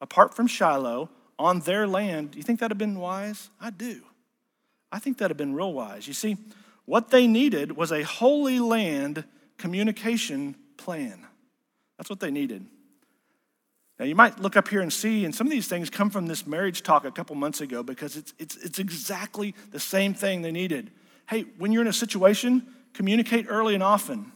apart 0.00 0.34
from 0.34 0.46
Shiloh 0.46 1.10
on 1.36 1.60
their 1.60 1.86
land. 1.86 2.30
Do 2.30 2.38
you 2.38 2.44
think 2.44 2.60
that'd 2.60 2.70
have 2.70 2.78
been 2.78 3.00
wise? 3.00 3.50
I 3.60 3.70
do. 3.70 4.02
I 4.92 5.00
think 5.00 5.18
that'd 5.18 5.32
have 5.32 5.36
been 5.36 5.54
real 5.54 5.72
wise. 5.72 6.06
You 6.06 6.14
see, 6.14 6.36
what 6.84 7.10
they 7.10 7.26
needed 7.26 7.76
was 7.76 7.90
a 7.90 8.02
holy 8.02 8.60
land 8.60 9.24
communication 9.58 10.54
plan. 10.76 11.26
That's 11.98 12.08
what 12.08 12.20
they 12.20 12.30
needed. 12.30 12.66
Now, 14.00 14.06
you 14.06 14.14
might 14.14 14.40
look 14.40 14.56
up 14.56 14.68
here 14.68 14.80
and 14.80 14.90
see, 14.90 15.26
and 15.26 15.34
some 15.34 15.46
of 15.46 15.50
these 15.50 15.68
things 15.68 15.90
come 15.90 16.08
from 16.08 16.26
this 16.26 16.46
marriage 16.46 16.82
talk 16.82 17.04
a 17.04 17.10
couple 17.10 17.36
months 17.36 17.60
ago 17.60 17.82
because 17.82 18.16
it's, 18.16 18.32
it's, 18.38 18.56
it's 18.56 18.78
exactly 18.78 19.54
the 19.72 19.78
same 19.78 20.14
thing 20.14 20.40
they 20.40 20.50
needed. 20.50 20.90
Hey, 21.28 21.44
when 21.58 21.70
you're 21.70 21.82
in 21.82 21.86
a 21.86 21.92
situation, 21.92 22.66
communicate 22.94 23.44
early 23.50 23.74
and 23.74 23.82
often. 23.82 24.32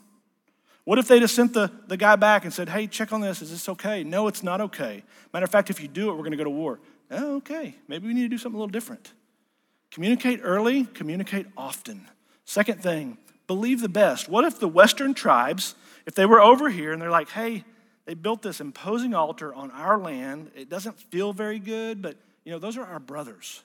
What 0.85 0.99
if 0.99 1.09
they 1.09 1.19
just 1.19 1.35
sent 1.35 1.55
the, 1.55 1.73
the 1.87 1.97
guy 1.97 2.15
back 2.17 2.45
and 2.45 2.53
said, 2.53 2.69
hey, 2.69 2.87
check 2.87 3.11
on 3.11 3.23
this. 3.23 3.41
Is 3.41 3.53
this 3.53 3.67
okay? 3.71 4.05
No, 4.05 4.29
it's 4.29 4.43
not 4.43 4.61
okay. 4.61 5.03
Matter 5.33 5.45
of 5.45 5.51
fact, 5.51 5.71
if 5.71 5.81
you 5.81 5.89
do 5.89 6.11
it, 6.11 6.13
we're 6.13 6.19
going 6.19 6.33
to 6.33 6.37
go 6.37 6.45
to 6.45 6.51
war. 6.51 6.79
Oh, 7.11 7.37
okay. 7.37 7.75
Maybe 7.89 8.07
we 8.07 8.13
need 8.13 8.25
to 8.25 8.29
do 8.29 8.37
something 8.37 8.57
a 8.57 8.61
little 8.61 8.71
different. 8.71 9.15
Communicate 9.91 10.41
early, 10.43 10.85
communicate 10.85 11.47
often. 11.57 12.07
Second 12.45 12.83
thing, 12.83 13.17
believe 13.47 13.81
the 13.81 13.89
best. 13.89 14.29
What 14.29 14.45
if 14.45 14.61
the 14.61 14.69
Western 14.69 15.15
tribes, 15.15 15.75
if 16.05 16.15
they 16.15 16.27
were 16.27 16.43
over 16.43 16.69
here 16.69 16.93
and 16.93 17.01
they're 17.01 17.11
like, 17.11 17.31
hey, 17.31 17.65
they 18.07 18.15
built 18.15 18.43
this 18.43 18.61
imposing 18.61 19.15
altar 19.15 19.55
on 19.55 19.71
our 19.71 19.99
land. 19.99 20.51
It 20.55 20.69
doesn't 20.69 20.99
feel 20.99 21.33
very 21.33 21.59
good, 21.59 22.03
but 22.03 22.17
you 22.45 22.53
know, 22.53 22.59
those 22.59 22.77
are 22.77 22.85
our 22.85 23.01
brothers. 23.01 23.63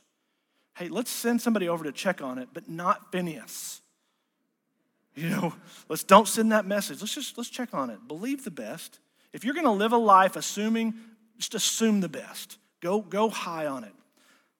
Hey, 0.75 0.87
let's 0.87 1.11
send 1.11 1.41
somebody 1.41 1.67
over 1.67 1.83
to 1.83 1.91
check 1.91 2.21
on 2.21 2.37
it, 2.37 2.49
but 2.53 2.69
not 2.69 3.11
Phineas. 3.11 3.81
You 5.15 5.29
know, 5.29 5.53
let's 5.89 6.03
don't 6.03 6.27
send 6.27 6.53
that 6.53 6.65
message. 6.65 7.01
Let's 7.01 7.13
just 7.13 7.37
let's 7.37 7.49
check 7.49 7.73
on 7.73 7.89
it. 7.89 8.07
Believe 8.07 8.45
the 8.45 8.51
best. 8.51 8.99
If 9.33 9.43
you're 9.43 9.53
going 9.53 9.65
to 9.65 9.71
live 9.71 9.91
a 9.91 9.97
life 9.97 10.35
assuming, 10.35 10.93
just 11.37 11.53
assume 11.55 11.99
the 11.99 12.09
best. 12.09 12.57
Go 12.79 13.01
go 13.01 13.29
high 13.29 13.65
on 13.65 13.83
it. 13.83 13.93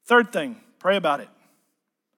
Third 0.05 0.33
thing, 0.33 0.57
pray 0.79 0.97
about 0.97 1.21
it. 1.21 1.29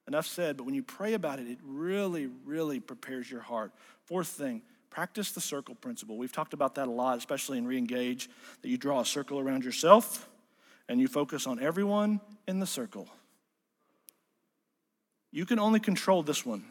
Enough 0.08 0.26
said, 0.26 0.56
but 0.56 0.64
when 0.64 0.74
you 0.74 0.82
pray 0.82 1.14
about 1.14 1.38
it, 1.38 1.46
it 1.46 1.58
really, 1.64 2.28
really 2.44 2.80
prepares 2.80 3.30
your 3.30 3.40
heart. 3.40 3.70
Fourth 4.06 4.28
thing, 4.28 4.62
practice 4.92 5.32
the 5.32 5.40
circle 5.40 5.74
principle. 5.74 6.18
We've 6.18 6.32
talked 6.32 6.52
about 6.52 6.74
that 6.74 6.86
a 6.86 6.90
lot, 6.90 7.16
especially 7.16 7.56
in 7.56 7.66
Reengage, 7.66 8.28
that 8.60 8.68
you 8.68 8.76
draw 8.76 9.00
a 9.00 9.06
circle 9.06 9.38
around 9.38 9.64
yourself 9.64 10.28
and 10.86 11.00
you 11.00 11.08
focus 11.08 11.46
on 11.46 11.62
everyone 11.62 12.20
in 12.46 12.60
the 12.60 12.66
circle. 12.66 13.08
You 15.30 15.46
can 15.46 15.58
only 15.58 15.80
control 15.80 16.22
this 16.22 16.44
one. 16.44 16.62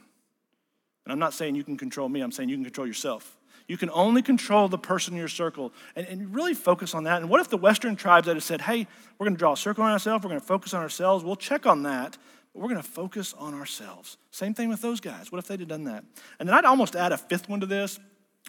And 1.03 1.11
I'm 1.11 1.17
not 1.17 1.34
saying 1.34 1.55
you 1.55 1.63
can 1.63 1.78
control 1.78 2.07
me, 2.09 2.22
I'm 2.22 2.32
saying 2.32 2.49
you 2.49 2.55
can 2.55 2.63
control 2.63 2.86
yourself. 2.86 3.38
You 3.67 3.76
can 3.76 3.89
only 3.89 4.22
control 4.22 4.67
the 4.67 4.78
person 4.78 5.15
in 5.15 5.19
your 5.19 5.28
circle 5.28 5.74
and, 5.95 6.05
and 6.05 6.36
really 6.36 6.53
focus 6.53 6.93
on 6.93 7.05
that. 7.05 7.22
And 7.22 7.30
what 7.30 7.41
if 7.41 7.49
the 7.49 7.57
Western 7.57 7.95
tribes 7.95 8.28
that 8.28 8.36
have 8.36 8.43
said, 8.43 8.61
hey, 8.61 8.86
we're 9.17 9.26
going 9.26 9.36
to 9.36 9.39
draw 9.39 9.53
a 9.53 9.57
circle 9.57 9.84
on 9.84 9.91
ourselves, 9.91 10.24
we're 10.24 10.30
going 10.30 10.41
to 10.41 10.45
focus 10.45 10.76
on 10.76 10.84
ourselves, 10.84 11.24
we'll 11.24 11.36
check 11.36 11.65
on 11.65 11.82
that, 11.84 12.19
but 12.53 12.61
we're 12.61 12.69
going 12.69 12.82
to 12.82 12.88
focus 12.88 13.34
on 13.38 13.55
ourselves. 13.55 14.17
Same 14.30 14.53
thing 14.53 14.69
with 14.69 14.82
those 14.82 14.99
guys. 14.99 15.32
What 15.32 15.39
if 15.39 15.47
they'd 15.47 15.59
have 15.59 15.69
done 15.69 15.86
that? 15.86 16.03
And 16.39 16.47
then 16.47 16.55
I'd 16.55 16.65
almost 16.65 16.95
add 16.95 17.13
a 17.13 17.17
fifth 17.17 17.49
one 17.49 17.61
to 17.61 17.65
this. 17.65 17.99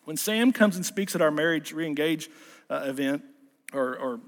When 0.04 0.16
Sam 0.16 0.52
comes 0.52 0.76
and 0.76 0.84
speaks 0.84 1.14
at 1.14 1.22
our 1.22 1.30
marriage 1.30 1.74
reengage 1.74 2.28
uh, 2.68 2.84
event 2.86 3.22
or, 3.72 3.96
or, 3.96 4.20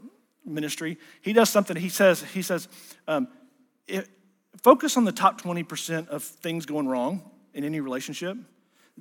ministry, 0.46 0.98
he 1.22 1.32
does 1.32 1.48
something. 1.48 1.74
He 1.74 1.88
says, 1.88 2.22
he 2.22 2.42
says, 2.42 2.68
um, 3.08 3.28
it, 3.88 4.06
focus 4.62 4.98
on 4.98 5.04
the 5.04 5.12
top 5.12 5.40
20% 5.40 6.08
of 6.08 6.22
things 6.22 6.66
going 6.66 6.86
wrong 6.86 7.22
in 7.54 7.64
any 7.64 7.80
relationship. 7.80 8.36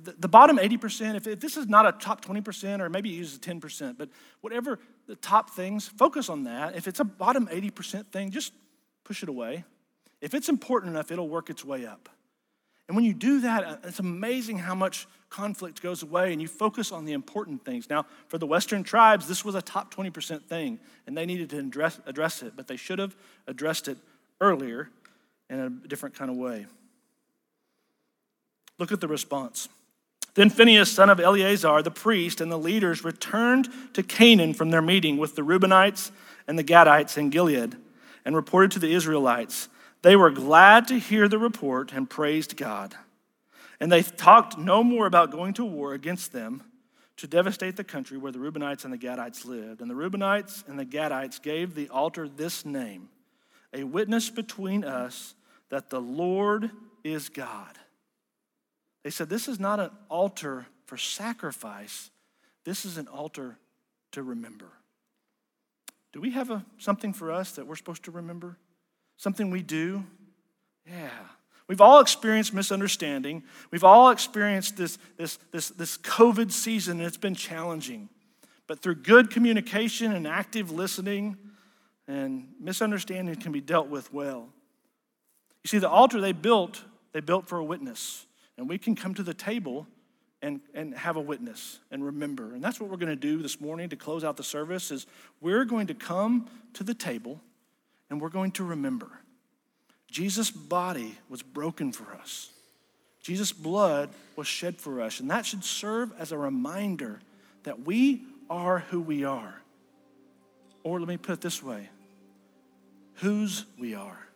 the, 0.02 0.12
the 0.12 0.28
bottom 0.28 0.56
80%, 0.56 1.16
if, 1.16 1.26
if 1.26 1.40
this 1.40 1.58
is 1.58 1.68
not 1.68 1.86
a 1.86 1.92
top 1.92 2.24
20%, 2.24 2.80
or 2.80 2.88
maybe 2.88 3.10
use 3.10 3.38
10%, 3.38 3.98
but 3.98 4.08
whatever 4.40 4.78
the 5.06 5.16
top 5.16 5.50
things, 5.50 5.86
focus 5.86 6.28
on 6.28 6.44
that. 6.44 6.76
If 6.76 6.88
it's 6.88 7.00
a 7.00 7.04
bottom 7.04 7.46
80% 7.48 8.06
thing, 8.06 8.30
just 8.30 8.52
push 9.04 9.22
it 9.22 9.28
away. 9.28 9.64
If 10.20 10.32
it's 10.32 10.48
important 10.48 10.94
enough, 10.94 11.10
it'll 11.10 11.28
work 11.28 11.50
its 11.50 11.64
way 11.64 11.84
up. 11.84 12.08
And 12.88 12.96
when 12.96 13.04
you 13.04 13.14
do 13.14 13.40
that, 13.40 13.64
uh, 13.64 13.76
it's 13.84 13.98
amazing 13.98 14.58
how 14.58 14.74
much 14.74 15.06
conflict 15.30 15.82
goes 15.82 16.02
away 16.02 16.32
and 16.32 16.40
you 16.40 16.46
focus 16.46 16.92
on 16.92 17.04
the 17.04 17.12
important 17.12 17.64
things. 17.64 17.88
Now, 17.90 18.06
for 18.28 18.38
the 18.38 18.46
Western 18.46 18.84
tribes, 18.84 19.26
this 19.26 19.44
was 19.44 19.54
a 19.54 19.62
top 19.62 19.92
20% 19.92 20.44
thing 20.44 20.78
and 21.06 21.16
they 21.16 21.26
needed 21.26 21.50
to 21.50 21.58
address, 21.58 21.98
address 22.06 22.42
it, 22.42 22.52
but 22.56 22.68
they 22.68 22.76
should 22.76 22.98
have 22.98 23.16
addressed 23.46 23.88
it 23.88 23.98
earlier 24.40 24.90
in 25.50 25.58
a 25.58 25.70
different 25.88 26.14
kind 26.14 26.30
of 26.30 26.36
way. 26.36 26.66
Look 28.78 28.92
at 28.92 29.00
the 29.00 29.08
response. 29.08 29.68
Then 30.34 30.50
Phinehas, 30.50 30.90
son 30.90 31.10
of 31.10 31.20
Eleazar, 31.20 31.80
the 31.82 31.92
priest, 31.92 32.40
and 32.40 32.50
the 32.50 32.58
leaders 32.58 33.04
returned 33.04 33.68
to 33.94 34.02
Canaan 34.02 34.52
from 34.52 34.70
their 34.70 34.82
meeting 34.82 35.16
with 35.16 35.36
the 35.36 35.42
Reubenites 35.42 36.10
and 36.48 36.58
the 36.58 36.64
Gadites 36.64 37.16
in 37.16 37.30
Gilead 37.30 37.76
and 38.24 38.34
reported 38.34 38.72
to 38.72 38.78
the 38.78 38.92
Israelites. 38.92 39.68
They 40.04 40.16
were 40.16 40.30
glad 40.30 40.88
to 40.88 40.98
hear 40.98 41.28
the 41.28 41.38
report 41.38 41.94
and 41.94 42.10
praised 42.10 42.58
God. 42.58 42.94
And 43.80 43.90
they 43.90 44.02
talked 44.02 44.58
no 44.58 44.84
more 44.84 45.06
about 45.06 45.30
going 45.30 45.54
to 45.54 45.64
war 45.64 45.94
against 45.94 46.30
them 46.30 46.62
to 47.16 47.26
devastate 47.26 47.76
the 47.76 47.84
country 47.84 48.18
where 48.18 48.30
the 48.30 48.38
Reubenites 48.38 48.84
and 48.84 48.92
the 48.92 48.98
Gadites 48.98 49.46
lived. 49.46 49.80
And 49.80 49.90
the 49.90 49.94
Reubenites 49.94 50.68
and 50.68 50.78
the 50.78 50.84
Gadites 50.84 51.40
gave 51.40 51.74
the 51.74 51.88
altar 51.88 52.28
this 52.28 52.66
name 52.66 53.08
a 53.72 53.84
witness 53.84 54.28
between 54.28 54.84
us 54.84 55.34
that 55.70 55.88
the 55.88 56.02
Lord 56.02 56.70
is 57.02 57.30
God. 57.30 57.78
They 59.04 59.10
said, 59.10 59.30
This 59.30 59.48
is 59.48 59.58
not 59.58 59.80
an 59.80 59.90
altar 60.10 60.66
for 60.84 60.98
sacrifice, 60.98 62.10
this 62.64 62.84
is 62.84 62.98
an 62.98 63.08
altar 63.08 63.56
to 64.12 64.22
remember. 64.22 64.70
Do 66.12 66.20
we 66.20 66.32
have 66.32 66.50
a, 66.50 66.62
something 66.76 67.14
for 67.14 67.32
us 67.32 67.52
that 67.52 67.66
we're 67.66 67.76
supposed 67.76 68.04
to 68.04 68.10
remember? 68.10 68.58
Something 69.16 69.50
we 69.50 69.62
do? 69.62 70.04
Yeah. 70.86 71.10
We've 71.66 71.80
all 71.80 72.00
experienced 72.00 72.52
misunderstanding. 72.52 73.42
We've 73.70 73.84
all 73.84 74.10
experienced 74.10 74.76
this, 74.76 74.98
this, 75.16 75.38
this, 75.50 75.70
this 75.70 75.96
COVID 75.98 76.52
season, 76.52 76.98
and 76.98 77.06
it's 77.06 77.16
been 77.16 77.34
challenging. 77.34 78.10
But 78.66 78.80
through 78.80 78.96
good 78.96 79.30
communication 79.30 80.12
and 80.12 80.26
active 80.26 80.70
listening, 80.70 81.36
and 82.06 82.48
misunderstanding 82.60 83.36
can 83.36 83.52
be 83.52 83.60
dealt 83.60 83.88
with 83.88 84.12
well. 84.12 84.48
You 85.62 85.68
see, 85.68 85.78
the 85.78 85.88
altar 85.88 86.20
they 86.20 86.32
built, 86.32 86.84
they 87.12 87.20
built 87.20 87.46
for 87.46 87.58
a 87.58 87.64
witness. 87.64 88.26
And 88.58 88.68
we 88.68 88.76
can 88.76 88.94
come 88.94 89.14
to 89.14 89.22
the 89.22 89.34
table 89.34 89.86
and, 90.42 90.60
and 90.74 90.94
have 90.94 91.16
a 91.16 91.20
witness 91.20 91.80
and 91.90 92.04
remember. 92.04 92.52
And 92.54 92.62
that's 92.62 92.78
what 92.78 92.90
we're 92.90 92.98
going 92.98 93.08
to 93.08 93.16
do 93.16 93.40
this 93.40 93.60
morning 93.60 93.88
to 93.88 93.96
close 93.96 94.22
out 94.22 94.36
the 94.36 94.44
service 94.44 94.90
is 94.90 95.06
we're 95.40 95.64
going 95.64 95.86
to 95.86 95.94
come 95.94 96.48
to 96.74 96.84
the 96.84 96.92
table 96.92 97.40
and 98.14 98.20
we're 98.20 98.28
going 98.28 98.52
to 98.52 98.62
remember. 98.62 99.10
Jesus' 100.08 100.48
body 100.48 101.18
was 101.28 101.42
broken 101.42 101.90
for 101.90 102.14
us. 102.14 102.52
Jesus' 103.20 103.50
blood 103.50 104.08
was 104.36 104.46
shed 104.46 104.76
for 104.76 105.00
us. 105.00 105.18
And 105.18 105.28
that 105.32 105.44
should 105.44 105.64
serve 105.64 106.12
as 106.16 106.30
a 106.30 106.38
reminder 106.38 107.18
that 107.64 107.84
we 107.84 108.22
are 108.48 108.78
who 108.78 109.00
we 109.00 109.24
are. 109.24 109.60
Or 110.84 111.00
let 111.00 111.08
me 111.08 111.16
put 111.16 111.32
it 111.32 111.40
this 111.40 111.60
way 111.60 111.88
whose 113.14 113.64
we 113.80 113.96
are. 113.96 114.28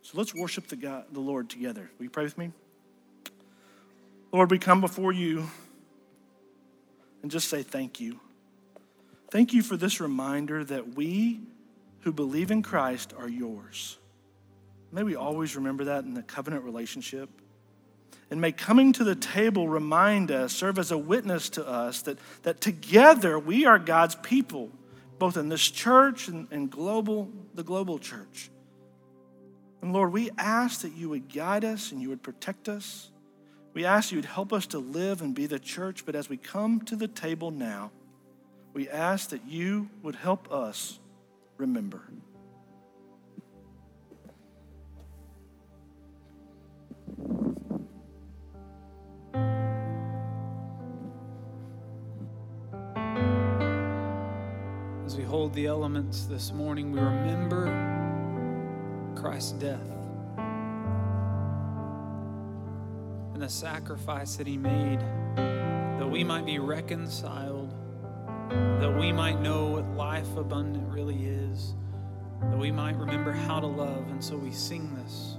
So 0.00 0.16
let's 0.16 0.34
worship 0.34 0.68
the, 0.68 0.76
God, 0.76 1.04
the 1.12 1.20
Lord 1.20 1.50
together. 1.50 1.90
Will 1.98 2.04
you 2.04 2.10
pray 2.10 2.24
with 2.24 2.38
me? 2.38 2.52
Lord, 4.32 4.50
we 4.50 4.58
come 4.58 4.80
before 4.80 5.12
you 5.12 5.46
and 7.20 7.30
just 7.30 7.50
say 7.50 7.62
thank 7.62 8.00
you. 8.00 8.18
Thank 9.30 9.52
you 9.52 9.62
for 9.62 9.76
this 9.76 10.00
reminder 10.00 10.64
that 10.64 10.94
we 10.94 11.42
who 12.04 12.12
believe 12.12 12.50
in 12.50 12.62
Christ 12.62 13.14
are 13.18 13.28
yours. 13.28 13.98
May 14.92 15.02
we 15.02 15.16
always 15.16 15.56
remember 15.56 15.84
that 15.84 16.04
in 16.04 16.12
the 16.12 16.22
covenant 16.22 16.62
relationship. 16.62 17.30
And 18.30 18.40
may 18.40 18.52
coming 18.52 18.92
to 18.92 19.04
the 19.04 19.14
table 19.14 19.68
remind 19.68 20.30
us, 20.30 20.52
serve 20.52 20.78
as 20.78 20.90
a 20.90 20.98
witness 20.98 21.48
to 21.50 21.66
us 21.66 22.02
that, 22.02 22.18
that 22.42 22.60
together 22.60 23.38
we 23.38 23.64
are 23.64 23.78
God's 23.78 24.16
people, 24.16 24.70
both 25.18 25.38
in 25.38 25.48
this 25.48 25.70
church 25.70 26.28
and, 26.28 26.46
and 26.50 26.70
global, 26.70 27.30
the 27.54 27.62
global 27.62 27.98
church. 27.98 28.50
And 29.80 29.92
Lord, 29.92 30.12
we 30.12 30.30
ask 30.36 30.82
that 30.82 30.92
you 30.92 31.08
would 31.08 31.32
guide 31.32 31.64
us 31.64 31.90
and 31.90 32.02
you 32.02 32.10
would 32.10 32.22
protect 32.22 32.68
us. 32.68 33.10
We 33.72 33.86
ask 33.86 34.12
you 34.12 34.18
would 34.18 34.26
help 34.26 34.52
us 34.52 34.66
to 34.68 34.78
live 34.78 35.22
and 35.22 35.34
be 35.34 35.46
the 35.46 35.58
church, 35.58 36.04
but 36.04 36.14
as 36.14 36.28
we 36.28 36.36
come 36.36 36.82
to 36.82 36.96
the 36.96 37.08
table 37.08 37.50
now, 37.50 37.92
we 38.74 38.90
ask 38.90 39.30
that 39.30 39.46
you 39.46 39.88
would 40.02 40.16
help 40.16 40.52
us 40.52 41.00
remember. 41.58 42.02
As 55.04 55.16
we 55.16 55.22
hold 55.22 55.52
the 55.54 55.66
elements 55.66 56.26
this 56.26 56.52
morning, 56.52 56.90
we 56.90 56.98
remember 56.98 57.66
Christ's 59.14 59.52
death 59.52 59.90
and 63.34 63.42
the 63.42 63.48
sacrifice 63.48 64.36
that 64.36 64.46
he 64.46 64.56
made 64.56 65.00
that 65.98 66.08
we 66.10 66.24
might 66.24 66.44
be 66.44 66.58
reconciled, 66.58 67.53
that 68.50 68.96
we 68.98 69.12
might 69.12 69.40
know 69.40 69.66
what 69.66 69.86
life 69.96 70.36
abundant 70.36 70.88
really 70.88 71.26
is, 71.26 71.74
that 72.40 72.58
we 72.58 72.70
might 72.70 72.96
remember 72.96 73.32
how 73.32 73.60
to 73.60 73.66
love. 73.66 74.08
And 74.10 74.22
so 74.22 74.36
we 74.36 74.50
sing 74.50 74.94
this. 74.96 75.36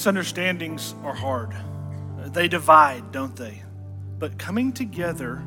Misunderstandings 0.00 0.94
are 1.04 1.12
hard. 1.12 1.54
They 2.28 2.48
divide, 2.48 3.12
don't 3.12 3.36
they? 3.36 3.62
But 4.18 4.38
coming 4.38 4.72
together 4.72 5.44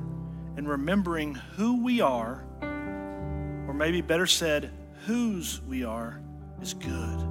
and 0.56 0.70
remembering 0.70 1.34
who 1.34 1.84
we 1.84 2.02
are, 2.02 2.46
or 2.62 3.74
maybe 3.74 4.02
better 4.02 4.28
said, 4.28 4.70
whose 5.08 5.60
we 5.62 5.84
are, 5.84 6.22
is 6.62 6.76
good. 6.76 7.28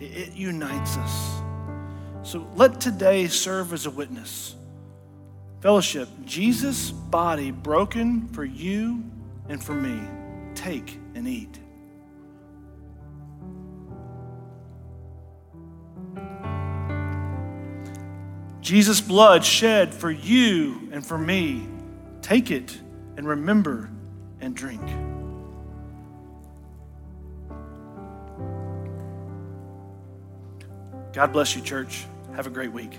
It, 0.00 0.30
it 0.30 0.32
unites 0.34 0.96
us. 0.96 1.40
So 2.28 2.44
let 2.56 2.80
today 2.80 3.28
serve 3.28 3.72
as 3.72 3.86
a 3.86 3.90
witness. 3.90 4.56
Fellowship, 5.60 6.08
Jesus' 6.24 6.90
body 6.90 7.52
broken 7.52 8.26
for 8.26 8.44
you 8.44 9.04
and 9.48 9.62
for 9.62 9.74
me. 9.74 10.00
Take 10.56 10.98
and 11.14 11.28
eat. 11.28 11.60
Jesus' 18.70 19.00
blood 19.00 19.44
shed 19.44 19.92
for 19.92 20.12
you 20.12 20.90
and 20.92 21.04
for 21.04 21.18
me. 21.18 21.66
Take 22.22 22.52
it 22.52 22.80
and 23.16 23.26
remember 23.26 23.90
and 24.40 24.54
drink. 24.54 24.80
God 31.12 31.32
bless 31.32 31.56
you, 31.56 31.62
church. 31.62 32.04
Have 32.36 32.46
a 32.46 32.50
great 32.50 32.70
week. 32.70 32.96